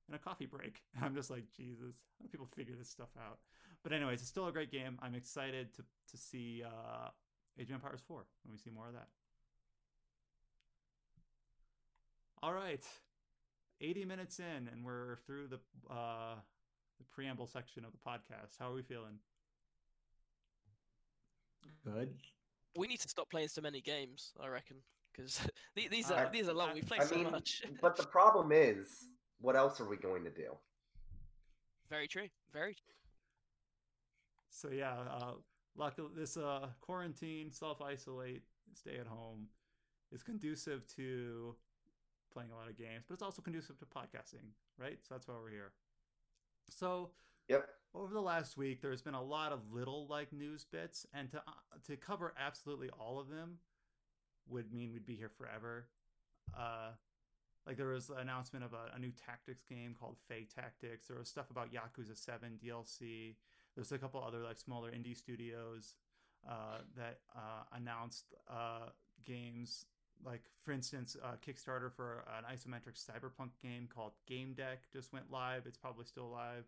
[0.09, 0.83] in a coffee break.
[0.95, 3.39] And I'm just like, Jesus, how do people figure this stuff out?
[3.83, 4.99] But anyways, it's still a great game.
[5.03, 7.09] I'm excited to to see uh,
[7.59, 9.09] Age of Empires 4 when we see more of that.
[12.43, 12.85] All right,
[13.81, 15.61] 80 minutes in, and we're through the
[15.93, 16.35] uh,
[16.99, 18.59] the preamble section of the podcast.
[18.59, 19.19] How are we feeling?
[21.85, 22.11] Good.
[22.77, 24.79] We need to stop playing so many games, I reckon,
[25.13, 25.41] because
[25.77, 26.75] these I- are these are long.
[26.75, 27.63] We play I so mean, much.
[27.81, 29.07] but the problem is,
[29.41, 30.57] what else are we going to do?
[31.89, 32.29] Very true.
[32.53, 32.75] Very.
[32.75, 32.95] True.
[34.51, 35.33] So yeah, uh,
[35.77, 38.43] luckily this uh, quarantine, self isolate,
[38.75, 39.47] stay at home
[40.13, 41.55] is conducive to
[42.33, 44.45] playing a lot of games, but it's also conducive to podcasting,
[44.79, 44.99] right?
[45.03, 45.73] So that's why we're here.
[46.69, 47.11] So
[47.49, 47.69] Yep.
[47.95, 51.39] over the last week, there's been a lot of little like news bits, and to
[51.39, 51.53] uh,
[51.87, 53.59] to cover absolutely all of them
[54.49, 55.89] would mean we'd be here forever.
[56.57, 56.91] Uh,
[57.67, 61.07] like there was an announcement of a, a new tactics game called Fae Tactics.
[61.07, 63.37] There was stuff about Yakuza Seven DLC.
[63.75, 65.95] There's a couple other like smaller indie studios
[66.49, 68.91] uh, that uh, announced uh,
[69.25, 69.87] games.
[70.25, 75.63] Like for instance, uh, Kickstarter for an isometric cyberpunk game called Gamedec just went live.
[75.67, 76.65] It's probably still live.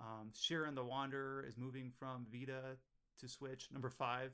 [0.00, 2.76] Um, Shiren the Wanderer is moving from Vita
[3.20, 3.68] to Switch.
[3.72, 4.32] Number five,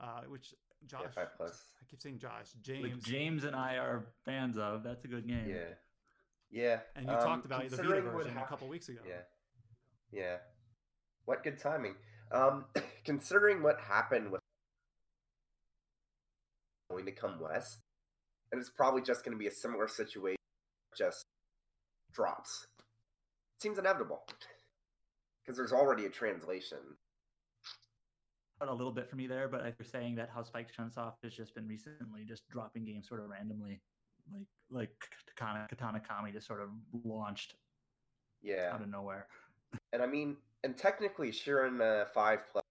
[0.00, 0.54] uh, which
[0.86, 1.62] Josh, Yeah, plus.
[1.80, 4.82] I keep saying Josh, Which James, James and I are fans of.
[4.82, 5.46] That's a good game.
[5.48, 5.74] Yeah.
[6.50, 6.80] Yeah.
[6.96, 9.00] and you um, talked about the Vita considering what version a couple weeks ago.
[9.06, 9.20] Yeah.
[10.10, 10.36] Yeah.
[11.28, 11.94] What good timing.
[12.32, 12.64] Um,
[13.04, 14.40] considering what happened with
[16.90, 17.80] going to come west,
[18.50, 20.38] and it's probably just going to be a similar situation,
[20.96, 21.26] just
[22.14, 22.66] drops.
[23.60, 24.22] Seems inevitable
[25.44, 26.78] because there's already a translation.
[28.62, 31.54] A little bit for me there, but you're saying that how Spike Chunsoft has just
[31.54, 33.82] been recently just dropping games sort of randomly,
[34.32, 34.90] like like
[35.36, 36.70] Katana Katana Kami just sort of
[37.04, 37.54] launched
[38.40, 38.70] Yeah.
[38.72, 39.26] out of nowhere.
[39.92, 42.64] And I mean, and technically, Shiren uh, Five Plus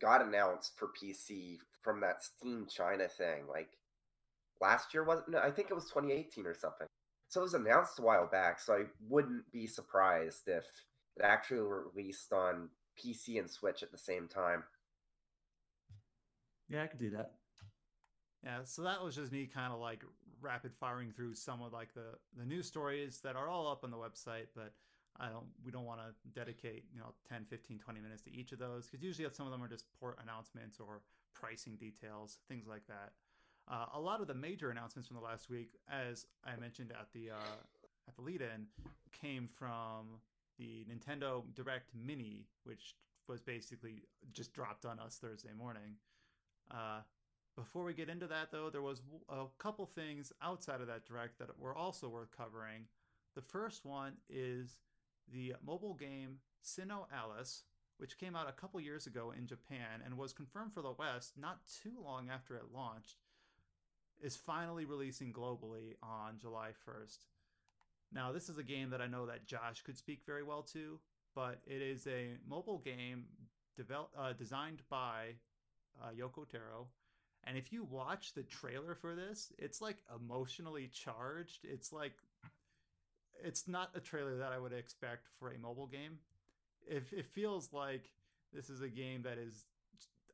[0.00, 3.68] got announced for PC from that Steam China thing, like
[4.60, 5.30] last year wasn't?
[5.30, 6.86] No, I think it was 2018 or something.
[7.28, 8.60] So it was announced a while back.
[8.60, 10.64] So I wouldn't be surprised if
[11.16, 12.68] it actually released on
[12.98, 14.64] PC and Switch at the same time.
[16.68, 17.32] Yeah, I could do that.
[18.42, 20.02] Yeah, so that was just me kind of like
[20.40, 23.90] rapid firing through some of like the the news stories that are all up on
[23.90, 24.72] the website, but
[25.20, 28.52] I don't we don't want to dedicate, you know, 10, 15, 20 minutes to each
[28.52, 31.02] of those cuz usually some of them are just port announcements or
[31.34, 33.12] pricing details, things like that.
[33.66, 37.12] Uh, a lot of the major announcements from the last week as I mentioned at
[37.12, 37.56] the uh,
[38.08, 38.66] at the lead-in
[39.12, 40.20] came from
[40.58, 42.94] the Nintendo Direct Mini, which
[43.28, 45.96] was basically just dropped on us Thursday morning.
[46.70, 47.00] Uh,
[47.56, 51.38] before we get into that, though, there was a couple things outside of that direct
[51.38, 52.86] that were also worth covering.
[53.34, 54.76] The first one is
[55.32, 57.62] the mobile game SINoALICE,
[57.98, 61.34] which came out a couple years ago in Japan and was confirmed for the West
[61.36, 63.18] not too long after it launched,
[64.22, 67.18] is finally releasing globally on July 1st.
[68.12, 70.98] Now, this is a game that I know that Josh could speak very well to,
[71.34, 73.24] but it is a mobile game
[73.76, 75.34] develop, uh, designed by
[76.00, 76.88] uh, Yoko Taro.
[77.44, 81.64] And if you watch the trailer for this, it's like emotionally charged.
[81.64, 82.14] It's like
[83.42, 86.18] it's not a trailer that I would expect for a mobile game.
[86.86, 88.10] If it feels like
[88.52, 89.64] this is a game that is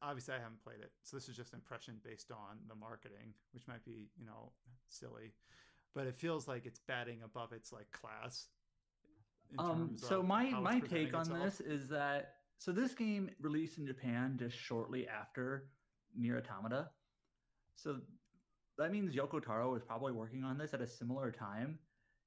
[0.03, 3.67] obviously I haven't played it, so this is just impression based on the marketing, which
[3.69, 4.53] might be you know
[4.89, 5.33] silly,
[5.95, 8.49] but it feels like it's batting above its like class.
[9.59, 11.45] Um, so my my take on itself.
[11.45, 15.69] this is that so this game released in Japan just shortly after
[16.17, 16.89] Nier Automata.
[17.75, 18.01] So
[18.79, 21.79] that means Yoko Taro was probably working on this at a similar time,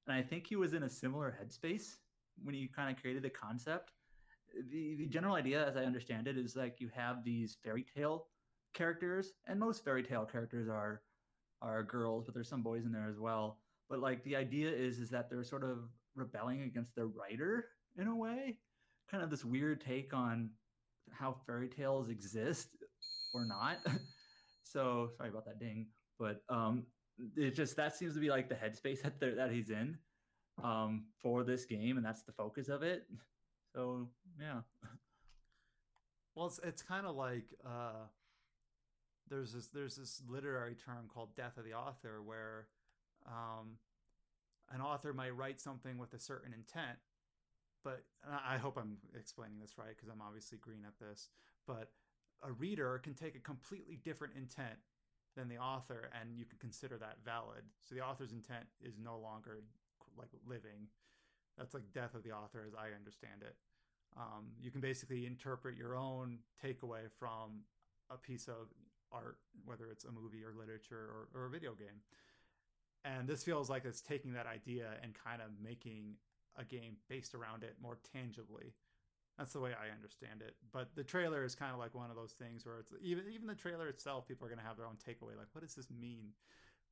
[0.06, 1.96] and I think he was in a similar headspace
[2.42, 3.92] when he kind of created the concept.
[4.70, 8.26] The the general idea, as I understand it, is like you have these fairy tale
[8.74, 11.02] characters, and most fairy tale characters are
[11.62, 13.58] are girls, but there's some boys in there as well.
[13.88, 15.78] But like the idea is is that they're sort of
[16.14, 17.66] rebelling against their writer
[17.96, 18.58] in a way,
[19.10, 20.50] kind of this weird take on
[21.10, 22.68] how fairy tales exist
[23.32, 23.78] or not.
[24.62, 25.86] so sorry about that ding,
[26.18, 26.84] but um,
[27.36, 29.98] it just that seems to be like the headspace that that he's in
[30.62, 33.06] um, for this game, and that's the focus of it.
[33.74, 34.06] So
[34.40, 34.60] yeah,
[36.36, 38.06] Well, it's it's kind of like uh,
[39.28, 42.68] there's this there's this literary term called death of the author where
[43.26, 43.78] um,
[44.72, 46.98] an author might write something with a certain intent
[47.82, 48.02] but
[48.46, 51.28] i hope i'm explaining this right because i'm obviously green at this
[51.66, 51.90] but
[52.42, 54.78] a reader can take a completely different intent
[55.36, 57.62] than the author and you can consider that valid.
[57.82, 59.60] So the author's intent is no longer
[60.18, 60.88] like living.
[61.58, 63.56] That's like death of the author as i understand it.
[64.16, 67.64] Um, you can basically interpret your own takeaway from
[68.10, 68.68] a piece of
[69.12, 72.02] art whether it's a movie or literature or, or a video game.
[73.04, 76.14] And this feels like it's taking that idea and kind of making
[76.56, 78.72] a game based around it more tangibly
[79.38, 80.54] that's the way I understand it.
[80.72, 83.46] But the trailer is kind of like one of those things where it's even even
[83.46, 85.36] the trailer itself, people are gonna have their own takeaway.
[85.36, 86.32] Like, what does this mean?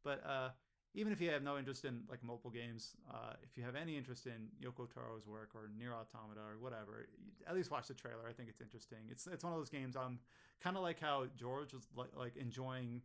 [0.05, 0.51] But uh,
[0.95, 3.97] even if you have no interest in like mobile games, uh, if you have any
[3.97, 7.07] interest in Yoko Taro's work or Nier Automata or whatever,
[7.47, 8.29] at least watch the trailer.
[8.29, 8.99] I think it's interesting.
[9.11, 9.97] It's it's one of those games.
[9.97, 10.19] I'm
[10.61, 13.01] kind of like how George was like, like enjoying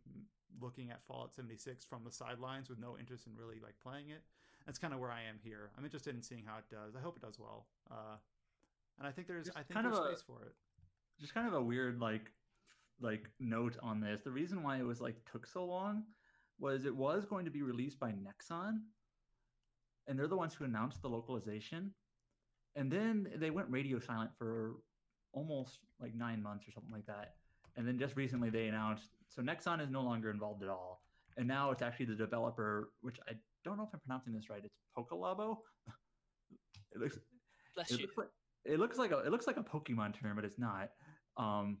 [0.60, 4.22] looking at Fallout 76 from the sidelines with no interest in really like playing it.
[4.66, 5.70] That's kind of where I am here.
[5.78, 6.94] I'm interested in seeing how it does.
[6.94, 7.66] I hope it does well.
[7.90, 8.16] Uh,
[8.98, 10.54] and I think there's Just I think kind there's of a- space for it.
[11.20, 12.30] just kind of a weird like
[13.00, 14.22] like note on this.
[14.22, 16.04] The reason why it was like took so long
[16.58, 18.80] was it was going to be released by Nexon,
[20.06, 21.94] and they're the ones who announced the localization,
[22.74, 24.76] and then they went radio silent for
[25.32, 27.34] almost like nine months or something like that,
[27.76, 31.02] and then just recently they announced so Nexon is no longer involved at all,
[31.36, 33.34] and now it's actually the developer, which I
[33.64, 34.62] don't know if I'm pronouncing this right.
[34.64, 35.58] It's Pokelabo.
[36.92, 37.18] it looks
[37.76, 38.06] Bless it you.
[38.06, 38.28] looks like
[38.64, 40.90] it looks like a it looks like a Pokemon term, but it's not.
[41.36, 41.78] Um,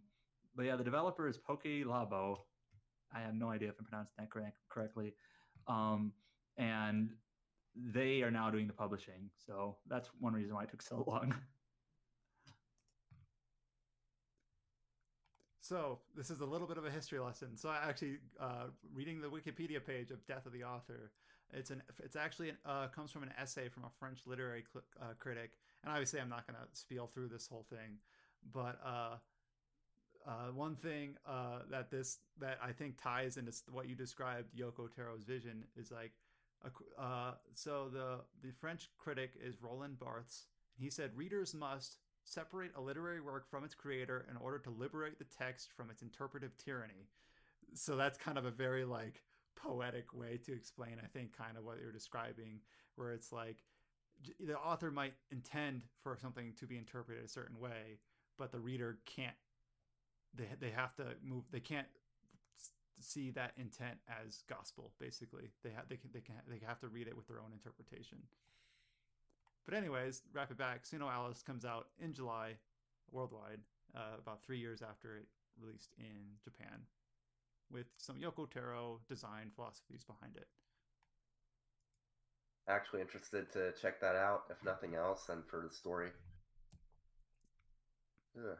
[0.54, 2.38] but yeah, the developer is Pokelabo.
[3.14, 5.14] I have no idea if I'm pronouncing that correct, correctly.
[5.66, 6.12] Um,
[6.56, 7.10] and
[7.76, 11.34] they are now doing the publishing, so that's one reason why it took so long.
[15.68, 17.54] So this is a little bit of a history lesson.
[17.54, 21.12] So I actually uh, reading the Wikipedia page of Death of the Author.
[21.52, 24.84] It's an it's actually an, uh, comes from an essay from a French literary cl-
[25.00, 25.52] uh, critic,
[25.82, 27.98] and obviously I'm not going to spiel through this whole thing,
[28.52, 29.16] but uh,
[30.26, 34.94] uh, one thing uh, that this that I think ties into what you described Yoko
[34.94, 36.12] Taro's vision is like,
[36.98, 40.46] uh, so the the French critic is Roland Barthes.
[40.78, 45.18] He said readers must separate a literary work from its creator in order to liberate
[45.18, 47.08] the text from its interpretive tyranny.
[47.74, 49.22] So that's kind of a very like
[49.56, 52.60] poetic way to explain, I think, kind of what you're describing,
[52.96, 53.64] where it's like
[54.40, 57.98] the author might intend for something to be interpreted a certain way,
[58.36, 59.36] but the reader can't.
[60.34, 61.44] They they have to move.
[61.50, 61.86] They can't
[63.00, 64.92] see that intent as gospel.
[64.98, 67.52] Basically, they have they can they can they have to read it with their own
[67.52, 68.18] interpretation.
[69.64, 70.84] But anyways, wrap it back.
[70.84, 72.52] SINoALICE comes out in July,
[73.10, 73.60] worldwide,
[73.94, 75.26] uh, about three years after it
[75.60, 76.80] released in Japan,
[77.70, 80.48] with some Yoko Taro design philosophies behind it.
[82.68, 86.10] Actually interested to check that out, if nothing else, and for the story.
[88.36, 88.56] Ugh.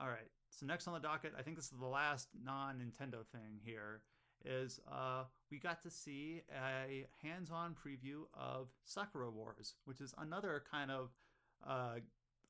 [0.00, 0.30] All right.
[0.50, 4.02] So next on the docket, I think this is the last non-Nintendo thing here.
[4.44, 10.62] Is uh, we got to see a hands-on preview of Sakura Wars, which is another
[10.70, 11.10] kind of
[11.68, 11.96] uh,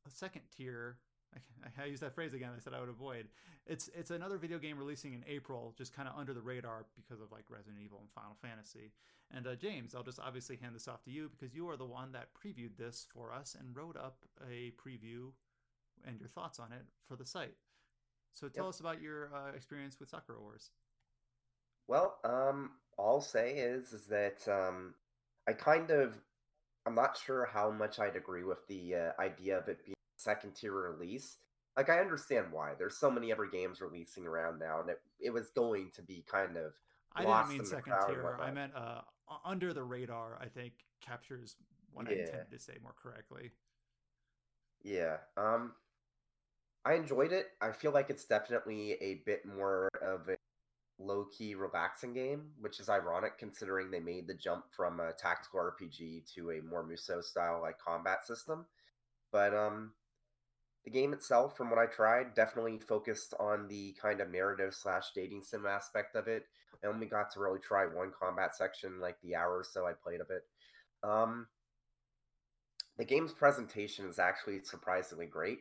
[0.06, 0.98] second tier.
[1.36, 2.50] I, I use that phrase again.
[2.56, 3.28] I said I would avoid.
[3.66, 7.20] It's it's another video game releasing in April, just kind of under the radar because
[7.20, 8.92] of like Resident Evil and Final Fantasy.
[9.32, 11.86] And uh, James, I'll just obviously hand this off to you because you are the
[11.86, 15.30] one that previewed this for us and wrote up a preview
[16.04, 17.54] and your thoughts on it for the site.
[18.34, 18.70] So tell Yep.
[18.70, 20.70] us about your uh, experience with Sakura Wars.
[21.88, 24.94] Well, um, all I'll say is is that um,
[25.46, 26.16] I kind of
[26.86, 30.54] I'm not sure how much I'd agree with the uh, idea of it being second
[30.54, 31.38] tier release.
[31.76, 32.72] Like I understand why.
[32.78, 36.24] There's so many other games releasing around now, and it, it was going to be
[36.30, 36.72] kind of
[37.14, 38.38] I didn't mean second tier.
[38.40, 39.00] I meant uh,
[39.44, 40.38] under the radar.
[40.40, 41.56] I think captures
[41.92, 43.50] what I intended to say more correctly.
[44.82, 45.16] Yeah.
[45.36, 45.72] Um
[46.84, 47.48] I enjoyed it.
[47.60, 50.36] I feel like it's definitely a bit more of a
[50.98, 56.32] low-key relaxing game, which is ironic considering they made the jump from a tactical RPG
[56.34, 58.66] to a more Musou style like combat system.
[59.32, 59.92] But um
[60.84, 65.04] the game itself, from what I tried, definitely focused on the kind of narrative slash
[65.14, 66.44] dating sim aspect of it.
[66.82, 69.92] I only got to really try one combat section, like the hour or so I
[69.92, 70.42] played of it.
[71.02, 71.46] Um,
[72.96, 75.60] the game's presentation is actually surprisingly great.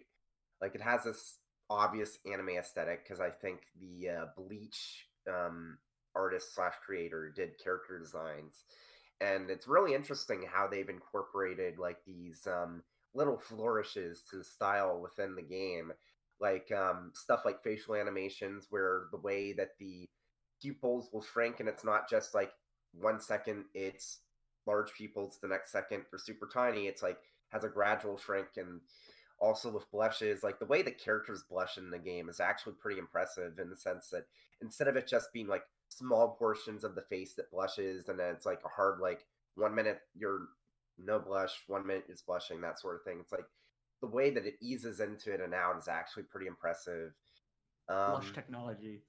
[0.62, 1.38] Like it has this
[1.70, 5.78] obvious anime aesthetic because I think the uh, Bleach um,
[6.16, 8.64] artist slash creator did character designs,
[9.22, 12.84] and it's really interesting how they've incorporated like these um,
[13.14, 15.92] little flourishes to the style within the game.
[16.40, 20.08] like um, stuff like facial animations, where the way that the
[20.62, 22.52] pupils will shrink, and it's not just like
[22.94, 24.20] one second it's
[24.66, 26.88] large pupils, the next second they're super tiny.
[26.88, 27.20] It's like
[27.50, 28.82] has a gradual shrink, and
[29.40, 33.00] also with blushes, like the way the characters blush in the game is actually pretty
[33.00, 34.26] impressive in the sense that
[34.62, 38.34] instead of it just being like small portions of the face that blushes, and then
[38.34, 39.26] it's like a hard like
[39.56, 40.48] one minute you're
[41.04, 43.20] no blush, one minute is blushing, that sort of thing.
[43.22, 43.46] It's like
[44.02, 47.12] the way that it eases into it and out is actually pretty impressive.
[47.90, 49.02] Um, Blush technology.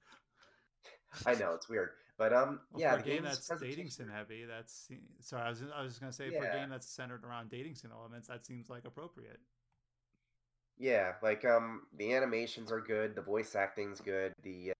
[1.25, 4.09] I know it's weird, but um, Well, yeah, for a the game that's dating sim
[4.09, 4.87] heavy, that's
[5.19, 5.43] sorry.
[5.43, 7.91] I was I was just gonna say for a game that's centered around dating sim
[7.91, 9.39] elements, that seems like appropriate.
[10.77, 14.73] Yeah, like um, the animations are good, the voice acting's good, the uh,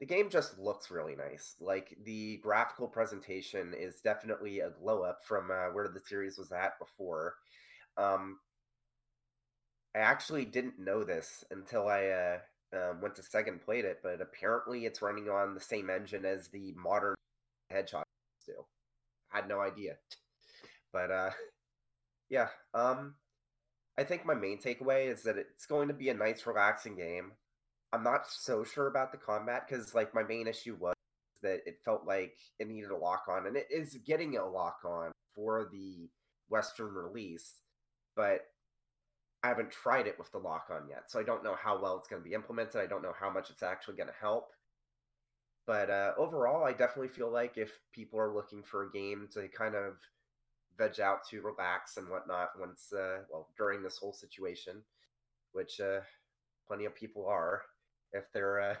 [0.00, 1.56] the game just looks really nice.
[1.60, 6.52] Like the graphical presentation is definitely a glow up from uh, where the series was
[6.52, 7.34] at before.
[7.98, 8.38] Um,
[9.94, 12.38] I actually didn't know this until I uh,
[12.72, 16.48] um, went to second played it, but apparently it's running on the same engine as
[16.48, 17.14] the modern
[17.70, 18.04] Hedgehog
[18.46, 18.54] do.
[19.28, 19.96] Had no idea,
[20.92, 21.30] but uh,
[22.30, 22.48] yeah.
[22.72, 23.16] Um,
[23.98, 27.32] I think my main takeaway is that it's going to be a nice, relaxing game.
[27.92, 30.94] I'm not so sure about the combat because, like, my main issue was
[31.42, 34.78] that it felt like it needed a lock on, and it is getting a lock
[34.84, 36.08] on for the
[36.48, 37.60] Western release,
[38.14, 38.42] but
[39.42, 41.96] I haven't tried it with the lock on yet, so I don't know how well
[41.98, 42.80] it's going to be implemented.
[42.80, 44.52] I don't know how much it's actually going to help.
[45.66, 49.48] But uh, overall, I definitely feel like if people are looking for a game to
[49.48, 49.94] kind of
[50.80, 54.82] veg out to relax and whatnot once uh well during this whole situation
[55.52, 56.00] which uh
[56.66, 57.62] plenty of people are
[58.12, 58.76] if they're uh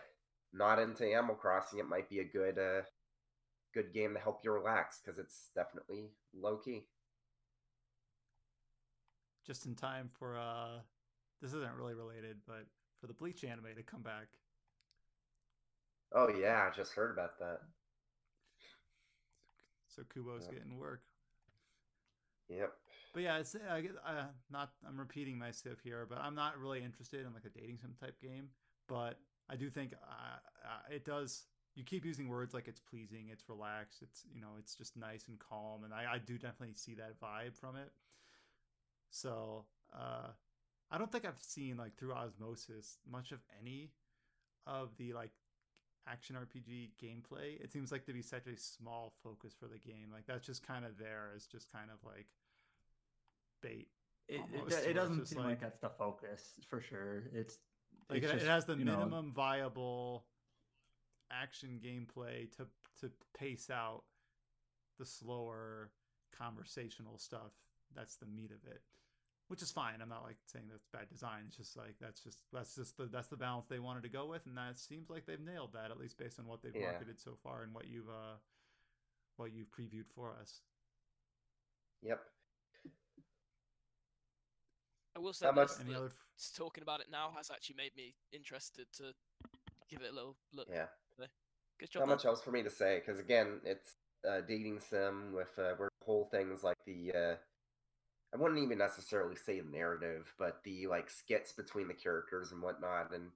[0.52, 2.82] not into animal crossing it might be a good uh
[3.72, 6.88] good game to help you relax because it's definitely low key
[9.44, 10.80] Just in time for uh,
[11.40, 12.66] this isn't really related, but
[13.00, 14.28] for the Bleach anime to come back.
[16.12, 17.60] oh yeah i just heard about that
[19.88, 20.52] So Kubo's Yeah.
[20.52, 21.02] getting work.
[22.48, 22.72] yep
[23.12, 24.72] But yeah, it's I, uh, not.
[24.86, 28.20] I'm repeating myself here, but I'm not really interested in like a dating sim type
[28.20, 28.50] game.
[28.90, 29.18] But
[29.48, 31.44] I do think uh, uh, it does.
[31.76, 35.28] You keep using words like it's pleasing, it's relaxed, it's you know, it's just nice
[35.28, 37.90] and calm, and I, I do definitely see that vibe from it.
[39.10, 39.64] So
[39.94, 40.28] uh,
[40.90, 43.92] I don't think I've seen like through osmosis much of any
[44.66, 45.30] of the like
[46.08, 47.60] action RPG gameplay.
[47.62, 50.08] It seems like to be such a small focus for the game.
[50.12, 52.26] Like that's just kind of there as just kind of like
[53.62, 53.88] bait.
[54.28, 57.24] It, Almost, it, it doesn't seem like- like, that's the focus for sure.
[57.32, 57.58] It's
[58.10, 60.24] Like it, it has the you know, minimum viable
[61.30, 62.66] action gameplay to
[63.00, 64.02] to pace out
[64.98, 65.90] the slower
[66.36, 67.52] conversational stuff.
[67.94, 68.82] That's the meat of it.
[69.48, 69.94] Which is fine.
[70.00, 71.44] I'm not like saying that's bad design.
[71.48, 74.26] It's just like that's just that's just the that's the balance they wanted to go
[74.26, 76.92] with, and that seems like they've nailed that at least based on what they've Yeah.
[76.92, 78.38] marketed so far and what you've uh
[79.36, 80.60] what you've previewed for us.
[82.02, 82.20] yep
[85.16, 86.12] I will say How much- this, that other?
[86.56, 89.12] talking about it now has actually made me interested to
[89.88, 90.68] give it a little look.
[90.70, 90.86] yeah
[91.78, 92.00] Good job.
[92.00, 95.72] not much else for me to say because again it's a dating sim with uh,
[95.78, 97.34] where whole things like the uh
[98.34, 102.60] i wouldn't even necessarily say the narrative but the like skits between the characters and
[102.60, 103.30] whatnot and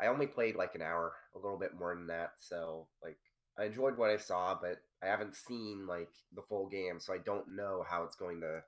[0.00, 3.18] i only played like an hour a little bit more than that so like
[3.58, 7.18] i enjoyed what i saw but i haven't seen like the full game so i
[7.18, 8.62] don't know how it's going to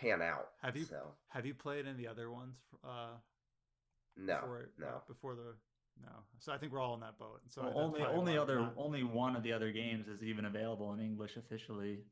[0.00, 2.56] pan out Have you- so Have you played any other ones?
[2.84, 3.16] Uh,
[4.16, 5.54] no before, it- uh, no before the
[6.00, 6.24] no.
[6.38, 7.40] So I think we're all in that boat.
[7.48, 10.92] So well, only only other not- only one of the other games is even available
[10.92, 12.04] in English officially.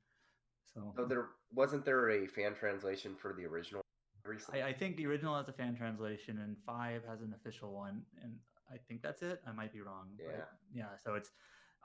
[0.65, 3.83] So so there wasn't there a fan translation for the original
[4.25, 7.73] recently I, I think the original has a fan translation and five has an official
[7.73, 8.37] one, and
[8.69, 9.41] I think that's it.
[9.47, 10.11] I might be wrong.
[10.17, 10.45] but Yeah.
[10.75, 10.97] yeah.
[10.97, 11.31] So it's,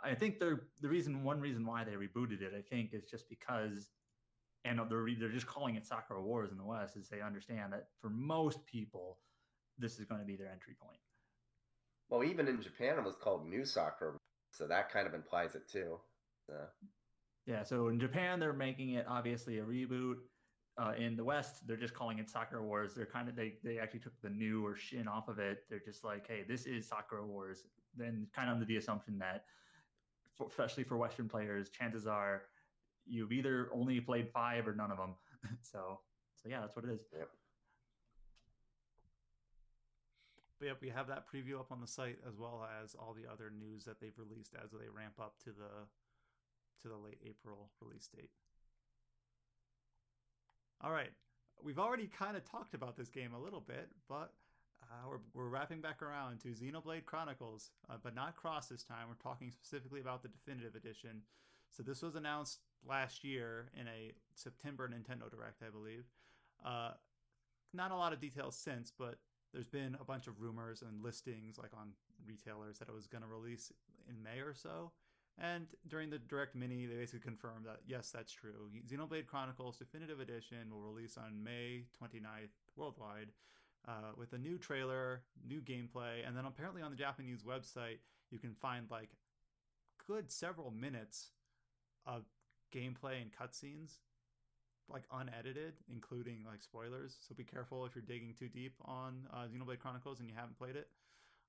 [0.04, 1.24] I think they're the reason.
[1.24, 3.90] One reason why they rebooted it, I think, is just because,
[4.66, 7.88] and they're they're just calling it Sakura Wars in the West, is they understand that
[8.00, 9.18] for most people,
[9.78, 10.98] this is going to be their entry point.
[12.10, 14.18] Well, even in Japan, it was called New Sakura,
[14.52, 15.98] so that kind of implies it too.
[16.46, 16.54] So,
[17.46, 17.64] Yeah.
[17.64, 20.16] So in Japan, they're making it obviously a reboot.
[20.78, 22.94] Uh, in the West, they're just calling it Sakura Wars.
[22.94, 25.64] They're kind of they they actually took the new or shin off of it.
[25.70, 27.64] They're just like, hey, this is Sakura Wars.
[27.98, 29.46] Then kind of under the assumption that,
[30.38, 32.44] for, especially for Western players, chances are
[33.06, 35.16] you've either only played five or none of them.
[35.62, 36.00] so
[36.42, 37.02] so yeah, that's what it is.
[40.60, 43.32] But yep, we have that preview up on the site as well as all the
[43.32, 45.88] other news that they've released as they ramp up to the
[46.82, 48.30] to the late April release date.
[50.84, 51.12] All right.
[51.64, 54.34] we've already kind of talked about this game a little bit, but
[54.84, 59.08] uh, we're, we're wrapping back around to Xenoblade Chronicles, uh, but not Cross this time.
[59.08, 61.22] We're talking specifically about the definitive edition.
[61.72, 66.06] So this was announced last year in a September Nintendo Direct, I believe.
[66.66, 66.92] Uh,
[67.74, 69.16] not a lot of details since, but
[69.54, 71.92] there's been a bunch of rumors and listings like on
[72.26, 73.72] retailers that it was going to release
[74.10, 74.92] in May or so.
[75.38, 78.70] And during the Direct Mini, they basically confirmed that yes, that's true.
[78.88, 83.30] Xenoblade Chronicles Definitive Edition will release on May 29th worldwide
[83.88, 88.00] uh, with a new trailer, new gameplay, and then apparently on the Japanese website,
[88.30, 89.10] you can find like
[90.08, 91.32] good several minutes
[92.06, 92.24] of
[92.74, 93.98] gameplay and cutscenes
[94.92, 97.18] like unedited, including like spoilers.
[97.22, 100.58] So be careful if you're digging too deep on uh, Xenoblade Chronicles and you haven't
[100.58, 100.88] played it.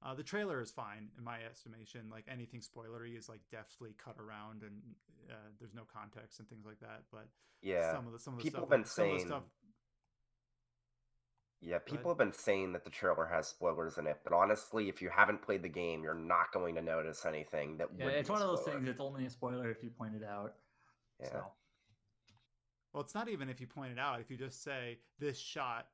[0.05, 2.03] Uh, the trailer is fine in my estimation.
[2.11, 4.83] Like anything spoilery is like deftly cut around and
[5.31, 7.03] uh, there's no context and things like that.
[7.13, 7.29] But
[7.63, 9.29] yeah, some of the some of the people stuff, have been some of the saying
[9.29, 9.43] stuff
[11.65, 15.01] Yeah, people have been saying that the trailer has spoilers in it, but honestly, if
[15.01, 18.43] you haven't played the game, you're not going to notice anything that Yeah, it's one
[18.43, 18.89] of those things.
[18.89, 20.55] It's only a spoiler if you point it out.
[21.21, 21.29] Yeah.
[21.29, 21.45] So
[22.93, 24.21] Well, it's not even if you point it out.
[24.21, 25.87] If you just say this shot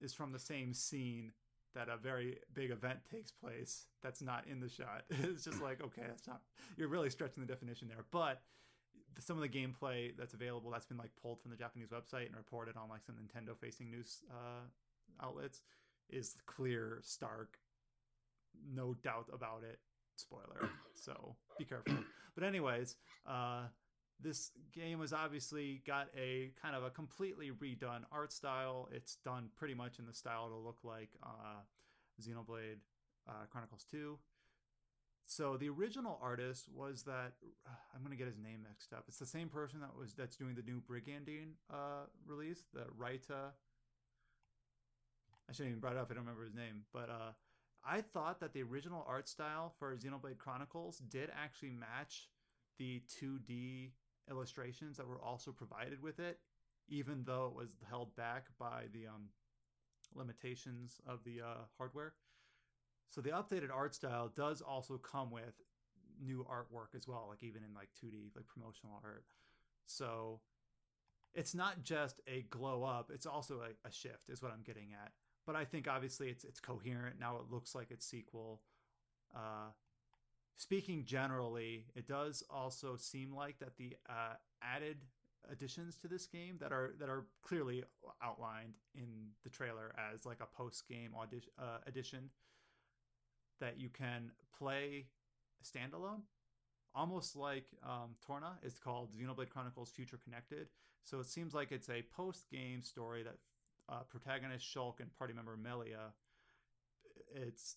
[0.00, 1.32] is from the same scene
[1.74, 5.04] that a very big event takes place, that's not in the shot.
[5.10, 6.40] It's just like okay, that's not.
[6.78, 8.06] You're really stretching the definition there.
[8.10, 8.40] But
[9.18, 12.36] some of the gameplay that's available that's been like pulled from the Japanese website and
[12.36, 14.64] reported on like some Nintendo facing news uh,
[15.22, 15.62] outlets
[16.08, 17.58] is clear, stark,
[18.74, 19.78] no doubt about it.
[20.16, 20.68] Spoiler.
[20.94, 21.94] So be careful.
[22.36, 22.94] But anyways,
[23.26, 23.62] uh,
[24.20, 28.88] this game has obviously got a kind of a completely redone art style.
[28.92, 31.60] It's done pretty much in the style to look like uh,
[32.22, 32.78] Xenoblade
[33.28, 34.16] uh, Chronicles 2.
[35.26, 37.32] So the original artist was that
[37.94, 39.04] I'm gonna get his name mixed up.
[39.06, 43.52] It's the same person that was that's doing the new Brigandine uh, release, the Raita.
[45.50, 46.08] I shouldn't even brought it up.
[46.10, 47.32] I don't remember his name, but uh,
[47.84, 52.28] I thought that the original art style for Xenoblade Chronicles did actually match
[52.78, 53.90] the 2D
[54.30, 56.38] illustrations that were also provided with it,
[56.88, 59.30] even though it was held back by the um,
[60.14, 62.14] limitations of the uh, hardware.
[63.08, 65.54] So the updated art style does also come with
[66.24, 69.24] new artwork as well, like even in like 2D, like promotional art.
[69.86, 70.40] So
[71.34, 74.90] it's not just a glow up; it's also a, a shift, is what I'm getting
[74.92, 75.10] at.
[75.46, 77.36] But I think obviously it's it's coherent now.
[77.36, 78.62] It looks like it's sequel.
[79.34, 79.72] Uh,
[80.56, 84.98] speaking generally, it does also seem like that the uh, added
[85.50, 87.82] additions to this game that are that are clearly
[88.22, 92.30] outlined in the trailer as like a post game audition uh, edition
[93.60, 95.06] that you can play
[95.64, 96.22] standalone,
[96.94, 100.68] almost like um, Torna is called Xenoblade Chronicles Future Connected.
[101.02, 103.36] So it seems like it's a post game story that
[103.90, 106.12] uh, protagonist Shulk and party member Melia.
[107.34, 107.76] It's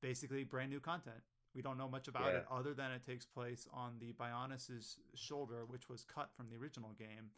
[0.00, 1.16] basically brand new content.
[1.54, 2.38] We don't know much about Yeah.
[2.40, 6.56] it other than it takes place on the Bionis' shoulder, which was cut from the
[6.56, 7.30] original game.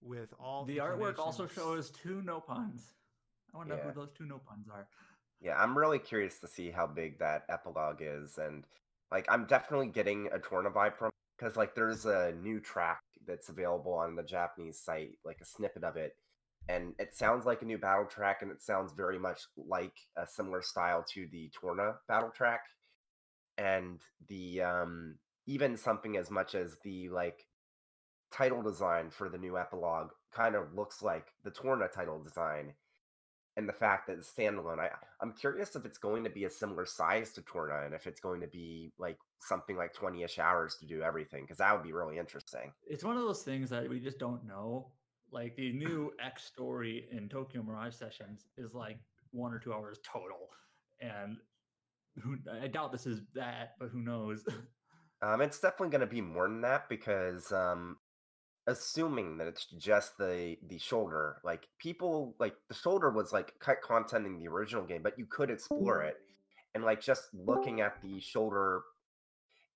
[0.00, 2.92] With all the artwork also shows two Nopons.
[3.54, 3.82] I wonder Yeah.
[3.84, 4.88] who those two Nopons are.
[5.40, 8.66] Yeah, I'm really curious to see how big that epilogue is, and
[9.10, 13.48] like I'm definitely getting a Torna vibe from because like there's a new track that's
[13.48, 16.16] available on the Japanese site, like a snippet of it,
[16.68, 20.26] and it sounds like a new battle track, and it sounds very much like a
[20.26, 22.60] similar style to the Torna battle track,
[23.58, 25.16] and the um
[25.46, 27.46] even something as much as the like
[28.32, 32.74] title design for the new epilogue kind of looks like the Torna title design
[33.56, 34.78] and the fact that it's standalone.
[34.78, 34.90] I
[35.20, 38.20] I'm curious if it's going to be a similar size to Torna and if it's
[38.20, 41.92] going to be like something like 20ish hours to do everything because that would be
[41.92, 42.72] really interesting.
[42.86, 44.88] It's one of those things that we just don't know.
[45.36, 48.98] Like the new X story in Tokyo Mirage Sessions is like
[49.32, 50.48] one or two hours total,
[51.00, 51.36] and
[52.22, 54.44] who I doubt this is that, but who knows?
[55.22, 57.96] Um, it's definitely going to be more than that because um,
[58.66, 63.80] assuming that it's just the the shoulder, like people like the shoulder was like cut
[63.80, 66.16] content in the original game, but you could explore it,
[66.74, 68.82] and like just looking at the shoulder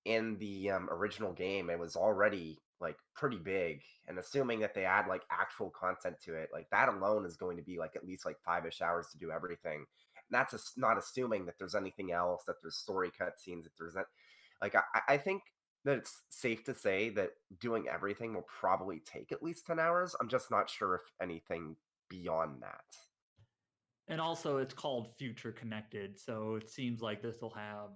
[0.05, 4.85] in the um, original game, it was already like pretty big, and assuming that they
[4.85, 8.05] add like actual content to it, like that alone is going to be like at
[8.05, 9.77] least like five ish hours to do everything.
[9.77, 13.93] And that's just not assuming that there's anything else, that there's story cutscenes, that there's
[13.93, 14.05] that
[14.61, 15.43] like I, I think
[15.85, 20.15] that it's safe to say that doing everything will probably take at least 10 hours
[20.21, 21.75] i'm just not sure if anything
[22.07, 22.83] beyond that
[24.11, 27.91] and also, it's called Future Connected, so it seems like this will have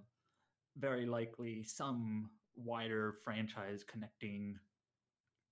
[0.77, 4.57] very likely some wider franchise connecting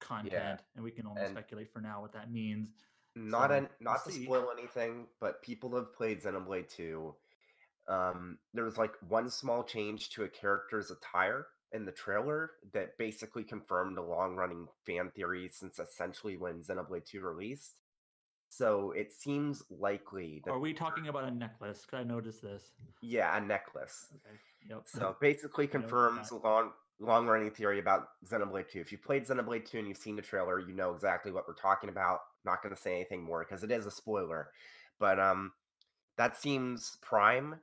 [0.08, 2.70] content, and we can only and- speculate for now what that means.
[3.16, 4.26] not So, an, not we'll to see.
[4.26, 7.16] spoil anything, but people have played Xenoblade 2.
[7.88, 12.98] Um, there was like one small change to a character's attire in the trailer that
[12.98, 17.76] basically confirmed a long-running fan theory since essentially when Xenoblade 2 released.
[18.50, 21.84] So it seems likely that Are we talking about a necklace?
[21.86, 22.72] 'Cause I noticed this.
[23.02, 24.08] yeah, a necklace.
[24.16, 24.40] Okay.
[24.70, 24.84] Yep.
[24.88, 28.80] So basically confirms a long long running theory about Xenoblade 2.
[28.80, 31.56] If you've played Xenoblade 2 and you've seen the trailer, you know exactly what we're
[31.56, 32.20] talking about.
[32.46, 34.50] Not going to say anything more because it is a spoiler.
[35.00, 35.52] But um
[36.18, 37.56] that seems prime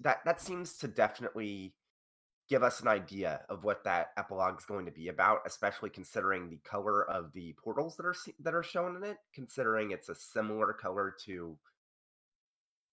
[0.00, 1.74] that that seems to definitely
[2.48, 6.48] give us an idea of what that epilogue is going to be about, especially considering
[6.48, 10.14] the color of the portals that are that are shown in it, considering it's a
[10.14, 11.56] similar color to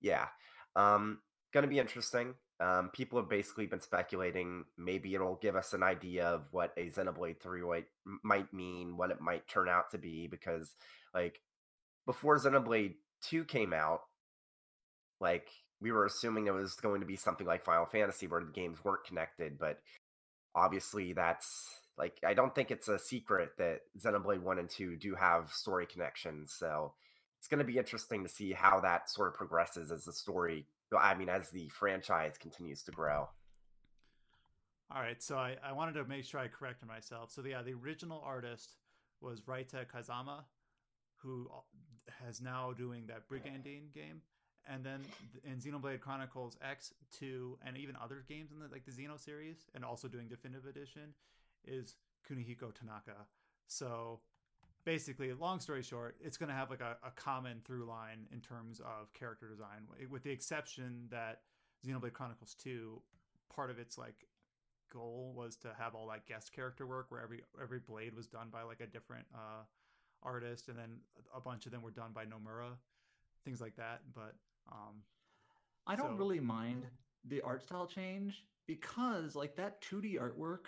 [0.01, 0.27] yeah.
[0.75, 1.19] Um
[1.53, 2.33] going to be interesting.
[2.59, 6.89] Um, people have basically been speculating maybe it'll give us an idea of what a
[6.89, 7.87] Xenoblade 3 might,
[8.23, 10.73] might mean, what it might turn out to be, because
[11.13, 11.41] like
[12.05, 14.01] before Xenoblade 2 came out,
[15.19, 15.49] like
[15.81, 18.83] we were assuming it was going to be something like Final Fantasy where the games
[18.83, 19.79] weren't connected, but
[20.55, 21.67] obviously that's
[21.97, 25.85] like I don't think it's a secret that Xenoblade 1 and 2 do have story
[25.85, 26.93] connections, so
[27.39, 30.65] it's going to be interesting to see how that sort of progresses as the story
[30.97, 33.29] I mean, as the franchise continues to grow.
[34.91, 37.31] All right, so I, I wanted to make sure I corrected myself.
[37.31, 38.75] So yeah, the original artist
[39.19, 40.43] was Raita Kazama,
[41.17, 41.49] who
[42.23, 44.21] has now doing that Brigandine game,
[44.67, 45.01] and then
[45.43, 49.65] in Xenoblade Chronicles X, two, and even other games in the like the Xeno series,
[49.73, 51.13] and also doing Definitive Edition,
[51.65, 51.95] is
[52.29, 53.25] Kunihiko Tanaka.
[53.67, 54.19] So
[54.85, 58.39] basically, long story short, it's going to have like a, a common through line in
[58.39, 61.41] terms of character design, with the exception that
[61.85, 63.01] Xenoblade Chronicles 2,
[63.53, 64.25] part of its like
[64.93, 68.47] goal was to have all that guest character work where every every blade was done
[68.51, 69.63] by like a different uh
[70.23, 70.97] artist and then
[71.35, 72.69] a bunch of them were done by Nomura,
[73.43, 74.01] things like that.
[74.13, 74.35] But
[74.71, 75.01] um
[75.87, 76.83] I don't So- really mind
[77.27, 80.67] the art style change because like that 2D artwork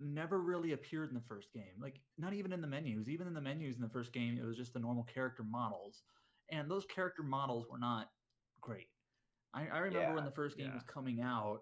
[0.00, 1.74] never really appeared in the first game.
[1.80, 3.08] Like not even in the menus.
[3.08, 6.02] Even in the menus in the first game, it was just the normal character models.
[6.50, 8.08] And those character models were not
[8.60, 8.88] great.
[9.54, 10.74] I, I remember when the first game yeah.
[10.74, 11.60] was coming out,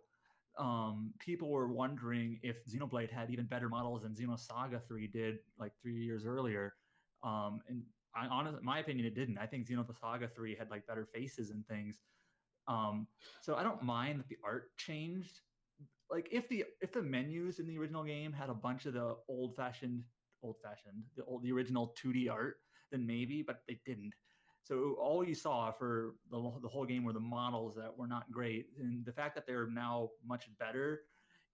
[0.58, 5.72] um, people were wondering if Xenoblade had even better models than Xenosaga 3 did like
[5.80, 6.74] three years earlier.
[7.22, 7.82] Um, and
[8.14, 9.38] I honestly, my opinion, it didn't.
[9.38, 12.00] I think Xenosaga 3 had like better faces and things.
[12.66, 13.06] Um,
[13.40, 15.40] so I don't mind that the art changed.
[16.10, 19.16] Like if the if the menus in the original game had a bunch of the
[19.28, 20.04] old fashioned
[20.42, 22.56] old fashioned the old the original 2D art,
[22.90, 24.14] then maybe, but they didn't.
[24.62, 28.06] So all you saw for the, whole- the whole game were the models that were
[28.06, 31.02] not great, and the fact that they're now much better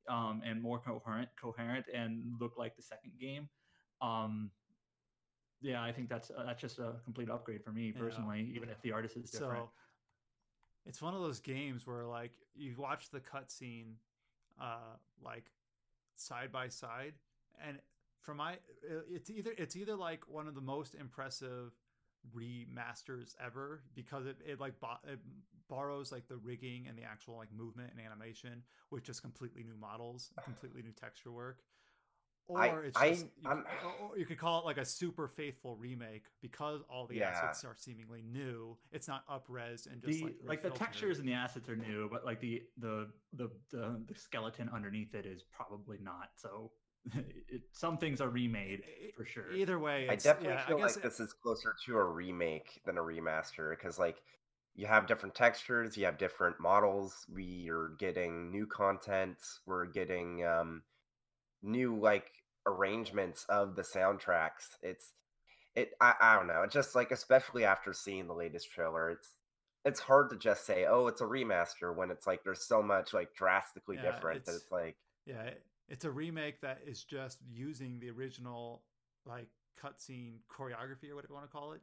[0.09, 3.48] um, and more coherent, coherent, and look like the second game.
[4.01, 4.51] Um,
[5.60, 8.01] yeah, I think that's uh, that's just a complete upgrade for me Yeah.
[8.01, 9.64] personally, even if the artist is different.
[9.64, 9.72] so
[10.86, 13.94] it's one of those games where like you watch the cutscene
[14.60, 15.51] uh like
[16.16, 17.14] side by side.
[17.66, 17.78] And
[18.20, 18.56] for my
[19.10, 21.72] it's either it's either like one of the most impressive
[22.35, 25.18] remasters ever because it, it like bo- it
[25.68, 29.76] borrows like the rigging and the actual like movement and animation with just completely new
[29.76, 31.59] models completely new texture work
[32.46, 35.28] or I- it's just you, I'm- c- or- you could call it like a super
[35.28, 37.30] faithful remake because all the Yeah.
[37.30, 41.28] assets are seemingly new it's not upres and just the like like, the textures and
[41.28, 45.42] the assets are new, but like the the the the, the skeleton underneath it is
[45.42, 46.30] probably not.
[46.36, 46.70] So
[47.48, 48.82] it, some things are remade
[49.16, 49.52] for sure.
[49.52, 52.80] either way I definitely yeah, feel I guess like this is closer to a remake
[52.86, 54.22] than a remaster because, like,
[54.74, 57.26] you have different textures, you have different models.
[57.32, 59.36] We are getting new content.
[59.66, 60.82] We're getting um,
[61.64, 62.30] new like
[62.66, 64.76] arrangements of the soundtracks.
[64.82, 65.12] It's
[65.76, 65.92] it.
[66.00, 66.62] I, I don't know.
[66.64, 69.34] It's just like, especially after seeing the latest trailer, it's
[69.84, 73.14] it's hard to just say, oh, it's a remaster when it's like there's so much
[73.14, 74.96] like drastically Yeah, different that it's- it's like
[75.26, 75.50] yeah
[75.88, 78.82] it's a remake that is just using the original
[79.26, 79.48] like
[79.80, 81.82] cutscene choreography or whatever you want to call it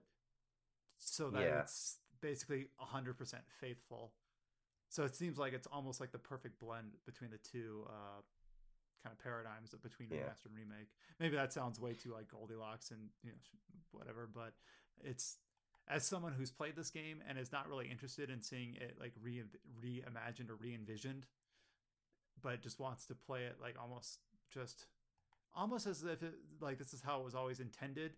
[0.97, 1.61] so that Yeah.
[1.61, 4.13] it's basically 100% faithful
[4.89, 8.21] so it seems like it's almost like the perfect blend between the two uh
[9.03, 10.17] kind of paradigms of between Yeah.
[10.17, 13.37] remaster and remake maybe that sounds way too like goldilocks and you know
[13.91, 14.53] whatever but
[15.03, 15.37] it's
[15.87, 19.13] as someone who's played this game and is not really interested in seeing it like
[19.21, 19.43] re
[19.83, 21.25] reimagined or re-envisioned
[22.41, 24.19] but just wants to play it like almost
[24.49, 24.85] just
[25.55, 28.13] almost as if it like this is how it was always intended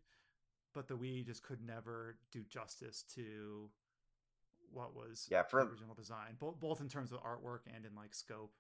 [0.73, 3.69] but the Wii just could never do justice to
[4.71, 7.95] what was Yeah, for- the original design both both in terms of artwork and in
[7.95, 8.53] like scope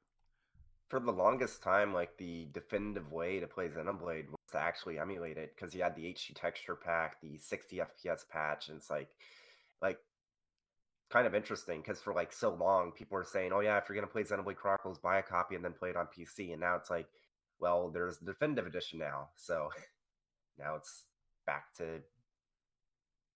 [0.89, 5.37] for the longest time, like the definitive way to play Xenoblade was to actually emulate
[5.37, 9.09] it because you had the HD texture pack, the 60 FPS patch, and it's like,
[9.81, 9.97] like,
[11.09, 13.95] kind of interesting because for like so long people were saying, "Oh yeah, if you're
[13.95, 16.75] gonna play Xenoblade Chronicles, buy a copy and then play it on PC," and now
[16.75, 17.07] it's like,
[17.59, 19.69] well, there's the definitive edition now, so
[20.59, 21.05] now it's
[21.45, 22.01] back to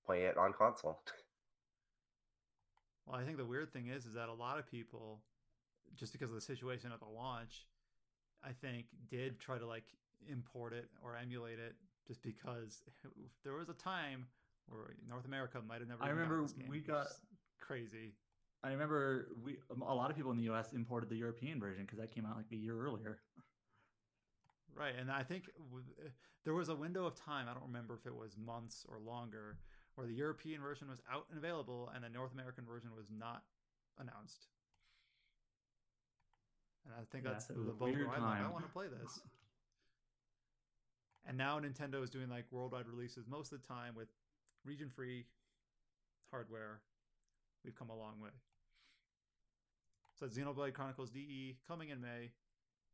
[0.06, 1.02] play it on console.
[3.06, 5.22] Well, I think the weird thing is, is that a lot of people,
[5.98, 7.66] just because of the situation at the launch,
[8.44, 9.86] I think did try to like
[10.32, 11.76] import it or emulate it,
[12.08, 12.84] just because
[13.44, 14.28] there was a time
[14.68, 16.04] where North America might have never.
[16.04, 17.08] I remember we got-
[17.60, 18.14] crazy.
[18.64, 20.74] I remember we a lot of people in the U.S.
[20.74, 23.20] imported the European version because that came out like a year earlier.
[24.76, 25.86] Right, and I think w-
[26.44, 27.48] there was a window of time.
[27.50, 29.58] I don't remember if it was months or longer,
[29.96, 33.44] where the European version was out and available, and the North American version was not
[34.00, 34.48] announced.
[36.88, 38.72] And I think that's the was a boat weird where I'm like, I want to
[38.72, 39.20] play this.
[41.28, 44.08] And now Nintendo is doing like worldwide releases most of the time with
[44.64, 45.26] region-free
[46.32, 46.80] hardware.
[47.66, 48.30] We've come a long way.
[50.18, 52.32] So Xenoblade Chronicles DE coming in May,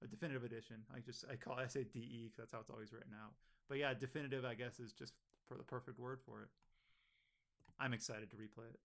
[0.04, 0.78] a definitive edition.
[0.94, 3.34] I just I call I say DE because that's how it's always written out.
[3.70, 5.14] But yeah, definitive I guess is just
[5.48, 6.50] for the perfect word for it.
[7.80, 8.80] I'm excited to replay it.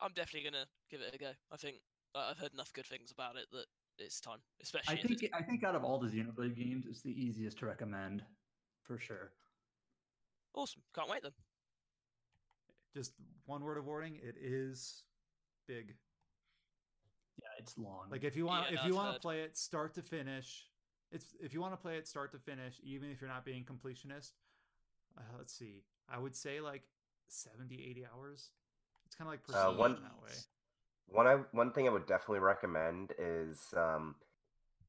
[0.00, 1.30] I'm definitely gonna give it a go.
[1.52, 1.76] I think
[2.14, 3.66] I've heard enough good things about it that
[3.98, 7.02] it's time, especially I think it's I think out of all the Xenoblade games, it's
[7.02, 8.22] the easiest to recommend,
[8.82, 9.32] for sure.
[10.54, 10.82] awesome.
[10.94, 11.32] Can't wait then.
[12.94, 13.12] Just
[13.46, 15.04] one word of warning: it is
[15.66, 15.94] big.
[17.40, 18.08] Yeah, it's long.
[18.10, 20.68] Like if you want Yeah, if you want to play it start to finish,
[21.10, 23.64] it's if you want to play it start to finish, even if you're not being
[23.64, 24.32] completionist.
[25.16, 25.84] Uh, let's see.
[26.08, 26.82] I would say like
[27.28, 28.50] 70, 80 hours.
[29.06, 30.30] It's kind of like Uh, one- that way.
[31.12, 34.16] One I one thing I would definitely recommend is um,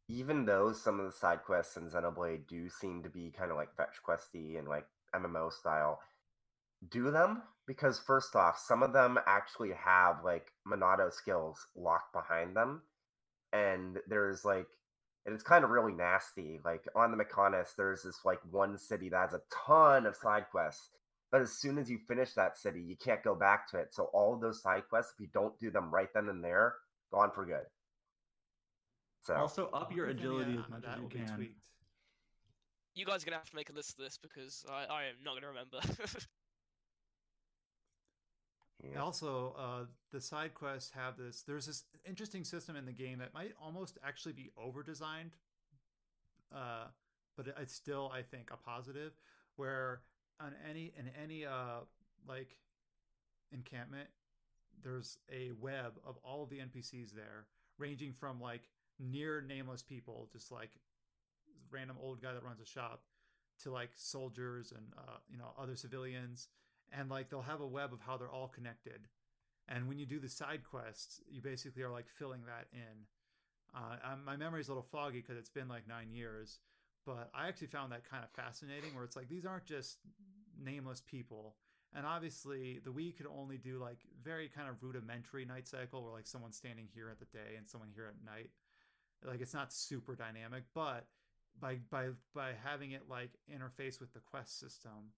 [0.07, 3.57] even though some of the side quests in Xenoblade do seem to be kind of
[3.57, 5.99] like fetch questy and like MMO style,
[6.89, 12.55] do them because first off, some of them actually have like Monado skills locked behind
[12.55, 12.81] them,
[13.51, 14.67] and there's like
[15.25, 16.59] and it's kind of really nasty.
[16.63, 20.45] Like on the Mechonis, there's this like one city that has a ton of side
[20.51, 20.89] quests.
[21.33, 23.91] But as soon as you finish that city, you can't go back to it.
[23.91, 26.75] So all of those side quests, if you don't do them right then and there,
[27.11, 27.65] gone for good.
[29.23, 31.35] So also up your agility uh, as much as you can.
[31.35, 31.65] tweaked.
[32.93, 35.15] You guys are gonna have to make a list of this because I, I am
[35.25, 35.79] not gonna remember.
[38.93, 39.01] yeah.
[39.01, 41.41] Also, uh, the side quests have this.
[41.47, 45.31] There's this interesting system in the game that might almost actually be over designed,
[46.55, 46.89] uh,
[47.35, 49.13] but it's still, I think, a positive.
[49.55, 50.01] Where
[50.39, 51.81] on any in any uh
[52.27, 52.57] like
[53.51, 54.09] encampment,
[54.83, 57.45] there's a web of all of the NPCs there,
[57.77, 58.69] ranging from like
[58.99, 60.71] near nameless people, just like
[61.71, 63.03] random old guy that runs a shop,
[63.63, 66.49] to like soldiers and uh, you know other civilians.
[66.95, 69.07] And like they'll have a web of how they're all connected.
[69.67, 73.07] And when you do the side quests you basically are like filling that in.
[73.75, 76.59] Uh, my memory's a little foggy because it's been like nine years
[77.05, 79.97] but i actually found that kind of fascinating where it's like these aren't just
[80.61, 81.55] nameless people.
[81.95, 86.11] And obviously the wii could only do like very kind of rudimentary night cycle where
[86.11, 88.49] like someone's standing here at the day and someone here at night.
[89.23, 91.05] Like it's not super dynamic but
[91.59, 95.13] by by by having it like interface with the quest system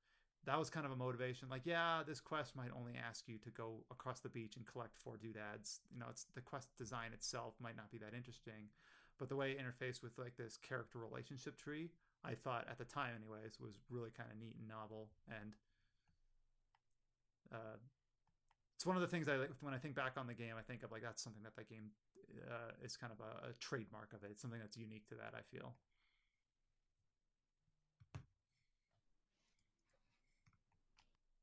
[0.45, 1.47] that was kind of a motivation.
[1.49, 4.97] Like yeah this quest might only ask you to go across the beach and collect
[4.97, 5.79] four doodads.
[5.93, 8.69] You know it's the quest design itself might not be that interesting
[9.19, 11.89] but the way it interfaced with like this character relationship tree
[12.23, 15.55] i thought at the time anyways was really kind of neat and novel and
[17.53, 17.77] uh,
[18.75, 20.53] it's one of the things I when I think back on the game.
[20.59, 21.91] I think of like that's something that that game
[22.47, 24.29] uh, is kind of a, a trademark of it.
[24.31, 25.33] It's something that's unique to that.
[25.33, 25.73] I feel.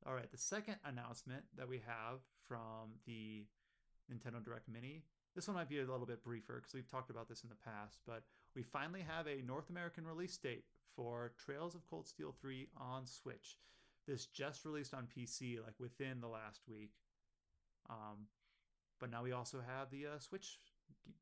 [0.05, 3.45] All right, the second announcement that we have from the
[4.11, 5.03] Nintendo Direct Mini.
[5.35, 7.55] This one might be a little bit briefer because we've talked about this in the
[7.55, 8.23] past, but
[8.55, 10.63] we finally have a North American release date
[10.95, 13.57] for Trails of Cold Steel 3 on Switch.
[14.07, 16.91] This just released on PC like within the last week.
[17.89, 18.27] Um,
[18.99, 20.59] but now we also have the uh, Switch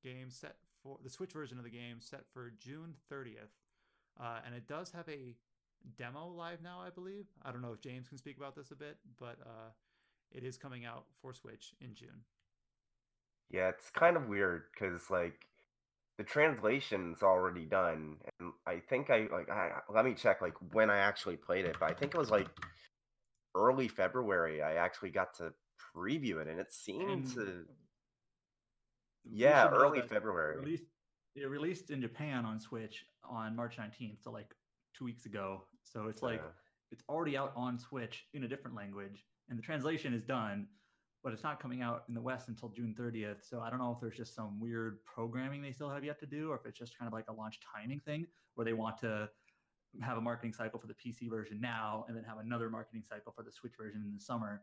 [0.03, 3.55] game set for the Switch version of the game set for June 30th.
[4.19, 5.35] Uh, and it does have a
[5.97, 7.27] demo live now, I believe.
[7.43, 9.71] I don't know if James can speak about this a bit, but uh,
[10.31, 12.23] it is coming out for Switch in June.
[13.51, 15.45] Yeah, it's kind of weird because like
[16.17, 20.89] the translation's already done, and I think I like I, let me check like when
[20.89, 22.47] I actually played it, but I think it was like
[23.55, 24.61] early February.
[24.61, 25.53] I actually got to
[25.95, 27.65] preview it, and it seemed And to
[29.23, 30.57] yeah early February.
[30.57, 30.83] Released,
[31.35, 34.53] it released in Japan on Switch on March 19th, so like
[34.97, 35.63] two weeks ago.
[35.83, 36.51] So it's like Yeah.
[36.91, 40.67] it's already out on Switch in a different language, and the translation is done,
[41.23, 43.47] but it's not coming out in the West until June 30th.
[43.47, 46.25] So I don't know if there's just some weird programming they still have yet to
[46.25, 48.25] do, or if it's just kind of like a launch timing thing
[48.55, 49.29] where they want to
[50.01, 53.33] have a marketing cycle for the PC version now and then have another marketing cycle
[53.35, 54.61] for the Switch version in the summer.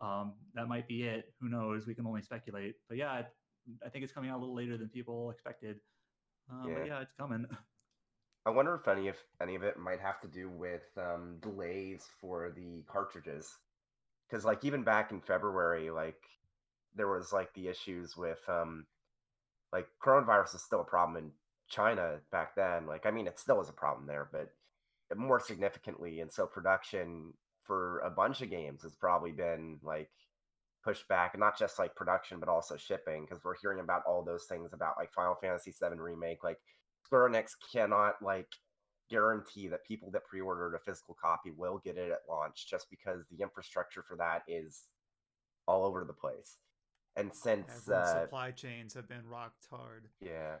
[0.00, 1.32] Um, that might be it.
[1.40, 1.86] Who knows?
[1.86, 2.76] We can only speculate.
[2.88, 3.26] But yeah, I,
[3.84, 5.78] I think it's coming out a little later than people expected.
[6.50, 6.74] Uh, Yeah.
[6.78, 7.46] But yeah, it's coming.
[8.44, 12.08] I wonder if any of any of it might have to do with um, delays
[12.20, 13.56] for the cartridges,
[14.32, 16.16] because like even back in February, like
[16.96, 18.86] there was like the issues with um,
[19.72, 21.30] like coronavirus is still a problem in
[21.68, 22.86] China back then.
[22.86, 24.48] Like I mean, it still is a problem there, but
[25.18, 27.34] more significantly, and so production
[27.64, 30.10] for a bunch of games has probably been like
[30.82, 34.24] pushed back, and not just like production, but also shipping, because we're hearing about all
[34.24, 36.58] those things about like Final Fantasy VII remake, like
[37.04, 38.48] Square Enix cannot like
[39.12, 43.24] guarantee that people that pre-ordered a physical copy will get it at launch just because
[43.30, 44.84] the infrastructure for that is
[45.68, 46.56] all over the place.
[47.14, 50.08] And since uh, supply chains have been rocked hard.
[50.20, 50.56] yeah.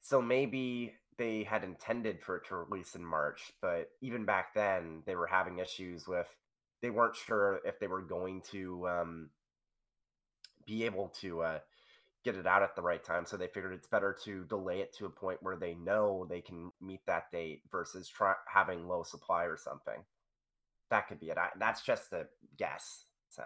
[0.00, 5.02] So maybe they had intended for it to release in March, but even back then
[5.06, 6.26] they were having issues with
[6.82, 9.30] they weren't sure if they were going to um,
[10.66, 11.58] be able to uh,
[12.24, 13.24] get it out at the right time.
[13.24, 16.40] So they figured it's better to delay it to a point where they know they
[16.40, 20.04] can meet that date versus try having low supply or something.
[20.90, 21.38] That could be it.
[21.38, 22.26] I, that's just a
[22.56, 23.04] guess.
[23.28, 23.42] So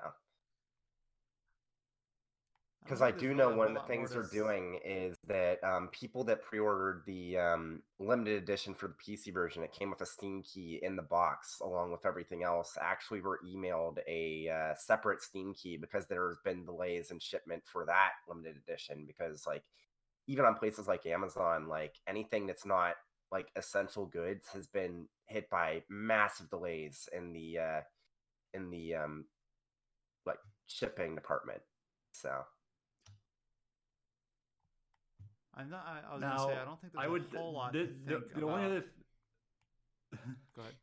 [2.82, 6.24] because think I do know one of the things they're doing is that um, people
[6.24, 10.42] that pre-ordered the um, limited edition for the PC version, it came with a Steam
[10.42, 12.76] key in the box along with everything else.
[12.80, 17.86] Actually, were emailed a uh, separate Steam key because there's been delays in shipment for
[17.86, 19.04] that limited edition.
[19.06, 19.62] Because like
[20.26, 22.94] even on places like Amazon, like anything that's not
[23.30, 27.80] like essential goods has been hit by massive delays in the uh,
[28.54, 29.24] in the um,
[30.26, 31.60] like shipping department.
[32.10, 32.42] So.
[35.56, 35.84] I'm not.
[35.86, 37.24] I, I was gonna say I don't think there's I would.
[37.34, 38.64] a whole lot the, to think the only about.
[38.64, 38.84] other.
[40.56, 40.74] Go ahead.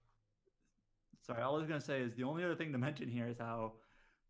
[1.26, 3.28] Sorry, all I was going to say is the only other thing to mention here
[3.28, 3.74] is how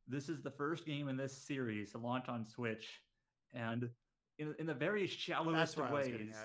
[0.10, 3.00] this is the first game in this series to launch on Switch,
[3.54, 3.90] and
[4.38, 6.36] in, in the very shallowest of ways,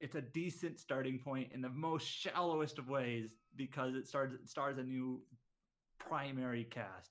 [0.00, 4.48] it's a decent starting point in the most shallowest of ways because it starts it
[4.48, 5.20] stars a new
[5.98, 7.10] primary cast.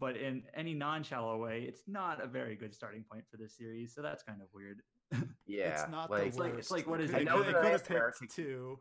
[0.00, 3.94] But in any non-shallow way, it's not a very good starting point for this series,
[3.94, 4.82] so that's kind of weird.
[5.46, 7.16] Yeah, it's not like, the It's like- it's like, what is it?
[7.16, 8.78] it I know could- that could have America- picked two.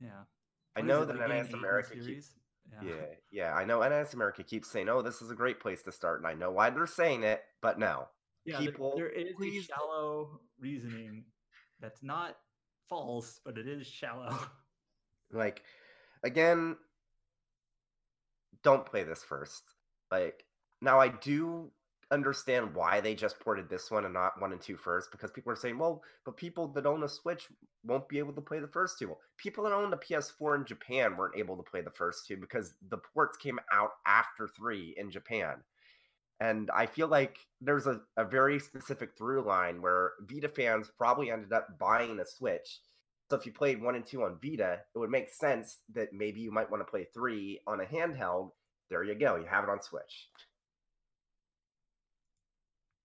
[0.00, 0.08] Yeah,
[0.74, 2.34] I What is know it, that like NS eight in the America keeps series?
[2.82, 3.54] yeah, yeah.
[3.54, 6.26] I know NIS America keeps saying, "Oh, this is a great place to start," and
[6.26, 8.08] I know why they're saying it, but no,
[8.44, 11.24] yeah there- people, there is please- a shallow reasoning
[11.80, 12.36] that's not
[12.88, 14.36] false but it is shallow
[15.30, 15.62] like
[16.24, 16.76] again,
[18.62, 19.62] don't play this first.
[20.10, 20.44] Like
[20.80, 21.70] now, I do
[22.12, 25.50] understand why they just ported this one and not one and two first because people
[25.50, 27.48] are saying, "Well, but people that own a Switch
[27.84, 31.16] won't be able to play the first two." People that own the PS4 in Japan
[31.16, 35.10] weren't able to play the first two because the ports came out after three in
[35.10, 35.64] Japan.
[36.40, 41.30] And I feel like there's a, a very specific through line where Vita fans probably
[41.30, 42.80] ended up buying a Switch.
[43.30, 46.40] So if you played one and two on Vita, it would make sense that maybe
[46.40, 48.50] you might want to play three on a handheld.
[48.90, 50.28] There you go, you have it on Switch.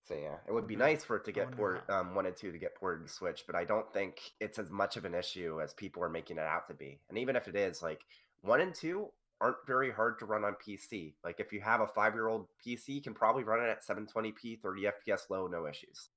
[0.08, 2.36] So yeah, it would be nice for it to get wonder port um, one and
[2.36, 5.14] two to get ported to Switch, but I don't think it's as much of an
[5.14, 7.00] issue as people are making it out to be.
[7.10, 8.02] And even if it is, like
[8.42, 9.10] one and two
[9.42, 11.14] aren't very hard to run on PC.
[11.24, 13.86] Like if you have a five year old PC, you can probably run it at
[13.86, 16.10] 720p, 30 FPS low, no issues.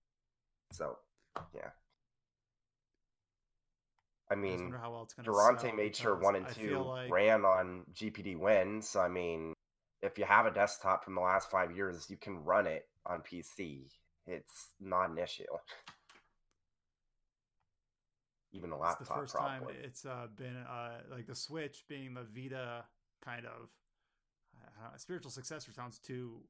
[0.73, 0.97] So
[1.55, 1.71] yeah.
[4.31, 7.11] I I mean, wonder how well it's Durante made sure one and I two like
[7.11, 8.83] ran on GPD Win.
[8.83, 9.55] So I mean,
[10.02, 13.20] if you have a desktop from the last five years, you can run it on
[13.20, 13.86] PC.
[14.27, 15.44] It's not an issue.
[18.52, 19.77] Even a it's laptop, the first time probably.
[19.82, 22.85] it's uh, been uh, like the Switch being the Vita
[23.24, 23.68] kind of
[24.93, 26.40] I spiritual successor sounds too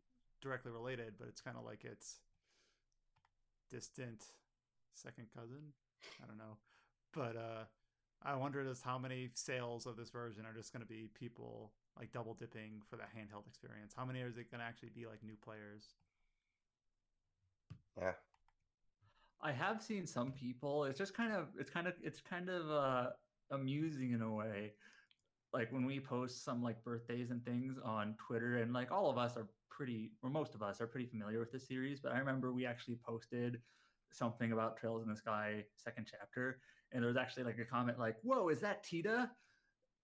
[0.40, 2.20] directly related, but it's kind of like its
[3.70, 4.24] distant
[4.94, 5.72] second cousin.
[6.22, 6.56] I don't know,
[7.12, 7.64] but uh,
[8.22, 11.72] I wonder just how many sales of this version are just going to be people
[11.98, 13.92] like double dipping for the handheld experience.
[13.96, 15.94] How many are is it going to actually be like new players?
[17.98, 18.12] Yeah.
[19.42, 20.84] I have seen some people.
[20.84, 23.10] It's just kind of it's kind of it's kind of uh
[23.50, 24.72] amusing in a way.
[25.52, 29.18] Like when we post some like birthdays and things on Twitter, and like all of
[29.18, 32.00] us are pretty, or most of us are pretty familiar with this series.
[32.00, 33.60] But I remember we actually posted
[34.12, 36.60] something about Trails in the Sky second chapter,
[36.92, 39.30] and there was actually like a comment like, "Whoa, is that Tita?"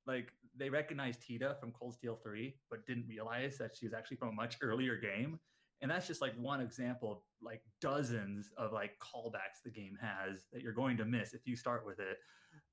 [0.06, 4.16] Like they recognized Tita from Cold Steel Three, but didn't realize that she was actually
[4.16, 5.38] from a much earlier game.
[5.82, 10.46] And that's just like one example of like dozens of like callbacks the game has
[10.52, 12.16] that you're going to miss if you start with it.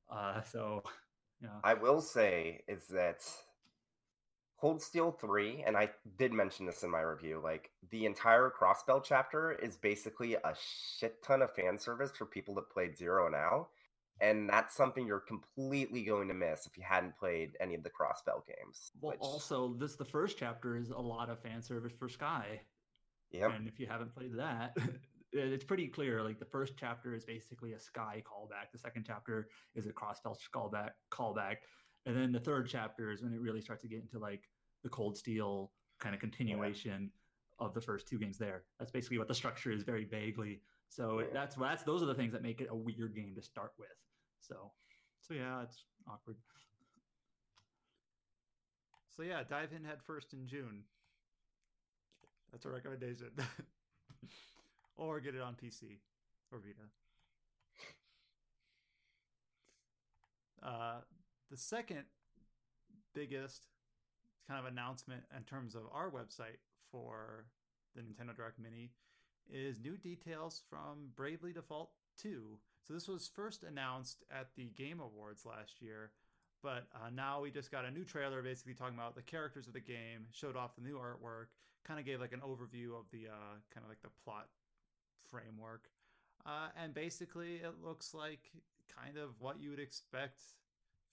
[0.10, 0.84] Uh, so,
[1.42, 1.50] yeah.
[1.64, 3.26] I will say is that
[4.64, 9.04] Cold Steel 3, and I did mention this in my review, like the entire Crossbell
[9.04, 10.56] chapter is basically a
[10.98, 13.68] shit ton of fan service for people that played Zero now.
[14.22, 17.90] And that's something you're completely going to miss if you hadn't played any of the
[17.90, 18.92] Crossbell games.
[19.02, 22.62] Well, which- also, this the first chapter is a lot of fan service for Sky.
[23.32, 23.52] Yep.
[23.56, 24.78] And if you haven't played that,
[25.34, 26.24] it's pretty clear.
[26.24, 28.72] Like the first chapter is basically a Sky callback.
[28.72, 30.92] The second chapter is a Crossbell callback.
[31.12, 31.58] Callback,
[32.06, 34.44] and then the third chapter is when it really starts to get into like
[34.84, 37.10] the Cold Steel kind of continuation
[37.60, 38.38] of the first two games.
[38.38, 40.62] There, that's basically what the structure is, very vaguely.
[40.94, 41.26] So Yeah.
[41.34, 43.98] that's that's those are the things that make it a weird game to start with.
[44.40, 44.72] So,
[45.22, 46.38] so yeah, it's awkward.
[49.10, 50.84] So yeah, dive in head first in June.
[52.52, 53.32] That's a recommendation.
[54.96, 55.98] or get it on PC
[56.52, 56.88] or Vita.
[60.62, 61.02] Uh,
[61.50, 62.04] the second
[63.16, 63.66] biggest
[64.48, 66.60] kind of announcement in terms of our website
[66.92, 67.46] for
[67.96, 68.92] the Nintendo Direct Mini
[69.52, 71.92] is new details from Bravely Default
[72.22, 72.58] 2.
[72.84, 76.12] So this was first announced at the Game Awards last year,
[76.62, 79.74] but uh, now we just got a new trailer basically talking about the characters of
[79.74, 81.48] the game, showed off the new artwork,
[81.86, 84.48] kind of gave like an overview of the uh, kind of like the plot
[85.30, 85.90] framework.
[86.46, 88.52] Uh, and basically, it looks like
[88.94, 90.42] kind of what you would expect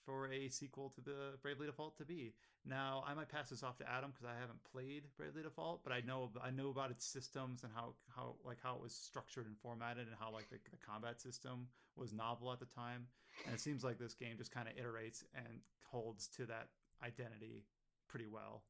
[0.05, 2.35] for a sequel to the Bravely Default to be.
[2.65, 5.93] Now, I might pass this off to Adam because I haven't played Bravely Default, but
[5.93, 9.47] I know I know about its systems and how how like how it was structured
[9.47, 13.07] and formatted and how like the, the combat system was novel at the time.
[13.47, 15.61] And it seems like this game just kind of iterates and
[15.91, 16.69] holds to that
[17.05, 17.65] identity
[18.09, 18.63] pretty well.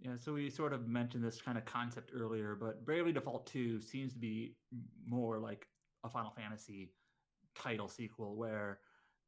[0.00, 3.80] Yeah, so we sort of mentioned this kind of concept earlier, but Bravely Default 2
[3.80, 4.56] seems to be
[5.06, 5.66] more like
[6.02, 6.90] a Final Fantasy
[7.54, 8.80] title sequel where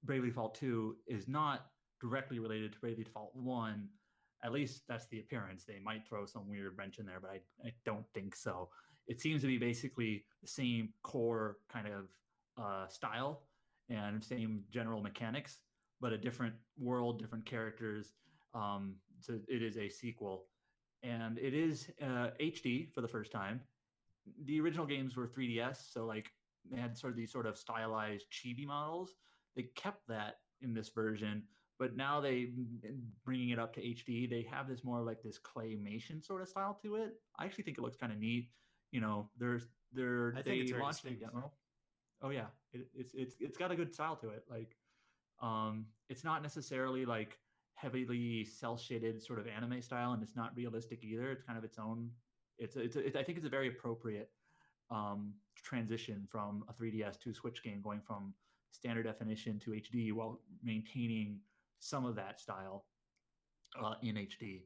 [0.04, 1.66] Bravely Default 2 is not
[2.00, 3.88] directly related to Bravely Default 1.
[4.44, 5.64] At least that's the appearance.
[5.64, 8.68] They might throw some weird wrench in there, but I, I don't think so.
[9.08, 12.08] It seems to be basically the same core kind of
[12.62, 13.42] uh, style
[13.88, 15.60] and same general mechanics,
[16.00, 18.12] but a different world, different characters.
[18.54, 20.46] Um, so it is a sequel
[21.02, 23.60] and it is uh, HD for the first time.
[24.44, 26.30] The original games were 3DS, so like
[26.70, 29.14] they had sort of these sort of stylized chibi models.
[29.56, 31.42] They kept that in this version,
[31.78, 32.50] but now they
[33.24, 34.28] bringing it up to HD.
[34.28, 37.14] They have this more like this claymation sort of style to it.
[37.38, 38.50] I actually think it looks kind of neat.
[38.92, 41.52] You know, there's there I think they it's very launched a demo.
[42.22, 44.44] Oh yeah, it, it's it's it's got a good style to it.
[44.50, 44.76] Like,
[45.42, 47.38] um, it's not necessarily like
[47.74, 51.30] heavily cell shaded sort of anime style, and it's not realistic either.
[51.30, 52.10] It's kind of its own.
[52.58, 54.30] It's a, it's, I think it's a very appropriate
[54.90, 58.32] um, transition from a 3DS to a Switch game, going from
[58.72, 61.40] standard definition to HD while maintaining
[61.80, 62.86] some of that style
[63.82, 64.62] uh, in HD.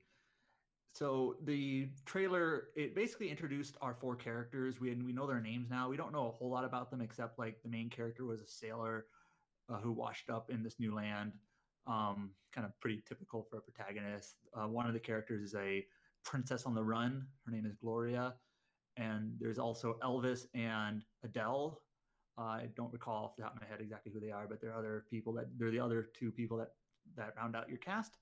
[0.93, 4.81] So the trailer it basically introduced our four characters.
[4.81, 5.89] We we know their names now.
[5.89, 8.47] We don't know a whole lot about them except like the main character was a
[8.47, 9.07] sailor
[9.69, 11.33] uh, who washed up in this new land.
[11.87, 14.37] Um, kind of pretty typical for a protagonist.
[14.55, 15.85] Uh, one of the characters is a
[16.25, 17.27] princess on the run.
[17.47, 18.35] Her name is Gloria,
[18.97, 21.81] and there's also Elvis and Adele.
[22.41, 24.71] I don't recall off the top of my head exactly who they are, but there
[24.71, 26.73] are other people that they're the other two people that
[27.17, 28.17] that round out your cast.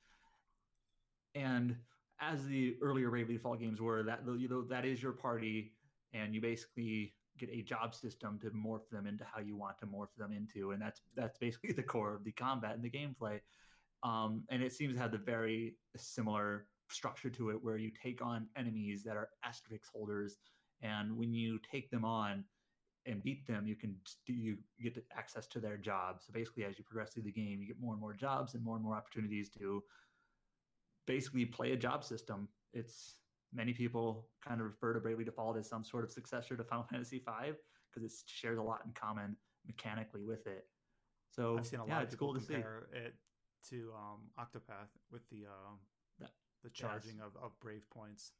[1.34, 1.76] And
[2.20, 5.72] as the earlier Bravely Default games were, that you know that is your party,
[6.12, 9.86] and you basically get a job system to morph them into how you want to
[9.86, 13.40] morph them into, and that's that's basically the core of the combat and the gameplay.
[14.02, 18.24] Um, and it seems to have the very similar structure to it, where you take
[18.24, 20.38] on enemies that are asterisk holders,
[20.82, 22.44] and when you take them on
[23.08, 26.24] and beat them, you can you get access to their jobs.
[26.26, 28.62] So basically, as you progress through the game, you get more and more jobs and
[28.64, 29.82] more and more opportunities to
[31.06, 32.48] basically play a job system.
[32.72, 33.16] It's
[33.52, 36.84] many people kind of refer to Bravely Default as some sort of successor to Final
[36.90, 37.52] Fantasy V
[37.90, 39.36] because it shares a lot in common
[39.66, 40.66] mechanically with it.
[41.30, 42.54] So I've seen a yeah, lot of it's people cool to see.
[42.54, 43.14] compare it
[43.70, 45.78] to um, Octopath with the um,
[46.20, 46.30] That-
[46.64, 48.32] the charging of, of brave points.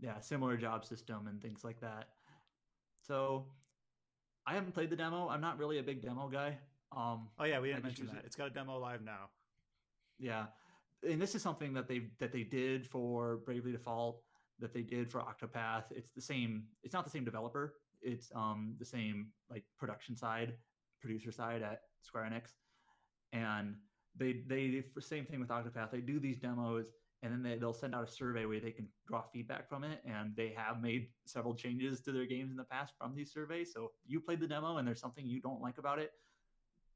[0.00, 2.08] yeah, similar job system and things like that.
[3.00, 3.46] So
[4.46, 5.28] I haven't played the demo.
[5.28, 6.58] I'm not really a big demo guy.
[6.96, 8.16] Um, Oh yeah, we didn't mention that.
[8.18, 9.30] it- It's got a demo live now.
[10.18, 10.46] yeah,
[11.08, 14.22] and this is something that they that they did for Bravely Default
[14.58, 15.84] that they did for Octopath.
[15.90, 16.66] It's the same.
[16.82, 17.74] It's not the same developer.
[18.02, 20.54] it's um the same like production side,
[21.00, 22.54] producer side at Square Enix,
[23.32, 23.76] and
[24.16, 25.90] they they the same thing with Octopath.
[25.90, 26.92] They do these demos
[27.22, 30.00] and then they, they'll send out a survey where they can draw feedback from it
[30.06, 33.72] and they have made several changes to their games in the past from these surveys.
[33.72, 36.12] So if you played the demo and there's something you don't like about it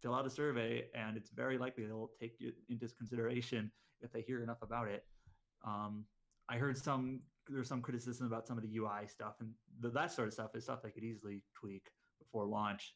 [0.05, 3.71] fill out a survey and it's very likely they'll take it into consideration
[4.03, 5.05] if they hear enough about it.
[5.67, 6.05] Um,
[6.51, 9.49] i heard some there's some criticism about some of the ui stuff and
[9.81, 11.89] the, that sort of stuff is stuff they could easily tweak
[12.19, 12.95] before launch.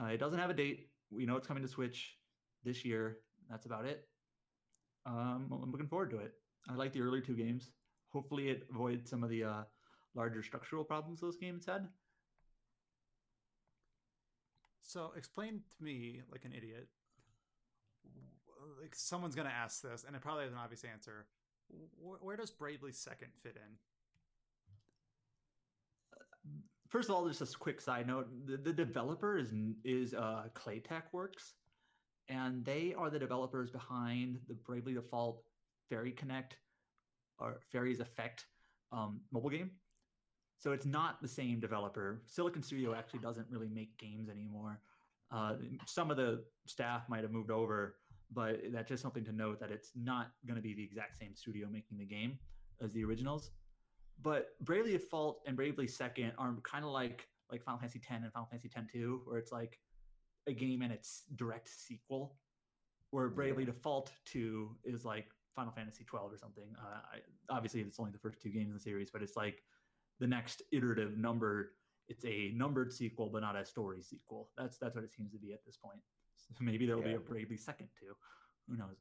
[0.00, 0.90] Uh, it doesn't have a date.
[1.10, 2.16] We know it's coming to switch
[2.64, 3.18] this year.
[3.50, 4.06] That's about it
[5.06, 6.32] um, I'm looking forward to it.
[6.68, 7.70] I like the early two games.
[8.12, 9.62] Hopefully, it avoids some of the uh,
[10.14, 11.88] larger structural problems those games had.
[14.82, 16.88] So, explain to me, like an idiot,
[18.80, 21.26] like someone's going to ask this, and it probably has an obvious answer.
[21.98, 23.78] Where does Bravely Second fit in?
[26.88, 29.52] First of all, just a quick side note: the, the developer is
[29.84, 31.54] is uh, Claytechworks,
[32.28, 35.42] and they are the developers behind the Bravely Default
[35.88, 36.56] Fairy Connect
[37.38, 38.46] or Fairies Effect
[38.92, 39.70] um, mobile game.
[40.58, 42.22] So it's not the same developer.
[42.26, 44.80] Silicon Studio actually doesn't really make games anymore.
[45.32, 45.54] Uh,
[45.86, 47.96] some of the staff might have moved over,
[48.32, 51.34] but that's just something to note that it's not going to be the exact same
[51.34, 52.38] studio making the game
[52.80, 53.50] as the originals.
[54.22, 58.32] But Bravely Default and Bravely Second are kind of like like Final Fantasy X and
[58.32, 59.78] Final Fantasy X 2, where it's like
[60.46, 62.34] a game and its direct sequel,
[63.10, 66.74] where Bravely Default 2 is like Final Fantasy 12 or something.
[66.78, 69.62] Uh, I, obviously, it's only the first two games in the series, but it's like
[70.18, 71.72] the next iterative number.
[72.08, 74.50] It's a numbered sequel, but not a story sequel.
[74.56, 76.00] That's that's what it seems to be at this point.
[76.36, 77.10] So maybe there will yeah.
[77.10, 78.14] be a Bravely second too.
[78.68, 78.96] Who knows?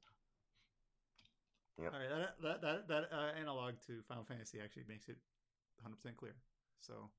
[1.81, 1.93] Yep.
[1.93, 5.17] All right, that that that, that uh, analog to Final Fantasy actually makes it
[5.81, 6.35] 100 percent clear.
[6.79, 7.09] So,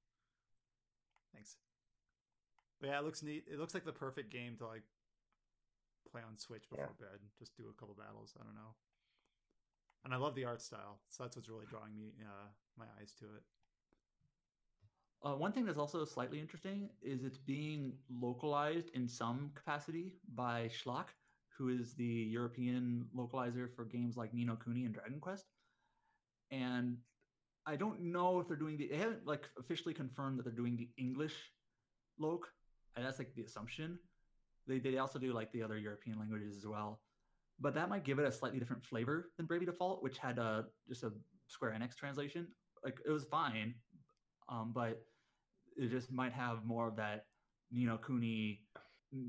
[1.35, 1.57] thanks.
[2.83, 3.45] But yeah, it looks neat.
[3.51, 4.83] It looks like the perfect game to like
[6.11, 7.07] play on Switch before yeah.
[7.07, 7.21] bed.
[7.39, 8.35] Just do a couple battles.
[8.39, 8.75] I don't know.
[10.05, 13.15] And I love the art style, so that's what's really drawing me uh, my eyes
[13.21, 13.43] to it.
[15.25, 20.69] Uh, one thing that's also slightly interesting is it's being localized in some capacity by
[20.69, 21.05] Shloc,
[21.57, 25.47] who is the European localizer for games like Ni no Kuni and Dragon Quest.
[26.51, 26.97] And
[27.65, 28.89] I don't know if they're doing the.
[28.89, 31.37] They haven't like officially confirmed that they're doing the English
[32.19, 32.49] loc,
[32.97, 33.99] and that's like the assumption.
[34.67, 37.01] They they also do like the other European languages as well,
[37.61, 40.43] but that might give it a slightly different flavor than Bravely Default, which had a
[40.43, 41.13] uh, just a
[41.49, 42.47] Square Enix translation.
[42.85, 43.75] Like it was fine,
[44.49, 45.03] um, but
[45.77, 47.27] it just might have more of that
[47.71, 48.61] Ni no Kuni,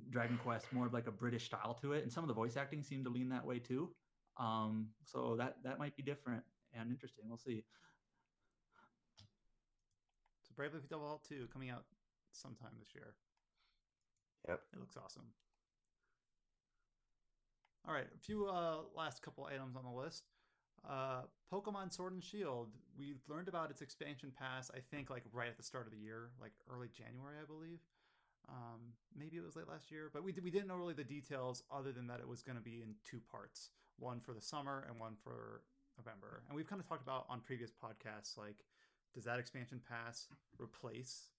[0.10, 2.58] Dragon Quest, more of like a British style to it, and some of the voice
[2.58, 3.90] acting seemed to lean that way too.
[4.38, 7.26] Um, so that that might be different and interesting.
[7.28, 7.64] We'll see.
[10.42, 11.84] So Bravely Default 2 coming out
[12.32, 13.16] sometime this year.
[14.48, 14.60] Yep.
[14.74, 15.24] It looks awesome.
[17.88, 20.24] All right, a few uh, last couple items on the list.
[20.90, 21.22] Uh,
[21.52, 22.70] Pokemon Sword and Shield.
[22.98, 24.72] We learned about its expansion pass.
[24.74, 27.80] I think like right at the start of the year, like early January, I believe.
[28.50, 31.64] Um, maybe it was late last year, but we we didn't know really the details
[31.72, 34.86] other than that it was going to be in two parts, one for the summer
[34.90, 35.62] and one for
[35.98, 36.44] November.
[36.48, 38.66] And we've kind of talked about on previous podcasts, like
[39.14, 40.28] does that expansion pass
[40.60, 41.30] replace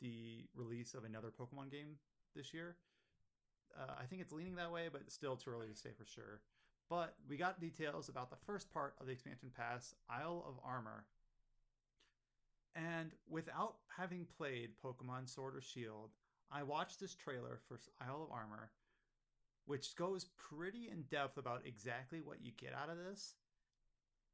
[0.00, 1.96] the release of another Pokemon game
[2.34, 2.76] this year.
[3.78, 6.40] Uh, I think it's leaning that way, but still too early to say for sure.
[6.90, 11.06] But we got details about the first part of the expansion pass, Isle of Armor.
[12.74, 16.10] And without having played Pokemon Sword or Shield,
[16.50, 18.70] I watched this trailer for Isle of Armor,
[19.66, 23.36] which goes pretty in depth about exactly what you get out of this.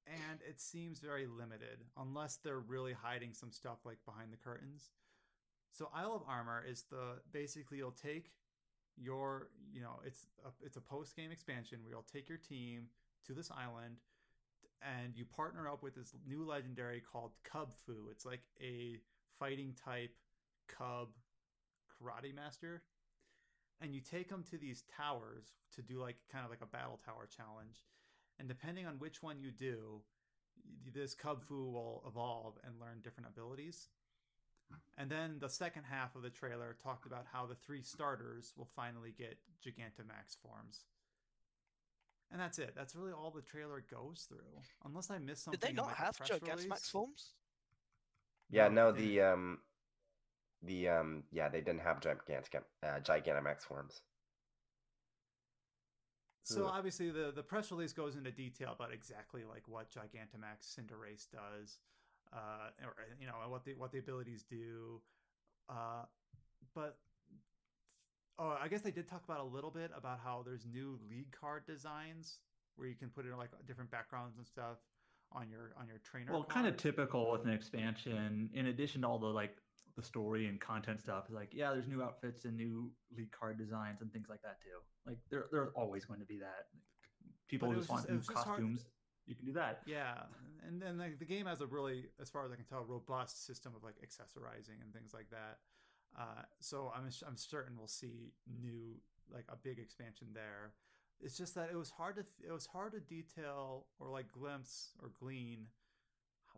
[0.06, 4.90] And it seems very limited, unless they're really hiding some stuff like behind the curtains.
[5.72, 8.32] So Isle of Armor is the basically you'll take
[8.96, 12.86] your you know it's a, it's a post game expansion where you'll take your team
[13.26, 13.96] to this island
[14.82, 18.10] and you partner up with this new legendary called Kubfu.
[18.10, 18.98] It's like a
[19.38, 20.14] fighting type
[20.68, 21.08] cub
[21.90, 22.82] karate master.
[23.80, 26.98] And you take them to these towers to do like kind of like a battle
[27.04, 27.84] tower challenge.
[28.38, 30.00] And depending on which one you do,
[30.94, 33.88] this Kubfu will evolve and learn different abilities.
[34.96, 38.68] And then the second half of the trailer talked about how the three starters will
[38.74, 40.84] finally get Gigantamax forms.
[42.30, 42.74] And that's it.
[42.76, 44.62] That's really all the trailer goes through.
[44.84, 45.60] Unless I missed something.
[45.60, 47.30] Did they not like have Gigantamax forms?
[48.50, 49.58] Yeah, no, the um
[50.62, 54.02] the um yeah, they didn't have Gigantic uh, Gigantamax forms.
[56.42, 56.72] So Ugh.
[56.74, 61.78] obviously the the press release goes into detail about exactly like what Gigantamax Cinderace does
[62.32, 65.00] uh, or you know what the what the abilities do.
[65.68, 66.04] Uh,
[66.74, 66.96] but
[68.38, 71.30] oh, I guess they did talk about a little bit about how there's new league
[71.38, 72.38] card designs
[72.76, 74.78] where you can put in like different backgrounds and stuff
[75.32, 76.32] on your on your trainer.
[76.32, 78.50] Well, kind of typical with an expansion.
[78.54, 79.56] In addition to all the like
[79.96, 83.58] the story and content stuff, is like yeah, there's new outfits and new league card
[83.58, 84.78] designs and things like that too.
[85.06, 86.66] Like there, there's always going to be that.
[87.48, 88.84] People who just want just- new costumes.
[89.28, 89.82] You can do that.
[89.84, 90.14] Yeah,
[90.66, 93.46] and then like, the game has a really, as far as I can tell, robust
[93.46, 95.58] system of like accessorizing and things like that.
[96.18, 98.96] Uh, so I'm I'm certain we'll see new
[99.32, 100.72] like a big expansion there.
[101.20, 104.90] It's just that it was hard to it was hard to detail or like glimpse
[105.02, 105.66] or glean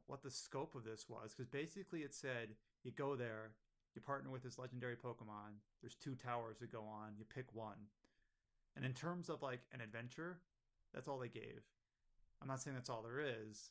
[0.07, 2.49] what the scope of this was because basically it said
[2.83, 3.53] you go there,
[3.95, 5.59] you partner with this legendary Pokemon.
[5.81, 7.13] There's two towers to go on.
[7.19, 7.79] You pick one,
[8.77, 10.39] and in terms of like an adventure,
[10.95, 11.63] that's all they gave.
[12.41, 13.71] I'm not saying that's all there is,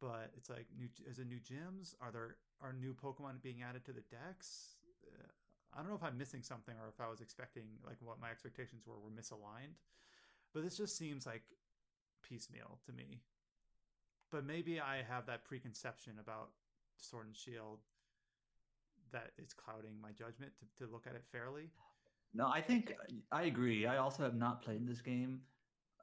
[0.00, 1.94] but it's like new is it new gyms?
[2.00, 4.76] Are there are new Pokemon being added to the decks?
[5.06, 5.26] Uh,
[5.74, 8.30] I don't know if I'm missing something or if I was expecting like what my
[8.30, 9.76] expectations were were misaligned.
[10.52, 11.42] But this just seems like
[12.22, 13.20] piecemeal to me.
[14.30, 16.50] But maybe I have that preconception about
[16.96, 17.80] Sword and Shield
[19.12, 21.70] that is clouding my judgment to, to look at it fairly.
[22.34, 22.94] No, I think
[23.30, 23.86] I agree.
[23.86, 25.40] I also have not played this game.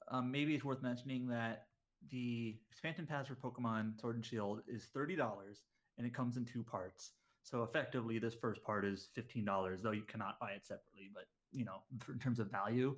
[0.09, 1.67] Um, maybe it's worth mentioning that
[2.09, 5.63] the expansion pass for Pokemon Sword and Shield is thirty dollars,
[5.97, 7.11] and it comes in two parts.
[7.43, 11.09] So effectively, this first part is fifteen dollars, though you cannot buy it separately.
[11.13, 12.95] But you know, in terms of value,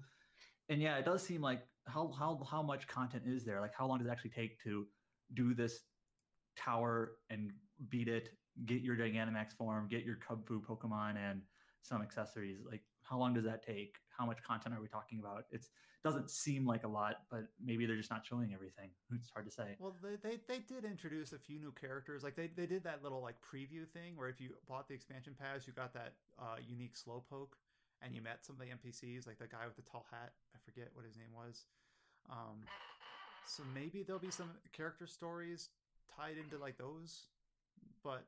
[0.69, 3.59] and yeah, it does seem like how how how much content is there?
[3.59, 4.88] Like, how long does it actually take to
[5.34, 5.80] do this
[6.57, 7.51] tower and
[7.89, 8.30] beat it?
[8.65, 11.41] Get your Gigantamax form, get your Kubfu Pokemon, and
[11.81, 12.59] some accessories.
[12.69, 13.95] Like, how long does that take?
[14.17, 15.45] How much content are we talking about?
[15.51, 15.65] It
[16.03, 18.89] doesn't seem like a lot, but maybe they're just not showing everything.
[19.13, 19.75] It's hard to say.
[19.80, 22.23] Well, they, they, they did introduce a few new characters.
[22.23, 25.35] Like they, they did that little like preview thing where if you bought the expansion
[25.39, 27.55] pass, you got that uh, unique slowpoke,
[28.01, 30.34] and you met some of the NPCs, like the guy with the tall hat.
[30.53, 31.65] I forget what his name was.
[32.30, 32.59] Um,
[33.45, 35.69] so maybe there'll be some character stories
[36.15, 37.27] tied into like those,
[38.03, 38.25] but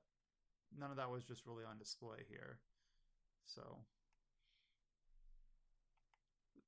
[0.77, 2.59] none of that was just really on display here.
[3.45, 3.61] So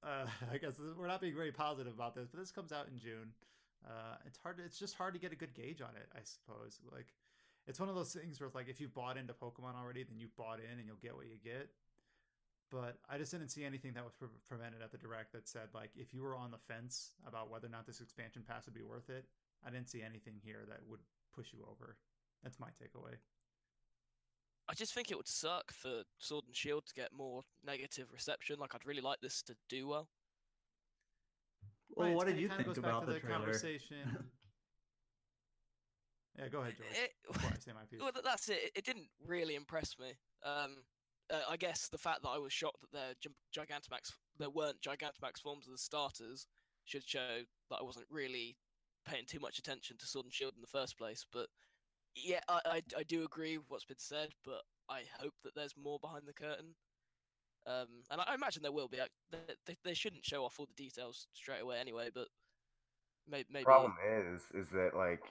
[0.03, 2.99] uh, I guess we're not being very positive about this, but this comes out in
[2.99, 3.33] June.
[3.85, 4.59] Uh, it's hard.
[4.63, 6.79] It's just hard to get a good gauge on it, I suppose.
[6.91, 7.07] Like,
[7.67, 10.35] it's one of those things where, like, if you've bought into Pokemon already, then you've
[10.35, 11.69] bought in and you'll get what you get.
[12.69, 15.69] But I just didn't see anything that was pre- prevented at the direct that said,
[15.73, 18.75] like, if you were on the fence about whether or not this expansion pass would
[18.75, 19.25] be worth it,
[19.65, 20.99] I didn't see anything here that would
[21.33, 21.95] push you over.
[22.43, 23.15] That's my takeaway.
[24.69, 28.57] I just think it would suck for Sword and Shield to get more negative reception.
[28.59, 30.09] Like I'd really like this to do well.
[31.95, 33.39] Well, Right, what did you kinda think goes back about to the trailer?
[33.45, 33.97] conversation?
[36.37, 36.89] yeah, go ahead, George.
[36.95, 37.99] It- Before I say my piece.
[38.01, 38.59] well, that's it.
[38.65, 40.13] It- It didn't really impress me.
[40.43, 40.83] Um,
[41.29, 44.81] uh, I guess the fact that I was shocked that there Gim- Gigantamax there weren't
[44.81, 46.47] Gigantamax forms of the starters
[46.85, 48.57] should show that I wasn't really
[49.05, 51.25] paying too much attention to Sword and Shield in the first place.
[51.31, 51.47] But
[52.23, 55.75] yeah, I, I, I do agree with what's been said, but I hope that there's
[55.81, 56.75] more behind the curtain.
[57.65, 58.99] Um, and I, I imagine there will be.
[59.31, 62.27] They, they, they shouldn't show off all the details straight away anyway, but
[63.29, 63.93] maybe maybe problem
[64.25, 65.21] is is that like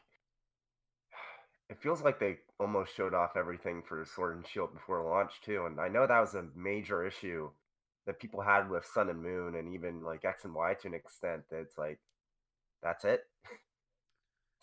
[1.71, 5.65] it feels like they almost showed off everything for Sword and Shield before launch too,
[5.67, 7.51] and I know that was a major issue
[8.07, 10.95] that people had with Sun and Moon and even like X and Y to an
[10.95, 11.43] extent.
[11.51, 11.99] That's like
[12.83, 13.23] that's it.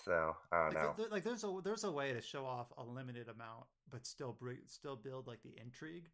[0.03, 0.93] so I don't like, know.
[0.97, 4.37] there- like there's a there's a way to show off a limited amount, but still
[4.67, 6.09] still build like the intrigue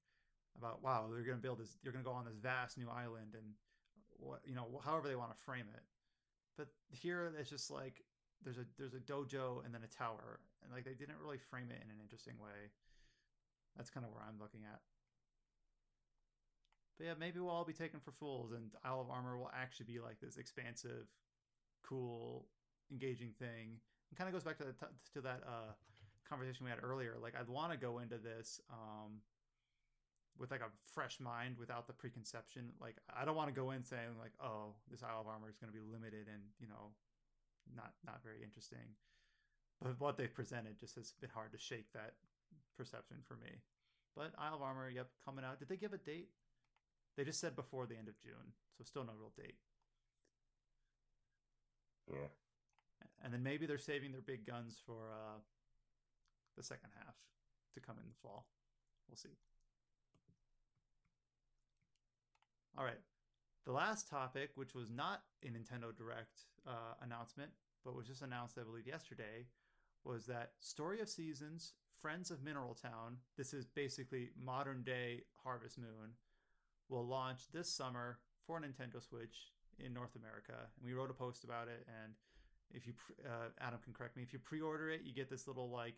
[0.57, 3.45] about wow they're gonna build this you're gonna go on this vast new island and
[4.17, 5.83] what you know however they want to frame it.
[6.57, 8.01] But here it's just like
[8.43, 11.69] there's a there's a dojo and then a tower and like they didn't really frame
[11.71, 12.71] it in an interesting way.
[13.77, 14.81] That's kind of where I'm looking at.
[16.97, 19.85] But yeah, maybe we'll all be taken for fools, and Isle of Armor will actually
[19.85, 21.07] be like this expansive,
[21.81, 22.45] cool,
[22.91, 23.79] engaging thing.
[24.11, 24.73] It kind of goes back to the
[25.13, 25.73] to that uh,
[26.27, 27.15] conversation we had earlier.
[27.21, 29.21] Like I'd want to go into this um,
[30.37, 32.71] with like a fresh mind, without the preconception.
[32.79, 35.57] Like I don't want to go in saying like, oh, this Isle of Armor is
[35.57, 36.93] going to be limited and you know,
[37.75, 38.95] not not very interesting.
[39.81, 42.15] But what they've presented just has been hard to shake that
[42.77, 43.61] perception for me.
[44.15, 45.59] But Isle of Armor, yep, coming out.
[45.59, 46.29] Did they give a date?
[47.15, 49.55] They just said before the end of June, so still no real date.
[52.11, 52.27] Yeah.
[53.23, 55.39] And then maybe they're saving their big guns for uh,
[56.55, 57.15] the second half
[57.73, 58.47] to come in the fall.
[59.09, 59.29] We'll see.
[62.77, 62.99] All right.
[63.65, 67.51] The last topic, which was not a Nintendo Direct uh, announcement,
[67.83, 69.45] but was just announced, I believe, yesterday,
[70.03, 75.77] was that Story of Seasons, Friends of Mineral Town, this is basically modern day Harvest
[75.77, 76.15] Moon,
[76.87, 80.67] will launch this summer for Nintendo Switch in North America.
[80.77, 81.85] And we wrote a post about it.
[82.03, 82.13] And
[82.71, 82.93] if you,
[83.25, 85.95] uh, Adam can correct me, if you pre order it, you get this little like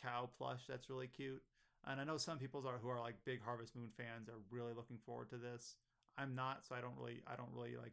[0.00, 1.42] cow plush that's really cute.
[1.86, 4.72] And I know some people are who are like big Harvest Moon fans are really
[4.74, 5.76] looking forward to this.
[6.18, 7.92] I'm not, so I don't really, I don't really like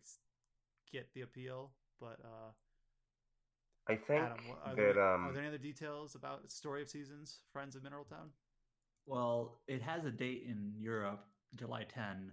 [0.91, 1.71] get the appeal.
[1.99, 2.51] But uh,
[3.87, 6.89] I think Adam, are, that there, um, are there any other details about Story of
[6.89, 8.29] Seasons, Friends of Mineral Town?
[9.05, 11.25] Well, it has a date in Europe,
[11.55, 12.31] July 10.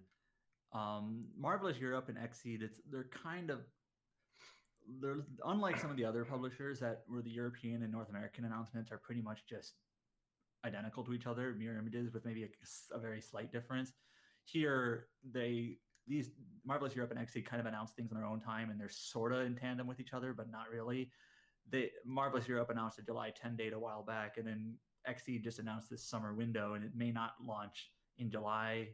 [0.72, 3.58] Um, Marvelous Europe and Xseed, it's they're kind of
[5.00, 8.90] they're unlike some of the other publishers that were the European and North American announcements
[8.90, 9.74] are pretty much just
[10.64, 13.92] identical to each other, mirror images with maybe a, a very slight difference.
[14.44, 16.30] Here, they these
[16.64, 19.32] Marvelous Europe and Xseed kind of announce things in their own time, and they're sort
[19.32, 21.10] of in tandem with each other, but not really.
[21.70, 24.74] They Marvelous Europe announced a July 10 date a while back, and then
[25.08, 28.88] Xseed just announced this summer window, and it may not launch in July.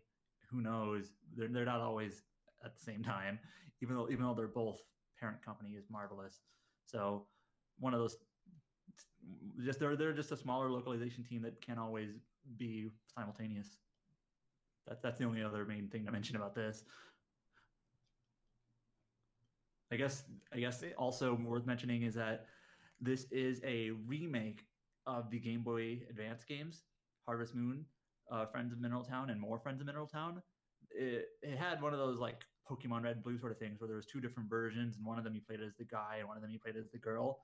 [0.51, 1.13] Who knows?
[1.35, 2.23] They're they're not always
[2.65, 3.39] at the same time,
[3.83, 4.81] even though even though they're both
[5.19, 6.41] parent company is Marvelous.
[6.85, 7.27] So
[7.79, 8.17] one of those
[9.65, 12.11] just they're they're just a smaller localization team that can't always
[12.57, 13.77] be simultaneous.
[14.87, 16.85] That's that's the only other main thing to mention about this.
[19.93, 22.47] I guess I guess also worth mentioning is that
[23.01, 24.65] this is a remake
[25.07, 26.83] of the Game Boy Advance games,
[27.25, 27.85] Harvest Moon,
[28.31, 30.43] uh, Friends of Mineral Town, and more Friends of Mineral Town.
[30.97, 33.97] It, it had one of those like Pokemon Red Blue sort of things where there
[33.97, 36.37] was two different versions, and one of them you played as the guy, and one
[36.37, 37.41] of them you played as the girl.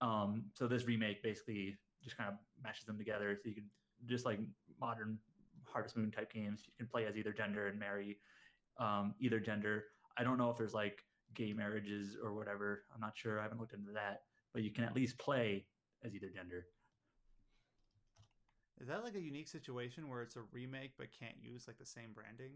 [0.00, 3.70] Um, so this remake basically just kind of mashes them together, so you can
[4.06, 4.40] just like
[4.80, 5.18] modern
[5.64, 8.18] Harvest Moon type games, you can play as either gender and marry
[8.78, 9.84] um, either gender.
[10.16, 11.04] I don't know if there's like
[11.34, 12.84] gay marriages or whatever.
[12.94, 13.40] I'm not sure.
[13.40, 15.64] I haven't looked into that, but you can at least play
[16.04, 16.66] as either gender.
[18.80, 21.86] Is that like a unique situation where it's a remake but can't use like the
[21.86, 22.52] same branding?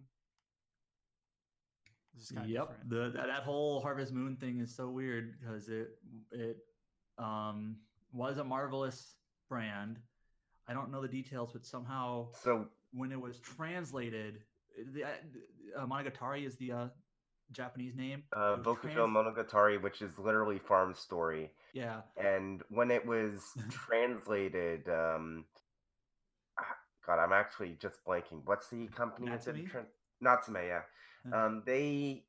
[2.16, 2.90] This is kind of yep, different.
[3.14, 5.98] the that, that whole Harvest Moon thing is so weird because it
[6.32, 6.56] it
[7.18, 7.76] um,
[8.12, 9.16] was a marvelous
[9.48, 9.98] brand.
[10.68, 14.40] I don't know the details, but somehow so when it was translated,
[14.94, 15.08] the uh,
[15.78, 16.88] uh, Monogatari is the uh,
[17.52, 18.24] Japanese name.
[18.36, 23.04] uh, It was Bokujo trans- Monogatari, which is literally Farm Story, Yeah, and when it
[23.06, 25.44] was translated, um,
[26.58, 26.64] ah,
[27.06, 28.40] God, I'm actually just blanking.
[28.46, 29.66] What's the company that did Natsume?
[29.66, 29.72] it?
[29.72, 29.86] Tran-
[30.20, 30.80] Natsume, yeah.
[31.32, 32.24] Um, they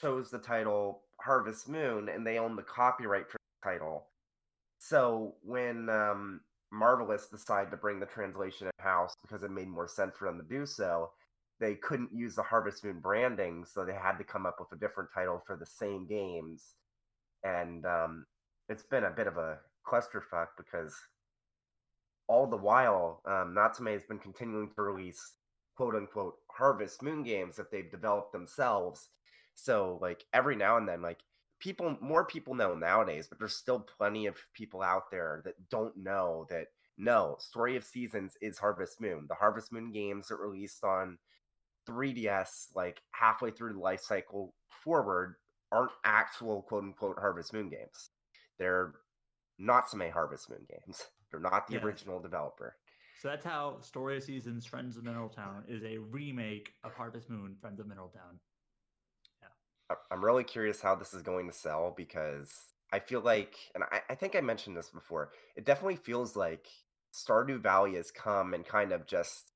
[0.00, 4.06] chose the title Harvest Moon, and they own the copyright for the title.
[4.78, 6.40] So when um,
[6.72, 10.38] Marvelous decided to bring the translation in house because it made more sense for them
[10.38, 11.10] to do so,
[11.60, 14.80] they couldn't use the Harvest Moon branding, so they had to come up with a
[14.80, 16.74] different title for the same games.
[17.44, 18.24] And um,
[18.68, 20.94] it's been a bit of a clusterfuck because
[22.28, 25.34] all the while, um, Natsume has been continuing to release
[25.80, 29.08] quote unquote Harvest Moon games that they've developed themselves.
[29.54, 31.20] So, like, every now and then, like,
[31.58, 35.96] people, more people know nowadays, but there's still plenty of people out there that don't
[35.96, 36.66] know that
[36.98, 39.24] no, Story of Seasons is Harvest Moon.
[39.26, 41.16] The Harvest Moon games that released on
[41.88, 44.52] 3DS, like halfway through the life cycle
[44.84, 45.36] forward,
[45.72, 48.10] aren't actual quote unquote Harvest Moon games.
[48.58, 48.92] They're
[49.58, 51.06] not some Harvest Moon games.
[51.30, 51.84] They're not the Yeah.
[51.84, 52.76] original developer.
[53.20, 57.28] So that's how Story of Seasons: Friends of Mineral Town is a remake of Harvest
[57.28, 58.40] Moon: Friends of Mineral Town.
[59.90, 62.52] I- I'm really curious how this is going to sell because
[62.92, 66.66] I feel like, and I, I think I mentioned this before, it definitely feels like
[67.12, 69.52] Stardew Valley has come and kind of just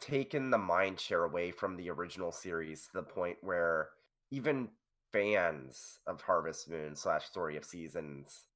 [0.00, 3.90] taken the mind share away from the original series to the point where
[4.30, 4.70] even
[5.12, 8.47] fans of Harvest Moon slash Story of Seasons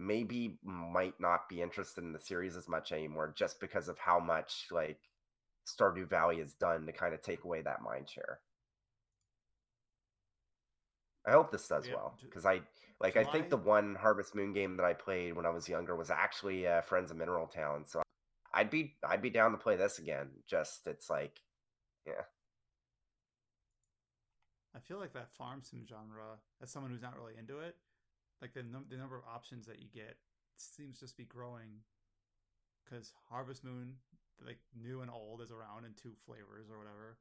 [0.00, 4.18] maybe might not be interested in the series as much anymore just because of how
[4.18, 4.98] much like
[5.66, 8.40] Stardew Valley has done to kind of take away that mind share.
[11.26, 12.62] I hope this does Yeah, well because I
[12.98, 13.16] like.
[13.16, 16.10] I think the one Harvest Moon game that I played when I was younger was
[16.10, 17.84] actually uh, Friends of Mineral Town.
[17.86, 18.02] So
[18.54, 20.30] I'd be I'd be down to play this again.
[20.48, 21.38] Just it's like,
[22.06, 22.22] yeah,
[24.74, 27.76] I feel like that farm sim genre, as someone who's not really into it,
[28.40, 30.16] like the num- the number of options that you get
[30.56, 31.84] seems just be growing.
[32.84, 33.94] Because Harvest Moon,
[34.44, 37.18] like new and old, is around in two flavors or whatever,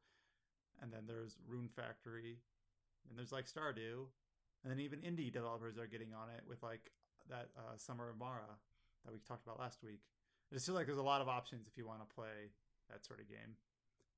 [0.81, 2.39] and then there's Rune Factory,
[3.07, 4.07] and there's like Stardew,
[4.63, 6.91] and then even indie developers are getting on it with like
[7.29, 8.57] that uh, Summer of Mara
[9.05, 10.01] that we talked about last week.
[10.51, 12.49] I just feel like there's a lot of options if you want to play
[12.89, 13.53] that sort of game.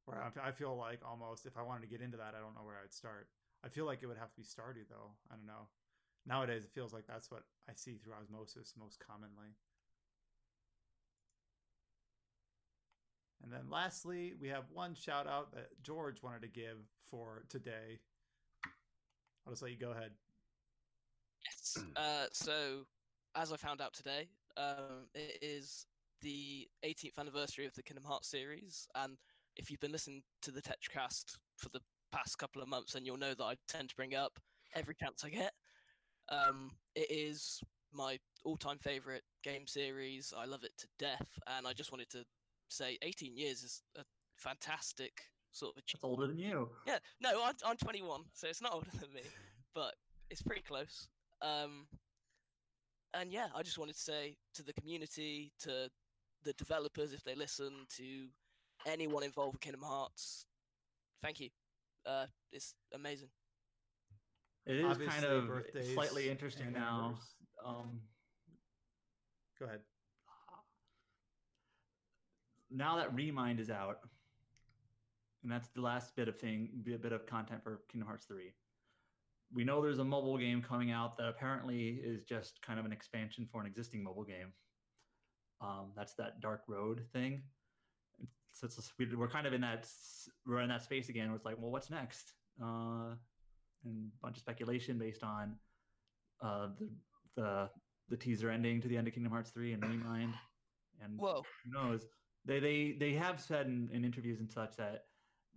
[0.05, 2.55] Where I I feel like almost if I wanted to get into that, I don't
[2.55, 3.27] know where I'd start.
[3.63, 5.11] I feel like it would have to be Stardew though.
[5.29, 5.67] I don't know.
[6.25, 9.55] Nowadays it feels like that's what I see through osmosis most commonly.
[13.43, 16.77] And then lastly, we have one shout out that George wanted to give
[17.09, 17.99] for today.
[19.45, 20.11] I'll just let you go ahead.
[21.45, 21.83] Yes.
[21.95, 22.85] Uh, so,
[23.35, 24.27] as I found out today,
[24.57, 25.87] um, it is
[26.21, 29.17] the 18th anniversary of the Kingdom Hearts series, and
[29.55, 31.81] if you've been listening to the TetraCast for the
[32.11, 34.39] past couple of months, then you'll know that I tend to bring up
[34.75, 35.53] every chance I get.
[36.31, 37.61] Um, it is
[37.93, 40.33] my all-time favorite game series.
[40.35, 41.27] I love it to death,
[41.57, 42.23] and I just wanted to
[42.69, 44.03] say 18 years is a
[44.37, 45.11] fantastic
[45.51, 46.69] sort of It's older than you.
[46.87, 49.21] Yeah, no, I'm, I'm 21, so it's not older than me,
[49.75, 49.93] but
[50.29, 51.07] it's pretty close.
[51.41, 51.87] Um,
[53.13, 55.89] and yeah, I just wanted to say to the community, to
[56.43, 58.27] the developers, if they listen, to
[58.87, 60.45] anyone involved with Kingdom Hearts,
[61.21, 61.49] thank you.
[62.05, 63.29] Uh, it's amazing.
[64.65, 65.49] It is kind of
[65.93, 67.15] slightly interesting now.
[67.65, 67.99] Um,
[69.59, 69.79] Go ahead.
[72.69, 73.99] now that Remind is out,
[75.43, 78.53] and that's the last bit of thing, bit bit of content for Kingdom Hearts 3.
[79.53, 82.93] We know there's a mobile game coming out that apparently is just kind of an
[82.93, 84.53] expansion for an existing mobile game.
[85.59, 87.41] Um, that's that Dark Road thing.
[88.53, 89.87] So it's, we- we're kind of in that
[90.45, 91.27] we're in that space again.
[91.27, 92.33] Where it's like, well, what's next?
[92.63, 93.15] Uh,
[93.85, 95.55] and a bunch of speculation based on
[96.41, 96.89] uh, the
[97.35, 97.69] the
[98.09, 100.33] the teaser ending to the end of Kingdom Hearts 3 and Remind.
[101.01, 101.43] And Whoa.
[101.63, 102.05] who knows?
[102.45, 105.05] They they they have said in, in interviews and such that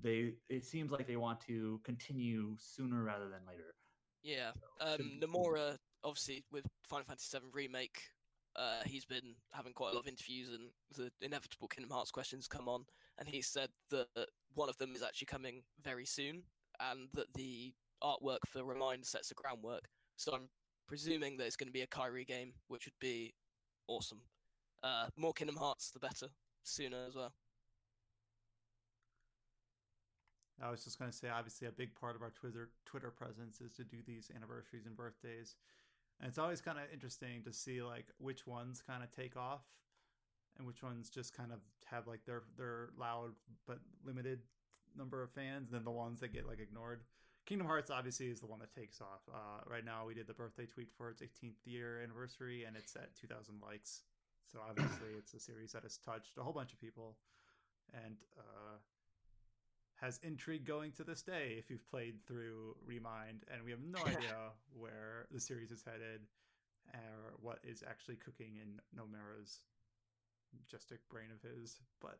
[0.03, 3.75] they it seems like they want to continue sooner rather than later.
[4.23, 4.53] Yeah.
[4.97, 5.21] should Um.
[5.21, 8.01] Nomura, obviously, with Final Fantasy VII Remake,
[8.57, 12.47] uh, he's been having quite a lot of interviews, and the inevitable Kingdom Hearts questions
[12.47, 12.85] come on,
[13.19, 14.07] and he said that
[14.55, 16.43] one of them is actually coming very soon,
[16.81, 19.89] and that the artwork for Remind sets the groundwork.
[20.17, 20.49] So I'm
[20.87, 23.35] presuming that it's going to be a Kairi game, which would be
[23.89, 24.21] awesome.
[24.83, 26.27] Uh, more Kingdom Hearts, the better.
[26.63, 27.33] Sooner as well.
[30.63, 33.61] I was just going to say, obviously, a big part of our Twitter Twitter presence
[33.61, 35.57] is to do these anniversaries and birthdays,
[36.21, 39.63] and it's always kind of interesting to see like which ones kind of take off,
[40.57, 43.33] and which ones just kind of have like their their loud
[43.67, 44.41] but limited
[44.97, 47.03] number of fans, and then the ones that get like ignored.
[47.47, 49.21] Kingdom Hearts obviously is the one that takes off.
[49.33, 52.97] Uh, right now, we did the birthday tweet for its 18th year anniversary, and it's
[52.97, 54.03] at 2,000 likes.
[54.51, 57.17] So obviously, it's a series that has touched a whole bunch of people,
[57.93, 58.77] and uh,
[59.97, 64.01] has intrigue going to this day if you've played through Remind, and we have no
[64.07, 66.23] idea where the series is headed
[66.93, 69.61] or what is actually cooking in Nomura's
[70.57, 71.81] majestic brain of his.
[72.01, 72.19] But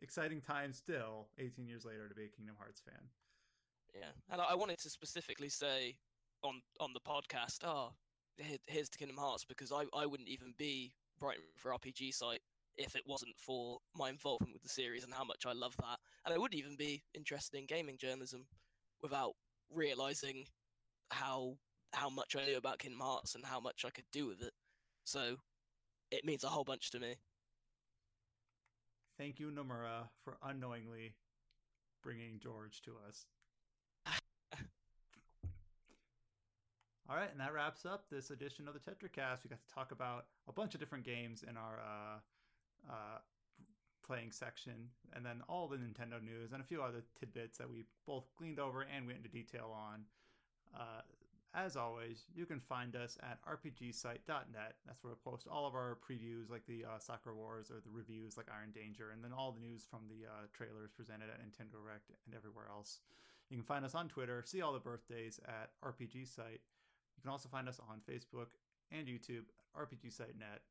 [0.00, 3.02] exciting time still, 18 years later, to be a Kingdom Hearts fan.
[3.94, 5.96] Yeah, and I wanted to specifically say
[6.42, 7.90] on on the podcast, oh,
[8.36, 12.40] here, here's to Kingdom Hearts because I I wouldn't even be writing for RPG site
[12.76, 15.98] if it wasn't for my involvement with the series and how much I love that,
[16.24, 18.46] and I wouldn't even be interested in gaming journalism
[19.02, 19.32] without
[19.70, 20.44] realizing
[21.10, 21.56] how
[21.92, 24.52] how much I knew about Kingdom Hearts and how much I could do with it.
[25.04, 25.36] So
[26.10, 27.16] it means a whole bunch to me.
[29.18, 31.14] Thank you, Nomura, for unknowingly
[32.02, 33.26] bringing George to us.
[37.10, 39.42] All right, and that wraps up this edition of the TetraCast.
[39.42, 43.18] We got to talk about a bunch of different games in our uh, uh,
[44.06, 47.82] playing section, and then all the Nintendo news and a few other tidbits that we
[48.06, 50.04] both gleaned over and went into detail on.
[50.72, 51.02] Uh,
[51.52, 54.74] as always, you can find us at rpgsite.net.
[54.86, 57.90] That's where we post all of our previews, like the uh, Sakura Wars or the
[57.90, 61.40] reviews, like Iron Danger, and then all the news from the uh, trailers presented at
[61.40, 63.00] Nintendo Direct and everywhere else.
[63.48, 66.60] You can find us on Twitter, see all the birthdays at RPG Site.
[67.20, 68.46] You can also find us on Facebook
[68.90, 69.44] and YouTube
[69.76, 70.62] at RPG Site Net.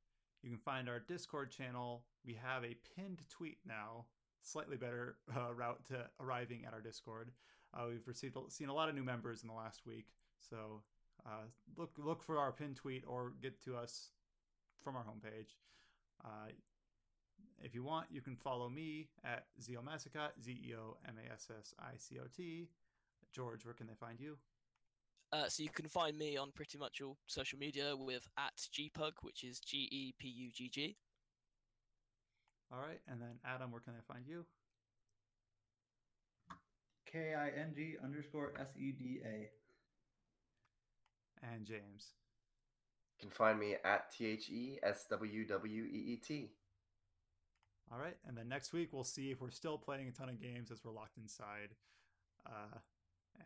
[0.42, 2.06] You can find our Discord channel.
[2.26, 4.06] We have a pinned tweet now,
[4.42, 7.30] slightly better uh, route to arriving at our Discord.
[7.72, 10.08] Uh, we've received seen a lot of new members in the last week,
[10.40, 10.82] so
[11.24, 11.46] uh,
[11.78, 14.10] look look for our pinned tweet or get to us
[14.84, 15.54] from our homepage.
[16.26, 16.50] Uh,
[17.62, 21.52] if you want, you can follow me at Zeomassicot, Z E O M A S
[21.56, 22.70] S I C O T.
[23.32, 24.38] George, where can they find you?
[25.32, 29.12] Uh, so you can find me on pretty much all social media with at gpug,
[29.22, 30.98] which is G E P U G G.
[32.72, 34.46] All right, and then Adam, where can I find you?
[37.12, 39.50] K I N G underscore S E D A.
[41.42, 42.14] And James.
[43.18, 46.50] You can find me at T H E S W W E E T.
[47.92, 50.40] All right, and then next week we'll see if we're still playing a ton of
[50.40, 51.70] games as we're locked inside,
[52.46, 52.78] uh,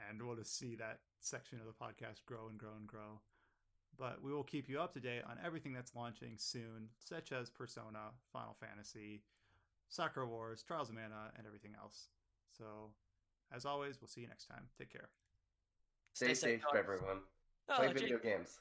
[0.10, 3.20] and we'll just see that section of the podcast grow and grow and grow.
[3.98, 7.50] but we will keep you up to date on everything that's launching soon, such as
[7.52, 9.22] Persona, Final Fantasy,
[9.90, 12.08] Sakura Wars, Trials of Mana, and everything else.
[12.58, 12.90] So,
[13.56, 14.64] as always, we'll see you next time.
[14.80, 15.10] Take care.
[16.14, 16.80] Stay, safe, guys.
[16.80, 17.20] everyone.
[17.70, 18.60] Oh, Play Jake- video games.